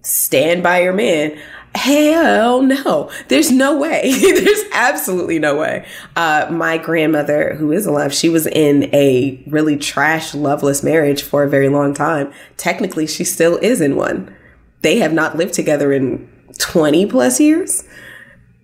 stand 0.00 0.62
by 0.62 0.80
your 0.80 0.94
man. 0.94 1.38
Hell 1.74 2.62
no. 2.62 3.10
There's 3.28 3.50
no 3.50 3.76
way. 3.78 4.14
There's 4.18 4.64
absolutely 4.72 5.38
no 5.38 5.58
way. 5.58 5.86
Uh, 6.16 6.48
my 6.50 6.78
grandmother, 6.78 7.56
who 7.56 7.72
is 7.72 7.84
alive, 7.84 8.14
she 8.14 8.30
was 8.30 8.46
in 8.46 8.84
a 8.94 9.44
really 9.46 9.76
trash, 9.76 10.34
loveless 10.34 10.82
marriage 10.82 11.24
for 11.24 11.42
a 11.42 11.48
very 11.50 11.68
long 11.68 11.92
time. 11.92 12.32
Technically, 12.56 13.06
she 13.06 13.22
still 13.22 13.58
is 13.58 13.82
in 13.82 13.96
one. 13.96 14.34
They 14.80 14.96
have 15.00 15.12
not 15.12 15.36
lived 15.36 15.52
together 15.52 15.92
in 15.92 16.29
20 16.58 17.06
plus 17.06 17.40
years, 17.40 17.84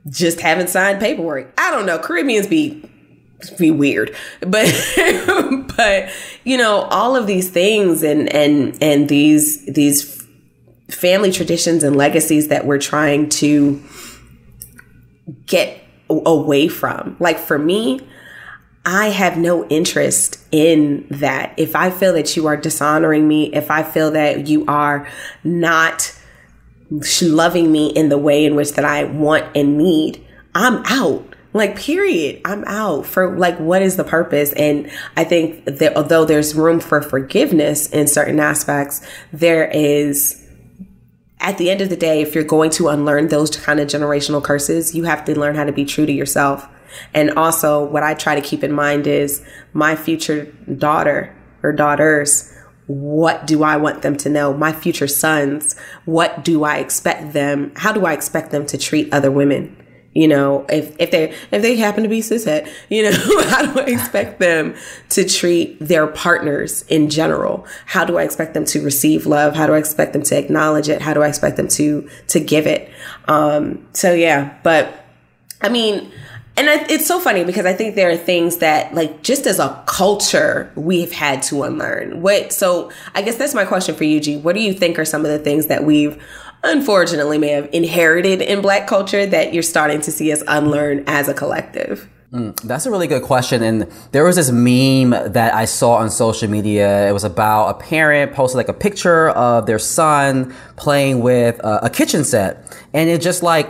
just 0.09 0.41
haven't 0.41 0.69
signed 0.69 1.01
paperwork. 1.01 1.53
I 1.59 1.71
don't 1.71 1.87
know. 1.87 1.99
Caribbeans 1.99 2.47
be 2.47 2.89
be 3.59 3.71
weird. 3.71 4.15
But 4.41 4.73
but 5.77 6.11
you 6.45 6.57
know, 6.57 6.83
all 6.91 7.17
of 7.17 7.27
these 7.27 7.51
things 7.51 8.03
and 8.03 8.33
and 8.33 8.77
and 8.83 9.09
these 9.09 9.65
these 9.67 10.25
family 10.89 11.33
traditions 11.33 11.83
and 11.83 11.97
legacies 11.97 12.49
that 12.49 12.67
we're 12.67 12.79
trying 12.79 13.29
to 13.29 13.83
get 15.47 15.83
away 16.09 16.69
from. 16.69 17.17
Like 17.19 17.39
for 17.39 17.59
me, 17.59 18.01
I 18.85 19.09
have 19.09 19.37
no 19.37 19.67
interest 19.67 20.39
in 20.53 21.07
that. 21.11 21.53
If 21.57 21.75
I 21.75 21.91
feel 21.91 22.13
that 22.13 22.37
you 22.37 22.47
are 22.47 22.57
dishonoring 22.57 23.27
me, 23.27 23.53
if 23.53 23.71
I 23.71 23.83
feel 23.83 24.13
that 24.13 24.47
you 24.47 24.65
are 24.67 25.09
not 25.43 26.13
loving 27.23 27.73
me 27.73 27.89
in 27.89 28.09
the 28.09 28.19
way 28.19 28.45
in 28.45 28.55
which 28.55 28.73
that 28.73 28.85
I 28.85 29.05
want 29.05 29.57
and 29.57 29.79
need, 29.79 30.25
I'm 30.55 30.83
out. 30.87 31.35
Like, 31.53 31.77
period. 31.77 32.43
I'm 32.45 32.65
out 32.67 33.07
for 33.07 33.37
like, 33.37 33.59
what 33.59 33.81
is 33.81 33.97
the 33.97 34.05
purpose? 34.05 34.53
And 34.53 34.91
I 35.17 35.25
think 35.25 35.65
that 35.65 35.97
although 35.97 36.27
there's 36.27 36.55
room 36.55 36.81
for 36.81 37.01
forgiveness 37.01 37.89
in 37.89 38.07
certain 38.09 38.39
aspects, 38.39 39.07
there 39.33 39.71
is, 39.71 40.47
at 41.41 41.57
the 41.57 41.71
end 41.71 41.81
of 41.81 41.89
the 41.89 41.97
day, 41.97 42.21
if 42.21 42.35
you're 42.35 42.45
going 42.45 42.71
to 42.73 42.89
unlearn 42.89 43.29
those 43.29 43.51
kind 43.51 43.81
of 43.81 43.89
generational 43.89 44.45
curses, 44.45 44.95
you 44.95 45.05
have 45.05 45.25
to 45.25 45.39
learn 45.39 45.55
how 45.55 45.65
to 45.65 45.73
be 45.73 45.87
true 45.87 46.05
to 46.05 46.13
yourself. 46.13 46.69
And 47.15 47.31
also, 47.33 47.85
what 47.85 48.03
I 48.03 48.15
try 48.15 48.35
to 48.35 48.41
keep 48.41 48.63
in 48.63 48.73
mind 48.73 49.07
is 49.07 49.43
my 49.73 49.97
future 49.97 50.45
daughter 50.77 51.35
or 51.63 51.73
daughters 51.73 52.53
what 52.87 53.47
do 53.47 53.63
I 53.63 53.77
want 53.77 54.03
them 54.03 54.17
to 54.19 54.29
know? 54.29 54.55
My 54.55 54.73
future 54.73 55.09
sons, 55.09 55.77
what 56.05 56.45
do 56.45 56.65
I 56.65 56.79
expect 56.79 57.33
them? 57.33 57.73
How 57.77 57.93
do 57.93 58.07
I 58.07 58.13
expect 58.13 58.51
them 58.51 58.67
to 58.67 58.79
treat 58.79 59.13
other 59.13 59.31
women? 59.31 59.77
You 60.17 60.29
know, 60.29 60.65
if, 60.71 60.97
if 60.99 61.11
they 61.11 61.35
if 61.51 61.61
they 61.61 61.77
happen 61.77 62.03
to 62.03 62.09
be 62.09 62.21
cishet, 62.21 62.73
you 62.89 63.03
know, 63.03 63.11
how 63.49 63.67
do 63.71 63.81
I 63.81 63.85
expect 63.85 64.41
them 64.41 64.75
to 65.11 65.29
treat 65.29 65.79
their 65.79 66.07
partners 66.07 66.87
in 66.89 67.11
general? 67.11 67.67
How 67.85 68.07
do 68.07 68.17
I 68.17 68.23
expect 68.23 68.55
them 68.55 68.65
to 68.67 68.83
receive 68.83 69.27
love? 69.27 69.55
How 69.55 69.67
do 69.67 69.75
I 69.75 69.79
expect 69.79 70.15
them 70.15 70.23
to 70.23 70.39
acknowledge 70.39 70.89
it? 70.89 71.03
How 71.03 71.13
do 71.13 71.23
I 71.23 71.29
expect 71.29 71.59
them 71.59 71.69
to 71.69 72.09
to 72.29 72.41
give 72.41 72.67
it? 72.67 72.91
Um, 73.29 73.87
so 73.93 74.15
yeah, 74.15 74.57
but 74.63 75.05
I 75.61 75.69
mean, 75.69 76.11
and 76.57 76.71
I, 76.71 76.87
it's 76.89 77.07
so 77.07 77.21
funny 77.21 77.45
because 77.45 77.67
I 77.67 77.75
think 77.75 77.95
there 77.97 78.11
are 78.11 78.17
things 78.17 78.59
that, 78.59 78.95
like, 78.95 79.23
just 79.23 79.47
as 79.47 79.59
a 79.59 79.83
culture, 79.87 80.73
we've 80.75 81.13
had 81.13 81.43
to 81.45 81.63
unlearn. 81.65 82.23
What? 82.23 82.53
So 82.53 82.91
I 83.15 83.23
guess 83.23 83.37
that's 83.37 83.55
my 83.55 83.65
question 83.65 83.95
for 83.95 84.05
you, 84.05 84.21
G. 84.21 84.37
What 84.39 84.55
do 84.55 84.63
you 84.63 84.73
think 84.73 84.99
are 84.99 85.05
some 85.05 85.25
of 85.25 85.31
the 85.31 85.39
things 85.39 85.67
that 85.67 85.85
we've 85.85 86.23
unfortunately 86.65 87.39
may 87.39 87.51
have 87.51 87.69
inherited 87.73 88.41
in 88.43 88.61
black 88.61 88.87
culture 88.87 89.27
that 89.27 89.53
you're 89.53 89.63
starting 89.63 90.01
to 90.01 90.11
see 90.11 90.33
us 90.33 90.43
unlearn 90.49 91.05
as 91.07 91.29
a 91.29 91.35
collective? 91.35 92.09
Mm, 92.33 92.59
that's 92.63 92.87
a 92.87 92.91
really 92.91 93.07
good 93.07 93.23
question. 93.23 93.63
And 93.63 93.83
there 94.13 94.25
was 94.25 94.37
this 94.37 94.51
meme 94.51 95.11
that 95.33 95.55
I 95.55 95.65
saw 95.65 95.97
on 95.97 96.11
social 96.11 96.51
media. 96.51 97.09
It 97.09 97.13
was 97.13 97.25
about 97.25 97.69
a 97.69 97.75
parent 97.75 98.33
posted 98.33 98.57
like 98.57 98.69
a 98.69 98.75
picture 98.75 99.29
of 99.31 99.67
their 99.67 99.79
son 99.79 100.55
playing 100.77 101.21
with 101.21 101.61
a, 101.61 101.87
a 101.87 101.91
kitchen 101.91 102.25
set. 102.25 102.77
And 102.93 103.09
it 103.09 103.21
just 103.21 103.43
like, 103.43 103.69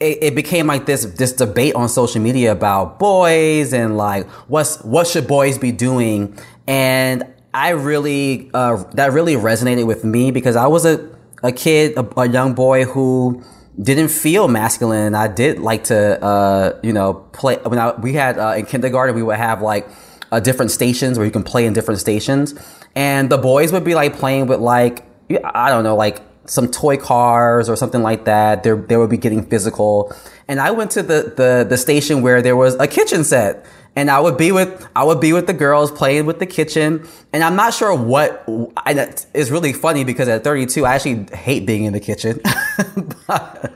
it, 0.00 0.18
it, 0.22 0.34
became 0.34 0.66
like 0.66 0.86
this 0.86 1.04
this 1.04 1.32
debate 1.32 1.74
on 1.74 1.88
social 1.88 2.20
media 2.20 2.52
about 2.52 2.98
boys 2.98 3.72
and 3.72 3.96
like 3.96 4.28
what's 4.48 4.82
what 4.82 5.06
should 5.06 5.26
boys 5.26 5.58
be 5.58 5.72
doing 5.72 6.38
and 6.66 7.24
I 7.54 7.70
really 7.70 8.50
uh, 8.52 8.84
that 8.92 9.12
really 9.12 9.34
resonated 9.34 9.86
with 9.86 10.04
me 10.04 10.30
because 10.30 10.56
I 10.56 10.66
was 10.66 10.84
a 10.84 11.16
a 11.42 11.52
kid, 11.52 11.96
a, 11.96 12.20
a 12.20 12.28
young 12.28 12.54
boy 12.54 12.84
who 12.84 13.42
didn't 13.80 14.08
feel 14.08 14.48
masculine. 14.48 15.14
I 15.14 15.28
did 15.28 15.58
like 15.58 15.84
to, 15.84 16.22
uh, 16.22 16.78
you 16.82 16.92
know, 16.92 17.14
play. 17.32 17.56
When 17.56 17.78
I, 17.78 17.92
we 17.94 18.14
had 18.14 18.38
uh, 18.38 18.54
in 18.56 18.66
kindergarten, 18.66 19.14
we 19.14 19.22
would 19.22 19.36
have 19.36 19.62
like 19.62 19.88
uh, 20.32 20.40
different 20.40 20.70
stations 20.70 21.18
where 21.18 21.24
you 21.24 21.32
can 21.32 21.42
play 21.42 21.66
in 21.66 21.72
different 21.72 22.00
stations, 22.00 22.54
and 22.94 23.30
the 23.30 23.38
boys 23.38 23.72
would 23.72 23.84
be 23.84 23.94
like 23.94 24.16
playing 24.16 24.46
with 24.46 24.60
like 24.60 25.04
I 25.54 25.70
don't 25.70 25.84
know, 25.84 25.96
like 25.96 26.20
some 26.46 26.68
toy 26.68 26.96
cars 26.96 27.68
or 27.68 27.76
something 27.76 28.02
like 28.02 28.24
that. 28.24 28.62
They 28.62 28.72
they 28.72 28.96
would 28.96 29.10
be 29.10 29.18
getting 29.18 29.44
physical, 29.44 30.14
and 30.48 30.60
I 30.60 30.70
went 30.70 30.90
to 30.92 31.02
the 31.02 31.34
the 31.36 31.66
the 31.68 31.76
station 31.76 32.22
where 32.22 32.42
there 32.42 32.56
was 32.56 32.74
a 32.76 32.86
kitchen 32.86 33.24
set 33.24 33.66
and 33.96 34.10
I 34.10 34.20
would 34.20 34.36
be 34.36 34.52
with 34.52 34.86
I 34.94 35.02
would 35.02 35.20
be 35.20 35.32
with 35.32 35.46
the 35.46 35.54
girls 35.54 35.90
playing 35.90 36.26
with 36.26 36.38
the 36.38 36.46
kitchen, 36.46 37.08
and 37.32 37.42
I'm 37.42 37.56
not 37.56 37.72
sure 37.72 37.94
what. 37.96 38.44
And 38.84 39.26
it's 39.34 39.50
really 39.50 39.72
funny 39.72 40.04
because 40.04 40.28
at 40.28 40.44
32, 40.44 40.84
I 40.84 40.94
actually 40.94 41.26
hate 41.34 41.66
being 41.66 41.84
in 41.84 41.94
the 41.94 42.00
kitchen. 42.00 42.40
but, 43.26 43.72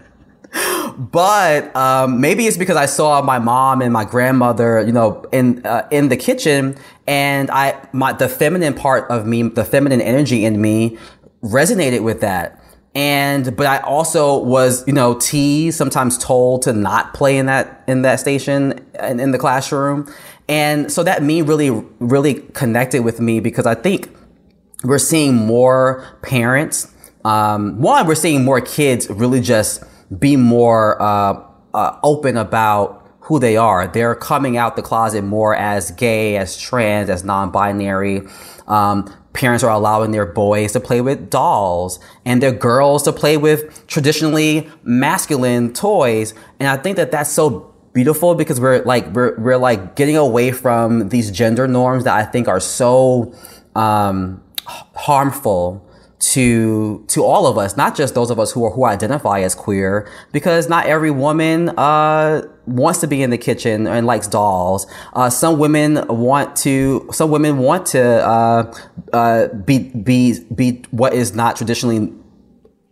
but 0.98 1.74
um, 1.74 2.20
maybe 2.20 2.46
it's 2.46 2.58
because 2.58 2.76
I 2.76 2.84
saw 2.84 3.22
my 3.22 3.38
mom 3.38 3.80
and 3.80 3.92
my 3.92 4.04
grandmother, 4.04 4.82
you 4.82 4.92
know, 4.92 5.24
in 5.32 5.64
uh, 5.64 5.88
in 5.90 6.10
the 6.10 6.18
kitchen, 6.18 6.76
and 7.06 7.50
I 7.50 7.88
my 7.94 8.12
the 8.12 8.28
feminine 8.28 8.74
part 8.74 9.10
of 9.10 9.26
me, 9.26 9.42
the 9.42 9.64
feminine 9.64 10.02
energy 10.02 10.44
in 10.44 10.60
me, 10.60 10.98
resonated 11.43 12.03
with 12.03 12.20
that. 12.20 12.62
And, 12.95 13.57
but 13.57 13.66
I 13.66 13.78
also 13.78 14.38
was, 14.38 14.86
you 14.86 14.93
know, 14.93 15.14
teased, 15.14 15.78
sometimes 15.78 16.18
told 16.18 16.62
to 16.62 16.72
not 16.72 17.14
play 17.14 17.38
in 17.38 17.47
that, 17.47 17.84
in 17.86 18.03
that 18.03 18.18
station 18.18 18.84
and 18.95 19.20
in 19.20 19.30
the 19.30 19.38
classroom. 19.38 20.12
And 20.49 20.91
so 20.91 21.05
that 21.05 21.22
me 21.22 21.43
really, 21.43 21.70
really 22.01 22.34
connected 22.34 23.03
with 23.05 23.20
me 23.20 23.38
because 23.38 23.64
I 23.64 23.76
think 23.76 24.11
we're 24.82 24.99
seeing 24.99 25.34
more 25.34 26.05
parents. 26.22 26.93
Um, 27.24 27.80
one, 27.80 28.07
we're 28.09 28.16
seeing 28.16 28.45
more 28.45 28.61
kids 28.61 29.09
really 29.09 29.41
just 29.41 29.84
be 30.18 30.34
more, 30.36 31.01
uh, 31.01 31.45
uh, 31.72 31.97
open 32.03 32.36
about 32.36 33.07
who 33.20 33.38
they 33.38 33.57
are. 33.57 33.86
They're 33.86 34.16
coming 34.16 34.57
out 34.57 34.74
the 34.74 34.82
closet 34.82 35.22
more 35.22 35.55
as 35.55 35.93
gay, 35.93 36.36
as 36.36 36.59
trans, 36.59 37.09
as 37.09 37.22
non-binary. 37.22 38.22
Um, 38.66 39.14
parents 39.32 39.62
are 39.62 39.70
allowing 39.70 40.10
their 40.10 40.26
boys 40.26 40.72
to 40.72 40.80
play 40.80 41.00
with 41.00 41.30
dolls 41.30 42.00
and 42.24 42.42
their 42.42 42.52
girls 42.52 43.02
to 43.04 43.12
play 43.12 43.36
with 43.36 43.86
traditionally 43.86 44.68
masculine 44.82 45.72
toys. 45.72 46.34
And 46.58 46.68
I 46.68 46.76
think 46.76 46.96
that 46.96 47.10
that's 47.10 47.30
so 47.30 47.72
beautiful 47.92 48.34
because 48.34 48.60
we're 48.60 48.82
like, 48.82 49.06
we're, 49.12 49.38
we're 49.38 49.56
like 49.56 49.96
getting 49.96 50.16
away 50.16 50.52
from 50.52 51.08
these 51.08 51.30
gender 51.30 51.68
norms 51.68 52.04
that 52.04 52.14
I 52.14 52.24
think 52.24 52.48
are 52.48 52.60
so, 52.60 53.34
um, 53.74 54.42
harmful 54.66 55.86
to 56.20 57.02
to 57.08 57.24
all 57.24 57.46
of 57.46 57.56
us, 57.56 57.76
not 57.76 57.96
just 57.96 58.14
those 58.14 58.30
of 58.30 58.38
us 58.38 58.52
who 58.52 58.64
are 58.64 58.70
who 58.70 58.84
identify 58.84 59.40
as 59.40 59.54
queer, 59.54 60.08
because 60.32 60.68
not 60.68 60.86
every 60.86 61.10
woman 61.10 61.70
uh, 61.70 62.42
wants 62.66 63.00
to 63.00 63.06
be 63.06 63.22
in 63.22 63.30
the 63.30 63.38
kitchen 63.38 63.86
and 63.86 64.06
likes 64.06 64.28
dolls. 64.28 64.86
Uh, 65.14 65.30
some 65.30 65.58
women 65.58 66.06
want 66.08 66.56
to. 66.56 67.08
Some 67.10 67.30
women 67.30 67.58
want 67.58 67.86
to 67.86 68.02
uh, 68.02 68.74
uh 69.12 69.48
be 69.48 69.78
be 69.78 70.38
be 70.54 70.84
what 70.90 71.14
is 71.14 71.34
not 71.34 71.56
traditionally 71.56 72.12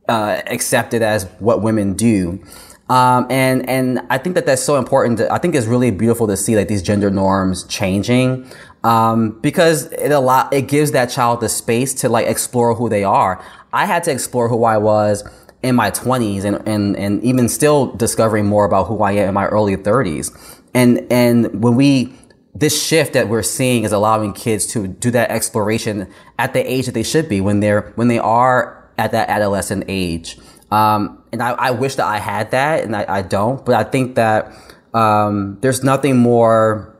uh, 0.09 0.41
accepted 0.47 1.03
as 1.03 1.24
what 1.39 1.61
women 1.61 1.93
do. 1.95 2.43
Um, 2.89 3.26
and 3.29 3.68
and 3.68 4.01
I 4.09 4.16
think 4.16 4.35
that 4.37 4.47
that's 4.47 4.62
so 4.62 4.76
important. 4.76 5.18
To, 5.18 5.31
I 5.31 5.37
think 5.37 5.55
it's 5.55 5.66
really 5.66 5.91
beautiful 5.91 6.26
to 6.26 6.37
see 6.37 6.57
like 6.57 6.68
these 6.68 6.83
gender 6.83 7.11
norms 7.11 7.64
changing 7.64 8.51
um, 8.85 9.39
because 9.41 9.91
it 9.93 10.11
allow 10.11 10.49
it 10.51 10.68
gives 10.68 10.93
that 10.93 11.07
child 11.07 11.41
the 11.41 11.49
space 11.49 11.95
to 11.95 12.09
like 12.09 12.26
explore 12.26 12.74
who 12.74 12.89
they 12.89 13.05
are. 13.05 13.45
I 13.72 13.87
had 13.87 14.05
to 14.05 14.11
explore 14.11 14.49
who 14.49 14.64
I 14.64 14.79
was 14.79 15.24
in 15.62 15.74
my 15.74 15.91
20s 15.91 16.45
and, 16.45 16.66
and, 16.68 16.97
and 16.97 17.22
even 17.24 17.49
still 17.49 17.93
discovering 17.93 18.47
more 18.47 18.64
about 18.64 18.87
who 18.87 19.03
I 19.03 19.12
am 19.12 19.29
in 19.29 19.35
my 19.35 19.47
early 19.47 19.76
30s. 19.76 20.37
And, 20.74 21.07
and 21.11 21.62
when 21.62 21.74
we, 21.74 22.14
this 22.55 22.81
shift 22.83 23.14
that 23.14 23.29
we're 23.29 23.43
seeing 23.43 23.85
is 23.85 23.93
allowing 23.93 24.33
kids 24.33 24.66
to 24.68 24.87
do 24.87 25.11
that 25.11 25.31
exploration 25.31 26.09
at 26.39 26.53
the 26.53 26.61
age 26.70 26.87
that 26.87 26.93
they 26.93 27.03
should 27.03 27.29
be 27.29 27.41
when 27.41 27.61
they're, 27.61 27.93
when 27.97 28.09
they 28.09 28.18
are 28.18 28.89
at 28.97 29.12
that 29.12 29.29
adolescent 29.29 29.85
age. 29.89 30.39
Um, 30.70 31.22
and 31.33 31.43
I, 31.43 31.51
I 31.51 31.70
wish 31.72 31.97
that 31.97 32.07
I 32.07 32.18
had 32.18 32.51
that 32.53 32.85
and 32.85 32.95
I, 32.95 33.05
I 33.09 33.22
don't, 33.22 33.64
but 33.64 33.74
I 33.74 33.85
think 33.85 34.14
that, 34.14 34.53
um, 34.95 35.59
there's 35.61 35.83
nothing 35.83 36.18
more, 36.18 36.95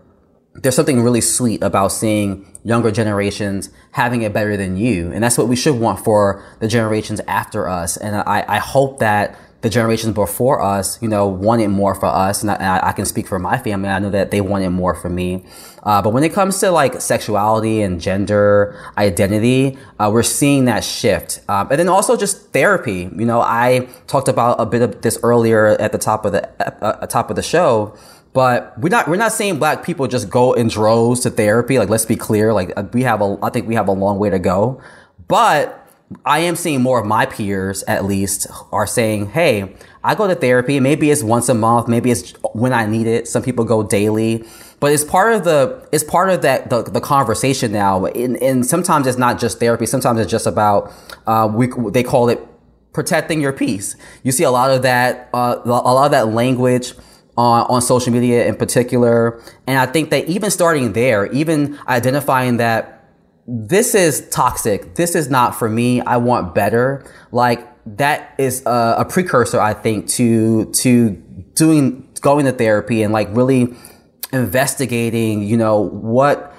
there's 0.63 0.75
something 0.75 1.03
really 1.03 1.21
sweet 1.21 1.63
about 1.63 1.89
seeing 1.89 2.47
younger 2.65 2.91
generations 2.91 3.71
having 3.93 4.23
it 4.23 4.33
better 4.33 4.57
than 4.57 4.77
you. 4.77 5.11
And 5.13 5.23
that's 5.23 5.39
what 5.39 5.49
we 5.49 5.57
should 5.57 5.77
want 5.77 6.05
for 6.05 6.45
the 6.61 6.69
generations 6.69 7.21
after 7.27 7.69
us. 7.69 7.97
And 7.97 8.17
I, 8.17 8.45
I 8.49 8.59
hope 8.59 8.99
that 8.99 9.39
the 9.61 9.69
generations 9.69 10.15
before 10.15 10.63
us, 10.63 11.03
you 11.03 11.09
know, 11.09 11.27
wanted 11.27 11.69
more 11.69 11.95
for 11.95 12.07
us. 12.07 12.43
And 12.43 12.51
I, 12.51 12.89
I, 12.89 12.93
can 12.93 13.05
speak 13.05 13.27
for 13.27 13.41
my 13.41 13.59
family. 13.59 13.89
I 13.89 13.99
know 13.99 14.11
that 14.11 14.31
they 14.31 14.41
wanted 14.41 14.71
more 14.71 14.95
for 14.95 15.09
me. 15.09 15.45
Uh, 15.83 16.01
but 16.01 16.13
when 16.13 16.23
it 16.23 16.33
comes 16.33 16.61
to 16.61 16.71
like 16.71 17.01
sexuality 17.01 17.83
and 17.83 18.01
gender 18.01 18.81
identity, 18.97 19.77
uh, 19.99 20.11
we're 20.13 20.23
seeing 20.23 20.67
that 20.67 20.85
shift. 20.85 21.41
Um, 21.49 21.69
and 21.71 21.81
then 21.81 21.89
also 21.89 22.17
just 22.17 22.53
therapy. 22.53 23.11
You 23.17 23.27
know, 23.27 23.41
I 23.41 23.89
talked 24.07 24.29
about 24.29 24.61
a 24.61 24.67
bit 24.67 24.83
of 24.83 25.03
this 25.03 25.19
earlier 25.25 25.67
at 25.67 25.91
the 25.91 25.99
top 25.99 26.25
of 26.25 26.33
the 26.33 26.49
uh, 26.85 27.07
top 27.07 27.29
of 27.29 27.35
the 27.35 27.43
show. 27.43 27.97
But 28.39 28.79
we're 28.79 28.89
not 28.89 29.09
we're 29.09 29.17
not 29.17 29.33
saying 29.33 29.59
black 29.59 29.83
people 29.83 30.07
just 30.07 30.31
go 30.31 30.53
in 30.53 30.69
droves 30.69 31.23
to 31.23 31.31
therapy. 31.31 31.77
Like 31.77 31.89
let's 31.89 32.05
be 32.05 32.15
clear. 32.15 32.53
Like 32.53 32.73
uh, 32.77 32.85
we 32.93 33.03
have 33.03 33.21
a 33.21 33.37
I 33.43 33.51
think 33.51 33.67
we 33.67 33.75
have 33.75 33.89
a 33.89 33.93
long 33.93 34.21
way 34.21 34.31
to 34.31 34.39
go. 34.39 34.81
But 35.27 35.85
I 36.25 36.39
am 36.39 36.55
seeing 36.55 36.81
more 36.81 37.01
of 37.01 37.05
my 37.05 37.27
peers 37.27 37.83
at 37.89 38.05
least 38.05 38.47
are 38.71 38.87
saying, 38.87 39.31
Hey, 39.31 39.75
I 40.05 40.15
go 40.15 40.29
to 40.29 40.37
therapy. 40.37 40.79
Maybe 40.79 41.11
it's 41.11 41.25
once 41.25 41.49
a 41.49 41.55
month. 41.55 41.89
Maybe 41.89 42.13
it's 42.13 42.31
when 42.53 42.73
I 42.73 42.87
need 42.87 43.09
it. 43.09 43.27
Some 43.27 43.43
people 43.43 43.65
go 43.65 43.83
daily, 43.83 44.45
but 44.79 44.93
it's 44.93 45.03
part 45.03 45.35
of 45.35 45.43
the, 45.43 45.89
it's 45.91 46.05
part 46.05 46.31
of 46.31 46.43
that, 46.43 46.71
the, 46.71 46.85
the 46.85 47.01
conversation 47.01 47.73
now. 47.73 48.05
And, 48.05 48.37
and 48.41 48.65
sometimes 48.65 49.09
it's 49.09 49.19
not 49.19 49.41
just 49.41 49.59
therapy. 49.59 49.85
Sometimes 49.85 50.21
it's 50.21 50.31
just 50.31 50.47
about, 50.47 50.93
uh, 51.27 51.51
we, 51.53 51.67
they 51.91 52.05
call 52.05 52.29
it 52.29 52.39
protecting 52.93 53.41
your 53.41 53.53
peace. 53.53 53.97
You 54.23 54.31
see 54.31 54.45
a 54.45 54.53
lot 54.53 54.71
of 54.71 54.83
that, 54.83 55.29
uh, 55.35 55.61
a 55.65 55.69
lot 55.69 56.05
of 56.05 56.13
that 56.13 56.29
language 56.29 56.95
on, 57.39 57.63
on 57.71 57.81
social 57.81 58.13
media 58.13 58.47
in 58.47 58.57
particular. 58.57 59.41
And 59.69 59.79
I 59.79 59.87
think 59.87 60.11
that 60.11 60.27
even 60.29 60.51
starting 60.51 60.93
there, 60.93 61.27
even 61.33 61.79
identifying 61.87 62.57
that 62.57 63.09
this 63.47 63.95
is 63.95 64.29
toxic. 64.31 64.97
This 64.97 65.15
is 65.15 65.31
not 65.31 65.55
for 65.55 65.69
me. 65.71 66.01
I 66.01 66.17
want 66.17 66.53
better. 66.53 67.07
Like 67.31 67.65
that 67.97 68.35
is 68.39 68.67
a, 68.67 68.97
a 68.99 69.05
precursor, 69.05 69.61
I 69.61 69.73
think, 69.73 70.09
to, 70.09 70.67
to 70.73 71.11
doing, 71.55 72.09
going 72.21 72.45
to 72.47 72.53
therapy 72.53 73.05
and 73.05 73.13
like 73.13 73.29
really 73.31 73.73
investigating, 74.33 75.45
you 75.45 75.57
know, 75.57 75.81
what, 75.81 76.53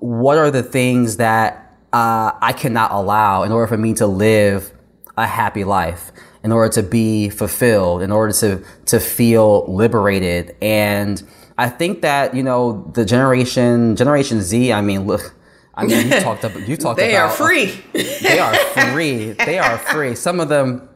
what 0.00 0.36
are 0.36 0.50
the 0.50 0.62
things 0.62 1.16
that, 1.16 1.62
uh, 1.94 2.32
I 2.42 2.52
cannot 2.52 2.92
allow 2.92 3.42
in 3.44 3.52
order 3.52 3.66
for 3.66 3.78
me 3.78 3.94
to 3.94 4.06
live 4.06 4.70
a 5.16 5.26
happy 5.26 5.64
life 5.64 6.12
in 6.46 6.52
order 6.52 6.72
to 6.72 6.80
be 6.84 7.28
fulfilled, 7.28 8.02
in 8.02 8.12
order 8.12 8.32
to, 8.32 8.62
to 8.84 9.00
feel 9.00 9.64
liberated. 9.66 10.54
And 10.62 11.20
I 11.58 11.68
think 11.68 12.02
that, 12.02 12.36
you 12.36 12.44
know, 12.44 12.88
the 12.94 13.04
generation, 13.04 13.96
Generation 13.96 14.40
Z, 14.40 14.72
I 14.72 14.80
mean, 14.80 15.08
look, 15.08 15.34
I 15.74 15.86
mean, 15.86 16.06
you 16.06 16.20
talked 16.20 16.44
about, 16.44 16.68
you 16.68 16.76
talked 16.76 16.98
they 16.98 17.14
about. 17.16 17.36
They 17.36 17.44
are 17.44 17.48
free. 17.48 17.82
they 18.22 18.38
are 18.38 18.54
free. 18.54 19.32
They 19.32 19.58
are 19.58 19.76
free. 19.76 20.14
Some 20.14 20.38
of 20.38 20.48
them, 20.48 20.88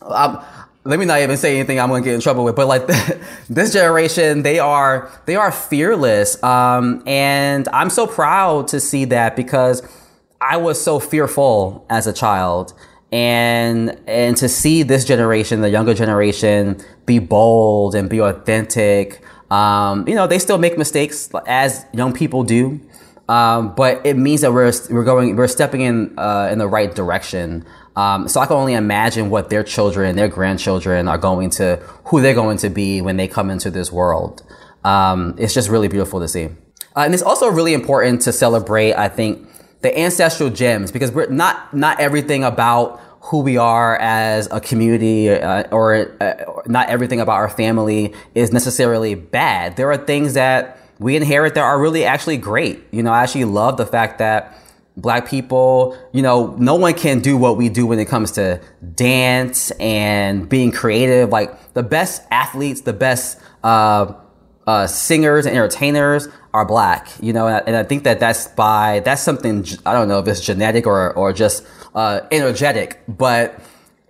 um, 0.00 0.42
let 0.84 0.98
me 0.98 1.04
not 1.04 1.20
even 1.20 1.36
say 1.36 1.54
anything 1.54 1.78
I'm 1.78 1.90
going 1.90 2.02
to 2.02 2.08
get 2.08 2.14
in 2.14 2.22
trouble 2.22 2.42
with, 2.42 2.56
but 2.56 2.66
like 2.66 2.86
this 3.50 3.74
generation, 3.74 4.42
they 4.42 4.58
are, 4.58 5.12
they 5.26 5.36
are 5.36 5.52
fearless. 5.52 6.42
Um, 6.42 7.02
and 7.06 7.68
I'm 7.74 7.90
so 7.90 8.06
proud 8.06 8.68
to 8.68 8.80
see 8.80 9.04
that 9.04 9.36
because 9.36 9.86
I 10.40 10.56
was 10.56 10.82
so 10.82 10.98
fearful 10.98 11.84
as 11.90 12.06
a 12.06 12.12
child 12.14 12.72
and, 13.14 13.96
and 14.08 14.36
to 14.38 14.48
see 14.48 14.82
this 14.82 15.04
generation, 15.04 15.60
the 15.60 15.70
younger 15.70 15.94
generation 15.94 16.82
be 17.06 17.20
bold 17.20 17.94
and 17.94 18.10
be 18.10 18.20
authentic. 18.20 19.24
Um, 19.52 20.08
you 20.08 20.16
know, 20.16 20.26
they 20.26 20.40
still 20.40 20.58
make 20.58 20.76
mistakes 20.76 21.30
as 21.46 21.86
young 21.92 22.12
people 22.12 22.42
do. 22.42 22.80
Um, 23.28 23.72
but 23.76 24.04
it 24.04 24.16
means 24.16 24.40
that 24.40 24.52
we're, 24.52 24.72
we're 24.90 25.04
going, 25.04 25.36
we're 25.36 25.46
stepping 25.46 25.82
in, 25.82 26.18
uh, 26.18 26.48
in 26.50 26.58
the 26.58 26.66
right 26.66 26.92
direction. 26.92 27.64
Um, 27.94 28.26
so 28.26 28.40
I 28.40 28.46
can 28.46 28.56
only 28.56 28.74
imagine 28.74 29.30
what 29.30 29.48
their 29.48 29.62
children, 29.62 30.16
their 30.16 30.26
grandchildren 30.26 31.06
are 31.06 31.16
going 31.16 31.50
to, 31.50 31.76
who 32.06 32.20
they're 32.20 32.34
going 32.34 32.58
to 32.58 32.68
be 32.68 33.00
when 33.00 33.16
they 33.16 33.28
come 33.28 33.48
into 33.48 33.70
this 33.70 33.92
world. 33.92 34.42
Um, 34.82 35.36
it's 35.38 35.54
just 35.54 35.68
really 35.68 35.86
beautiful 35.86 36.18
to 36.18 36.26
see. 36.26 36.46
Uh, 36.96 37.02
and 37.02 37.14
it's 37.14 37.22
also 37.22 37.48
really 37.48 37.74
important 37.74 38.22
to 38.22 38.32
celebrate, 38.32 38.94
I 38.94 39.08
think, 39.08 39.48
the 39.84 39.98
ancestral 39.98 40.48
gems 40.48 40.90
because 40.90 41.12
we're 41.12 41.28
not, 41.28 41.74
not 41.74 42.00
everything 42.00 42.42
about 42.42 42.98
who 43.20 43.40
we 43.40 43.58
are 43.58 43.96
as 43.98 44.48
a 44.50 44.58
community 44.58 45.28
uh, 45.28 45.64
or 45.70 46.16
uh, 46.22 46.62
not 46.66 46.88
everything 46.88 47.20
about 47.20 47.34
our 47.34 47.50
family 47.50 48.14
is 48.34 48.50
necessarily 48.50 49.14
bad. 49.14 49.76
There 49.76 49.90
are 49.92 49.98
things 49.98 50.34
that 50.34 50.78
we 50.98 51.16
inherit 51.16 51.54
that 51.54 51.60
are 51.60 51.78
really 51.78 52.04
actually 52.04 52.38
great. 52.38 52.82
You 52.92 53.02
know, 53.02 53.12
I 53.12 53.22
actually 53.22 53.44
love 53.44 53.76
the 53.76 53.84
fact 53.84 54.18
that 54.20 54.58
black 54.96 55.28
people, 55.28 55.98
you 56.12 56.22
know, 56.22 56.56
no 56.58 56.76
one 56.76 56.94
can 56.94 57.20
do 57.20 57.36
what 57.36 57.58
we 57.58 57.68
do 57.68 57.86
when 57.86 57.98
it 57.98 58.06
comes 58.06 58.32
to 58.32 58.62
dance 58.94 59.70
and 59.72 60.48
being 60.48 60.72
creative. 60.72 61.28
Like 61.28 61.74
the 61.74 61.82
best 61.82 62.22
athletes, 62.30 62.80
the 62.82 62.94
best 62.94 63.38
uh, 63.62 64.14
uh, 64.66 64.86
singers 64.86 65.44
and 65.44 65.54
entertainers 65.54 66.28
are 66.54 66.64
black, 66.64 67.08
you 67.20 67.32
know, 67.32 67.48
and 67.48 67.56
I, 67.56 67.58
and 67.66 67.76
I, 67.76 67.82
think 67.82 68.04
that 68.04 68.20
that's 68.20 68.46
by, 68.46 69.02
that's 69.04 69.20
something, 69.20 69.66
I 69.84 69.92
don't 69.92 70.06
know 70.06 70.20
if 70.20 70.28
it's 70.28 70.40
genetic 70.40 70.86
or, 70.86 71.12
or 71.14 71.32
just 71.32 71.66
uh, 71.96 72.20
energetic, 72.30 73.02
but 73.08 73.60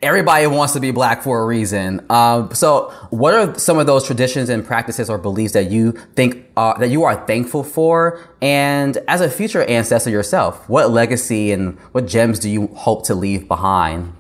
everybody 0.03 0.47
wants 0.47 0.75
to 0.75 0.81
be 0.81 0.91
black 0.91 1.23
for 1.23 1.41
a 1.41 1.47
reason. 1.47 2.05
Um, 2.11 2.55
so, 2.55 2.91
what 3.09 3.33
are 3.33 3.59
some 3.59 3.79
of 3.79 3.87
those 3.87 4.07
traditions 4.07 4.51
and 4.51 4.65
practices 4.65 5.09
or 5.09 5.17
beliefs 5.17 5.55
that 5.55 5.71
you 5.71 5.93
think 6.15 6.45
uh, 6.59 6.77
that 6.79 6.89
you 6.89 7.05
are 7.05 7.27
thankful 7.27 7.65
for? 7.65 8.21
And 8.43 8.99
as 9.09 9.23
a 9.23 9.31
future 9.31 9.63
ancestor 9.63 10.11
yourself, 10.11 10.69
what 10.69 10.91
legacy 10.91 11.51
and 11.51 11.79
what 11.93 12.07
gems 12.07 12.39
do 12.39 12.51
you 12.51 12.67
hope 12.69 13.07
to 13.07 13.15
leave 13.15 13.49
behind? 13.49 14.13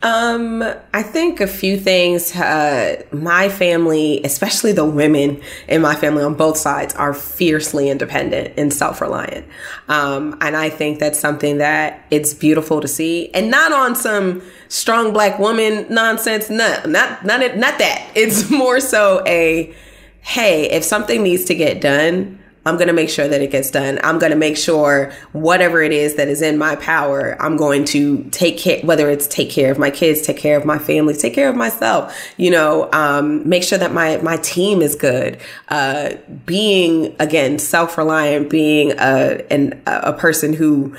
Um, 0.00 0.62
I 0.94 1.02
think 1.02 1.40
a 1.40 1.48
few 1.48 1.76
things. 1.76 2.34
Uh, 2.34 3.02
my 3.10 3.48
family, 3.48 4.22
especially 4.22 4.70
the 4.70 4.84
women 4.84 5.42
in 5.66 5.82
my 5.82 5.96
family 5.96 6.22
on 6.22 6.34
both 6.34 6.56
sides, 6.56 6.94
are 6.94 7.12
fiercely 7.12 7.90
independent 7.90 8.54
and 8.56 8.72
self-reliant. 8.72 9.44
Um, 9.88 10.38
and 10.40 10.56
I 10.56 10.70
think 10.70 11.00
that's 11.00 11.18
something 11.18 11.58
that 11.58 12.06
it's 12.12 12.32
beautiful 12.32 12.80
to 12.80 12.86
see, 12.86 13.30
and 13.34 13.50
not 13.50 13.72
on 13.72 13.96
some 13.96 14.42
strong 14.68 15.12
black 15.12 15.40
woman 15.40 15.86
nonsense. 15.92 16.48
No, 16.48 16.80
not 16.86 17.24
not 17.24 17.40
not 17.56 17.78
that. 17.78 18.08
It's 18.14 18.50
more 18.52 18.78
so 18.78 19.24
a 19.26 19.74
hey, 20.20 20.70
if 20.70 20.84
something 20.84 21.22
needs 21.22 21.44
to 21.46 21.54
get 21.54 21.80
done, 21.80 22.38
I'm 22.68 22.76
going 22.76 22.88
to 22.88 22.94
make 22.94 23.08
sure 23.08 23.26
that 23.26 23.40
it 23.40 23.50
gets 23.50 23.70
done. 23.70 23.98
I'm 24.04 24.18
going 24.18 24.30
to 24.30 24.36
make 24.36 24.56
sure 24.56 25.10
whatever 25.32 25.80
it 25.82 25.92
is 25.92 26.16
that 26.16 26.28
is 26.28 26.42
in 26.42 26.58
my 26.58 26.76
power, 26.76 27.40
I'm 27.40 27.56
going 27.56 27.84
to 27.86 28.24
take 28.24 28.58
care, 28.58 28.80
whether 28.82 29.08
it's 29.08 29.26
take 29.26 29.50
care 29.50 29.72
of 29.72 29.78
my 29.78 29.90
kids, 29.90 30.20
take 30.20 30.36
care 30.36 30.56
of 30.58 30.66
my 30.66 30.78
family, 30.78 31.14
take 31.14 31.34
care 31.34 31.48
of 31.48 31.56
myself, 31.56 32.14
you 32.36 32.50
know, 32.50 32.90
um, 32.92 33.48
make 33.48 33.62
sure 33.62 33.78
that 33.78 33.92
my, 33.92 34.18
my 34.18 34.36
team 34.36 34.82
is 34.82 34.94
good. 34.94 35.40
Uh, 35.68 36.10
being 36.44 37.16
again, 37.18 37.58
self-reliant, 37.58 38.50
being 38.50 38.92
a, 38.92 39.44
an, 39.50 39.80
a 39.86 40.12
person 40.12 40.52
who 40.52 40.94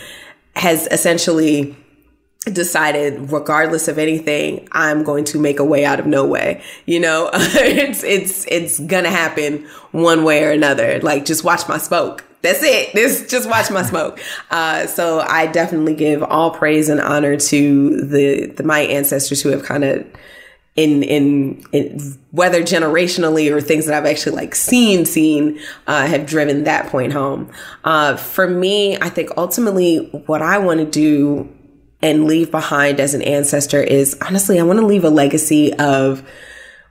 has 0.55 0.87
essentially 0.87 1.75
decided 2.51 3.31
regardless 3.31 3.87
of 3.87 3.97
anything 3.97 4.67
i'm 4.71 5.03
going 5.03 5.23
to 5.25 5.39
make 5.39 5.59
a 5.59 5.63
way 5.63 5.85
out 5.85 5.99
of 5.99 6.05
no 6.05 6.25
way. 6.25 6.61
You 6.85 6.99
know 6.99 7.29
it's 7.33 8.03
it's 8.03 8.45
it's 8.47 8.79
gonna 8.79 9.09
happen 9.09 9.67
one 9.91 10.23
way 10.23 10.43
or 10.43 10.51
another. 10.51 10.99
Like 10.99 11.25
just 11.25 11.43
watch 11.43 11.67
my 11.67 11.77
smoke. 11.77 12.25
That's 12.41 12.63
it. 12.63 12.93
This 12.99 13.27
just 13.29 13.49
watch 13.49 13.69
my 13.71 13.83
smoke. 13.83 14.19
Uh, 14.49 14.87
so 14.87 15.19
i 15.19 15.47
definitely 15.47 15.95
give 15.95 16.23
all 16.23 16.51
praise 16.51 16.89
and 16.89 16.99
honor 16.99 17.37
to 17.37 18.01
the, 18.05 18.47
the 18.47 18.63
my 18.63 18.79
ancestors 18.81 19.41
who 19.41 19.49
have 19.49 19.63
kind 19.63 19.83
of 19.83 20.05
in, 20.75 21.03
in, 21.03 21.61
in 21.73 21.99
whether 22.31 22.61
generationally 22.61 23.51
or 23.51 23.59
things 23.59 23.85
that 23.85 23.95
I've 23.95 24.09
actually 24.09 24.35
like 24.35 24.55
seen 24.55 25.05
seen 25.05 25.59
uh, 25.87 26.07
have 26.07 26.25
driven 26.25 26.63
that 26.63 26.87
point 26.87 27.11
home. 27.11 27.51
Uh, 27.83 28.15
for 28.15 28.47
me, 28.47 28.95
I 28.97 29.09
think 29.09 29.31
ultimately 29.35 30.07
what 30.27 30.41
I 30.41 30.57
want 30.57 30.79
to 30.79 30.85
do 30.85 31.53
and 32.01 32.25
leave 32.25 32.51
behind 32.51 32.99
as 32.99 33.13
an 33.13 33.21
ancestor 33.21 33.81
is 33.81 34.17
honestly, 34.21 34.59
I 34.59 34.63
want 34.63 34.79
to 34.79 34.85
leave 34.85 35.03
a 35.03 35.09
legacy 35.09 35.73
of, 35.73 36.27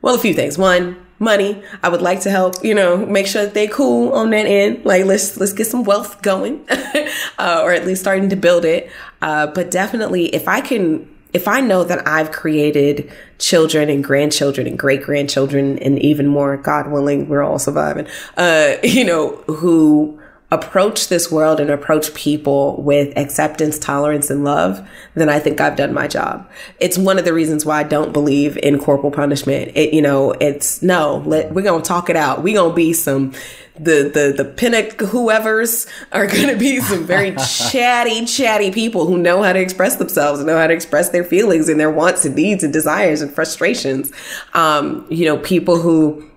well, 0.02 0.14
a 0.14 0.18
few 0.18 0.34
things. 0.34 0.59
One, 0.59 0.96
money. 1.18 1.62
I 1.82 1.88
would 1.88 2.02
like 2.02 2.20
to 2.20 2.30
help, 2.30 2.64
you 2.64 2.74
know, 2.74 3.04
make 3.04 3.26
sure 3.26 3.44
that 3.44 3.54
they 3.54 3.66
cool 3.66 4.12
on 4.12 4.30
that 4.30 4.46
end. 4.46 4.84
Like 4.84 5.04
let's 5.04 5.36
let's 5.38 5.52
get 5.52 5.66
some 5.66 5.84
wealth 5.84 6.22
going, 6.22 6.64
uh, 7.38 7.61
or 7.62 7.72
at 7.72 7.86
least 7.86 8.00
starting 8.00 8.28
to 8.30 8.36
build 8.36 8.64
it. 8.64 8.90
Uh, 9.20 9.48
but 9.48 9.70
definitely, 9.70 10.26
if 10.34 10.48
I 10.48 10.61
can, 10.61 11.09
if 11.32 11.48
I 11.48 11.61
know 11.61 11.84
that 11.84 12.06
I've 12.06 12.32
created 12.32 13.11
children 13.38 13.88
and 13.88 14.02
grandchildren 14.02 14.66
and 14.66 14.78
great 14.78 15.02
grandchildren, 15.02 15.78
and 15.78 15.98
even 16.00 16.26
more, 16.26 16.56
God 16.56 16.90
willing, 16.90 17.28
we're 17.28 17.42
all 17.42 17.59
surviving. 17.59 18.06
Uh, 18.36 18.74
you 18.82 19.04
know, 19.04 19.36
who 19.46 20.20
approach 20.51 21.09
this 21.09 21.30
world 21.30 21.61
and 21.61 21.68
approach 21.68 22.14
people 22.14 22.80
with 22.80 23.16
acceptance, 23.18 23.78
tolerance, 23.78 24.30
and 24.30 24.44
love, 24.44 24.86
then 25.14 25.28
I 25.28 25.38
think 25.38 25.61
I've 25.61 25.76
done 25.76 25.92
my 25.92 26.09
job. 26.09 26.49
It's 26.80 26.96
one 26.96 27.18
of 27.18 27.26
the 27.26 27.34
reasons 27.34 27.66
why 27.66 27.80
I 27.80 27.82
don't 27.82 28.14
believe 28.14 28.57
in 28.59 28.78
corporal 28.78 29.12
punishment. 29.12 29.72
It, 29.74 29.92
you 29.92 30.01
know, 30.01 30.32
it's 30.32 30.80
no, 30.80 31.22
let, 31.26 31.53
we're 31.53 31.62
going 31.62 31.82
to 31.82 31.86
talk 31.86 32.09
it 32.09 32.16
out. 32.16 32.42
We're 32.42 32.55
going 32.55 32.70
to 32.70 32.76
be 32.76 32.94
some, 32.94 33.32
the, 33.74 34.11
the, 34.12 34.42
the 34.42 34.44
pinnacle 34.46 35.07
whoever's 35.07 35.86
are 36.12 36.26
going 36.26 36.49
to 36.49 36.57
be 36.57 36.80
some 36.80 37.05
very 37.05 37.36
chatty, 37.70 38.24
chatty 38.24 38.70
people 38.70 39.05
who 39.05 39.18
know 39.18 39.42
how 39.42 39.53
to 39.53 39.61
express 39.61 39.96
themselves 39.96 40.40
and 40.40 40.46
know 40.46 40.57
how 40.57 40.66
to 40.66 40.74
express 40.74 41.11
their 41.11 41.24
feelings 41.24 41.68
and 41.68 41.78
their 41.78 41.90
wants 41.90 42.24
and 42.24 42.34
needs 42.34 42.64
and 42.64 42.72
desires 42.72 43.20
and 43.20 43.30
frustrations. 43.30 44.11
Um, 44.55 45.07
you 45.11 45.26
know, 45.26 45.36
people 45.36 45.78
who, 45.78 46.28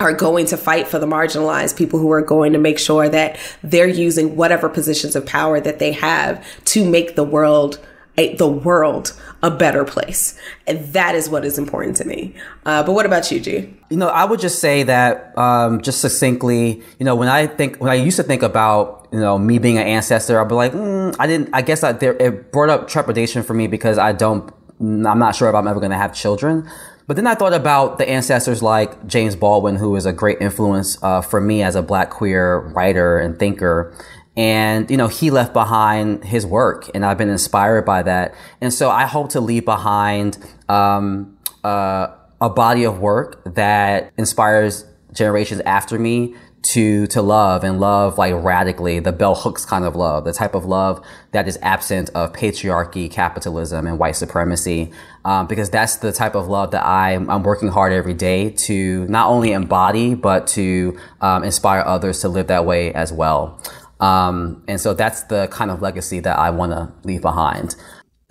are 0.00 0.14
going 0.14 0.46
to 0.46 0.56
fight 0.56 0.88
for 0.88 0.98
the 0.98 1.06
marginalized, 1.06 1.76
people 1.76 1.98
who 1.98 2.10
are 2.10 2.22
going 2.22 2.54
to 2.54 2.58
make 2.58 2.78
sure 2.78 3.08
that 3.08 3.38
they're 3.62 3.86
using 3.86 4.34
whatever 4.34 4.68
positions 4.68 5.14
of 5.14 5.26
power 5.26 5.60
that 5.60 5.78
they 5.78 5.92
have 5.92 6.44
to 6.64 6.88
make 6.88 7.14
the 7.14 7.24
world 7.24 7.78
a, 8.16 8.34
the 8.36 8.48
world 8.48 9.18
a 9.42 9.50
better 9.50 9.84
place. 9.84 10.38
And 10.66 10.92
that 10.94 11.14
is 11.14 11.28
what 11.28 11.44
is 11.44 11.58
important 11.58 11.96
to 11.98 12.04
me. 12.04 12.34
Uh, 12.66 12.82
but 12.82 12.92
what 12.92 13.06
about 13.06 13.30
you, 13.30 13.40
G? 13.40 13.74
You 13.90 13.96
know, 13.96 14.08
I 14.08 14.24
would 14.24 14.40
just 14.40 14.58
say 14.58 14.82
that, 14.82 15.36
um, 15.38 15.80
just 15.80 16.00
succinctly, 16.00 16.82
you 16.98 17.04
know, 17.04 17.14
when 17.14 17.28
I 17.28 17.46
think, 17.46 17.76
when 17.76 17.90
I 17.90 17.94
used 17.94 18.16
to 18.16 18.22
think 18.22 18.42
about, 18.42 19.08
you 19.12 19.20
know, 19.20 19.38
me 19.38 19.58
being 19.58 19.78
an 19.78 19.86
ancestor, 19.86 20.40
I'd 20.40 20.48
be 20.48 20.54
like, 20.54 20.72
mm, 20.72 21.14
I 21.18 21.26
didn't, 21.26 21.50
I 21.52 21.62
guess 21.62 21.82
I, 21.82 21.92
there, 21.92 22.14
it 22.14 22.52
brought 22.52 22.68
up 22.68 22.88
trepidation 22.88 23.42
for 23.42 23.54
me 23.54 23.66
because 23.66 23.96
I 23.98 24.12
don't, 24.12 24.52
I'm 24.80 25.18
not 25.18 25.36
sure 25.36 25.48
if 25.48 25.54
I'm 25.54 25.68
ever 25.68 25.78
going 25.78 25.92
to 25.92 25.98
have 25.98 26.14
children. 26.14 26.68
But 27.10 27.16
then 27.16 27.26
I 27.26 27.34
thought 27.34 27.52
about 27.52 27.98
the 27.98 28.08
ancestors 28.08 28.62
like 28.62 29.04
James 29.04 29.34
Baldwin, 29.34 29.74
who 29.74 29.96
is 29.96 30.06
a 30.06 30.12
great 30.12 30.40
influence 30.40 30.96
uh, 31.02 31.22
for 31.22 31.40
me 31.40 31.60
as 31.60 31.74
a 31.74 31.82
black 31.82 32.08
queer 32.08 32.60
writer 32.60 33.18
and 33.18 33.36
thinker. 33.36 33.92
And, 34.36 34.88
you 34.88 34.96
know, 34.96 35.08
he 35.08 35.32
left 35.32 35.52
behind 35.52 36.22
his 36.22 36.46
work 36.46 36.88
and 36.94 37.04
I've 37.04 37.18
been 37.18 37.28
inspired 37.28 37.84
by 37.84 38.04
that. 38.04 38.36
And 38.60 38.72
so 38.72 38.90
I 38.90 39.06
hope 39.06 39.30
to 39.30 39.40
leave 39.40 39.64
behind, 39.64 40.38
um, 40.68 41.36
uh, 41.64 42.14
a 42.40 42.48
body 42.48 42.84
of 42.84 43.00
work 43.00 43.42
that 43.54 44.12
inspires 44.16 44.84
generations 45.12 45.62
after 45.62 45.98
me 45.98 46.36
to 46.62 47.06
to 47.06 47.22
love 47.22 47.64
and 47.64 47.80
love 47.80 48.18
like 48.18 48.34
radically 48.34 49.00
the 49.00 49.12
bell 49.12 49.34
hooks 49.34 49.64
kind 49.64 49.84
of 49.84 49.96
love 49.96 50.24
the 50.24 50.32
type 50.32 50.54
of 50.54 50.66
love 50.66 51.02
that 51.32 51.48
is 51.48 51.58
absent 51.62 52.10
of 52.10 52.32
patriarchy 52.32 53.10
capitalism 53.10 53.86
and 53.86 53.98
white 53.98 54.16
supremacy. 54.16 54.90
Um, 55.24 55.46
because 55.46 55.70
that's 55.70 55.96
the 55.96 56.12
type 56.12 56.34
of 56.34 56.48
love 56.48 56.70
that 56.70 56.84
I'm, 56.84 57.28
I'm 57.28 57.42
working 57.42 57.68
hard 57.68 57.92
every 57.92 58.14
day 58.14 58.50
to 58.50 59.06
not 59.06 59.28
only 59.28 59.52
embody 59.52 60.14
but 60.14 60.46
to 60.48 60.98
um, 61.20 61.44
inspire 61.44 61.82
others 61.86 62.20
to 62.20 62.28
live 62.28 62.46
that 62.48 62.64
way 62.64 62.92
as 62.94 63.12
well. 63.12 63.60
Um, 64.00 64.64
and 64.66 64.80
so 64.80 64.94
that's 64.94 65.24
the 65.24 65.48
kind 65.48 65.70
of 65.70 65.82
legacy 65.82 66.20
that 66.20 66.38
I 66.38 66.50
want 66.50 66.72
to 66.72 66.90
leave 67.04 67.20
behind. 67.22 67.76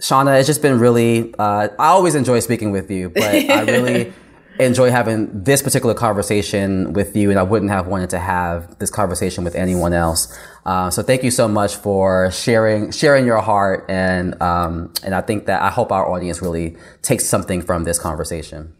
Shauna 0.01 0.39
it's 0.39 0.47
just 0.47 0.61
been 0.61 0.79
really 0.79 1.33
uh, 1.37 1.69
I 1.77 1.87
always 1.87 2.15
enjoy 2.15 2.39
speaking 2.39 2.71
with 2.71 2.89
you 2.89 3.09
but 3.09 3.23
I 3.23 3.63
really 3.63 4.13
enjoy 4.59 4.91
having 4.91 5.43
this 5.43 5.61
particular 5.61 5.93
conversation 5.93 6.93
with 6.93 7.15
you, 7.15 7.29
and 7.29 7.39
I 7.39 7.43
wouldn't 7.43 7.71
have 7.71 7.87
wanted 7.87 8.09
to 8.11 8.19
have 8.19 8.77
this 8.79 8.91
conversation 8.91 9.43
with 9.43 9.55
anyone 9.55 9.93
else. 9.93 10.37
Uh, 10.65 10.89
so 10.89 11.01
thank 11.01 11.23
you 11.23 11.31
so 11.31 11.47
much 11.47 11.77
for 11.77 12.29
sharing 12.31 12.91
sharing 12.91 13.25
your 13.25 13.41
heart, 13.41 13.85
and 13.89 14.39
um, 14.41 14.93
and 15.03 15.15
I 15.15 15.21
think 15.21 15.45
that 15.45 15.61
I 15.61 15.69
hope 15.69 15.91
our 15.91 16.07
audience 16.07 16.41
really 16.41 16.75
takes 17.01 17.25
something 17.25 17.61
from 17.61 17.85
this 17.85 17.97
conversation. 17.97 18.73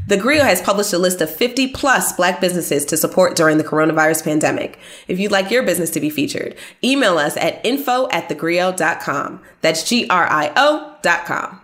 The 0.08 0.18
Grio 0.18 0.44
has 0.44 0.62
published 0.62 0.94
a 0.94 0.98
list 0.98 1.22
of 1.22 1.34
50 1.34 1.70
plus 1.70 2.14
black 2.14 2.42
businesses 2.42 2.86
to 2.86 2.98
support 2.98 3.36
during 3.36 3.58
the 3.58 3.64
coronavirus 3.64 4.24
pandemic. 4.24 4.80
If 5.08 5.20
you'd 5.20 5.32
like 5.32 5.52
your 5.52 5.64
business 5.64 5.92
to 5.92 6.00
be 6.00 6.10
featured, 6.10 6.56
email 6.84 7.18
us 7.18 7.38
at 7.38 7.64
info 7.66 8.08
at 8.10 8.30
thegrio.com. 8.30 9.42
That's 9.62 9.88
G 9.88 10.08
R 10.10 10.26
I 10.26 10.52
O 10.56 10.96
dot 11.02 11.26
com. 11.26 11.62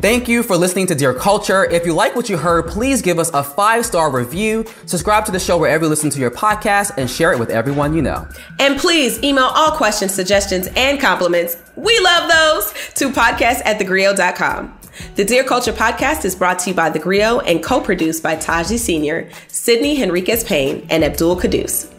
Thank 0.00 0.28
you 0.28 0.42
for 0.42 0.56
listening 0.56 0.86
to 0.86 0.94
Dear 0.94 1.12
Culture. 1.12 1.66
If 1.66 1.84
you 1.84 1.92
like 1.92 2.16
what 2.16 2.30
you 2.30 2.38
heard, 2.38 2.68
please 2.68 3.02
give 3.02 3.18
us 3.18 3.30
a 3.34 3.44
five 3.44 3.84
star 3.84 4.10
review, 4.10 4.64
subscribe 4.86 5.26
to 5.26 5.32
the 5.32 5.38
show 5.38 5.58
wherever 5.58 5.84
you 5.84 5.90
listen 5.90 6.08
to 6.08 6.18
your 6.18 6.30
podcast, 6.30 6.96
and 6.96 7.10
share 7.10 7.32
it 7.32 7.38
with 7.38 7.50
everyone 7.50 7.92
you 7.92 8.00
know. 8.00 8.26
And 8.58 8.78
please 8.78 9.22
email 9.22 9.44
all 9.44 9.72
questions, 9.72 10.14
suggestions, 10.14 10.68
and 10.74 10.98
compliments. 10.98 11.58
We 11.76 12.00
love 12.00 12.30
those 12.30 12.72
to 12.94 13.10
podcast 13.10 13.60
at 13.66 13.78
thegrio.com. 13.78 14.78
The 15.16 15.24
Dear 15.24 15.44
Culture 15.44 15.72
podcast 15.72 16.24
is 16.24 16.34
brought 16.34 16.60
to 16.60 16.70
you 16.70 16.76
by 16.76 16.88
The 16.88 16.98
Grio 16.98 17.40
and 17.40 17.62
co 17.62 17.78
produced 17.78 18.22
by 18.22 18.36
Taji 18.36 18.78
Sr., 18.78 19.28
Sydney 19.48 19.96
Henriquez 19.96 20.44
Payne, 20.44 20.86
and 20.88 21.04
Abdul 21.04 21.36
Kadus. 21.36 21.90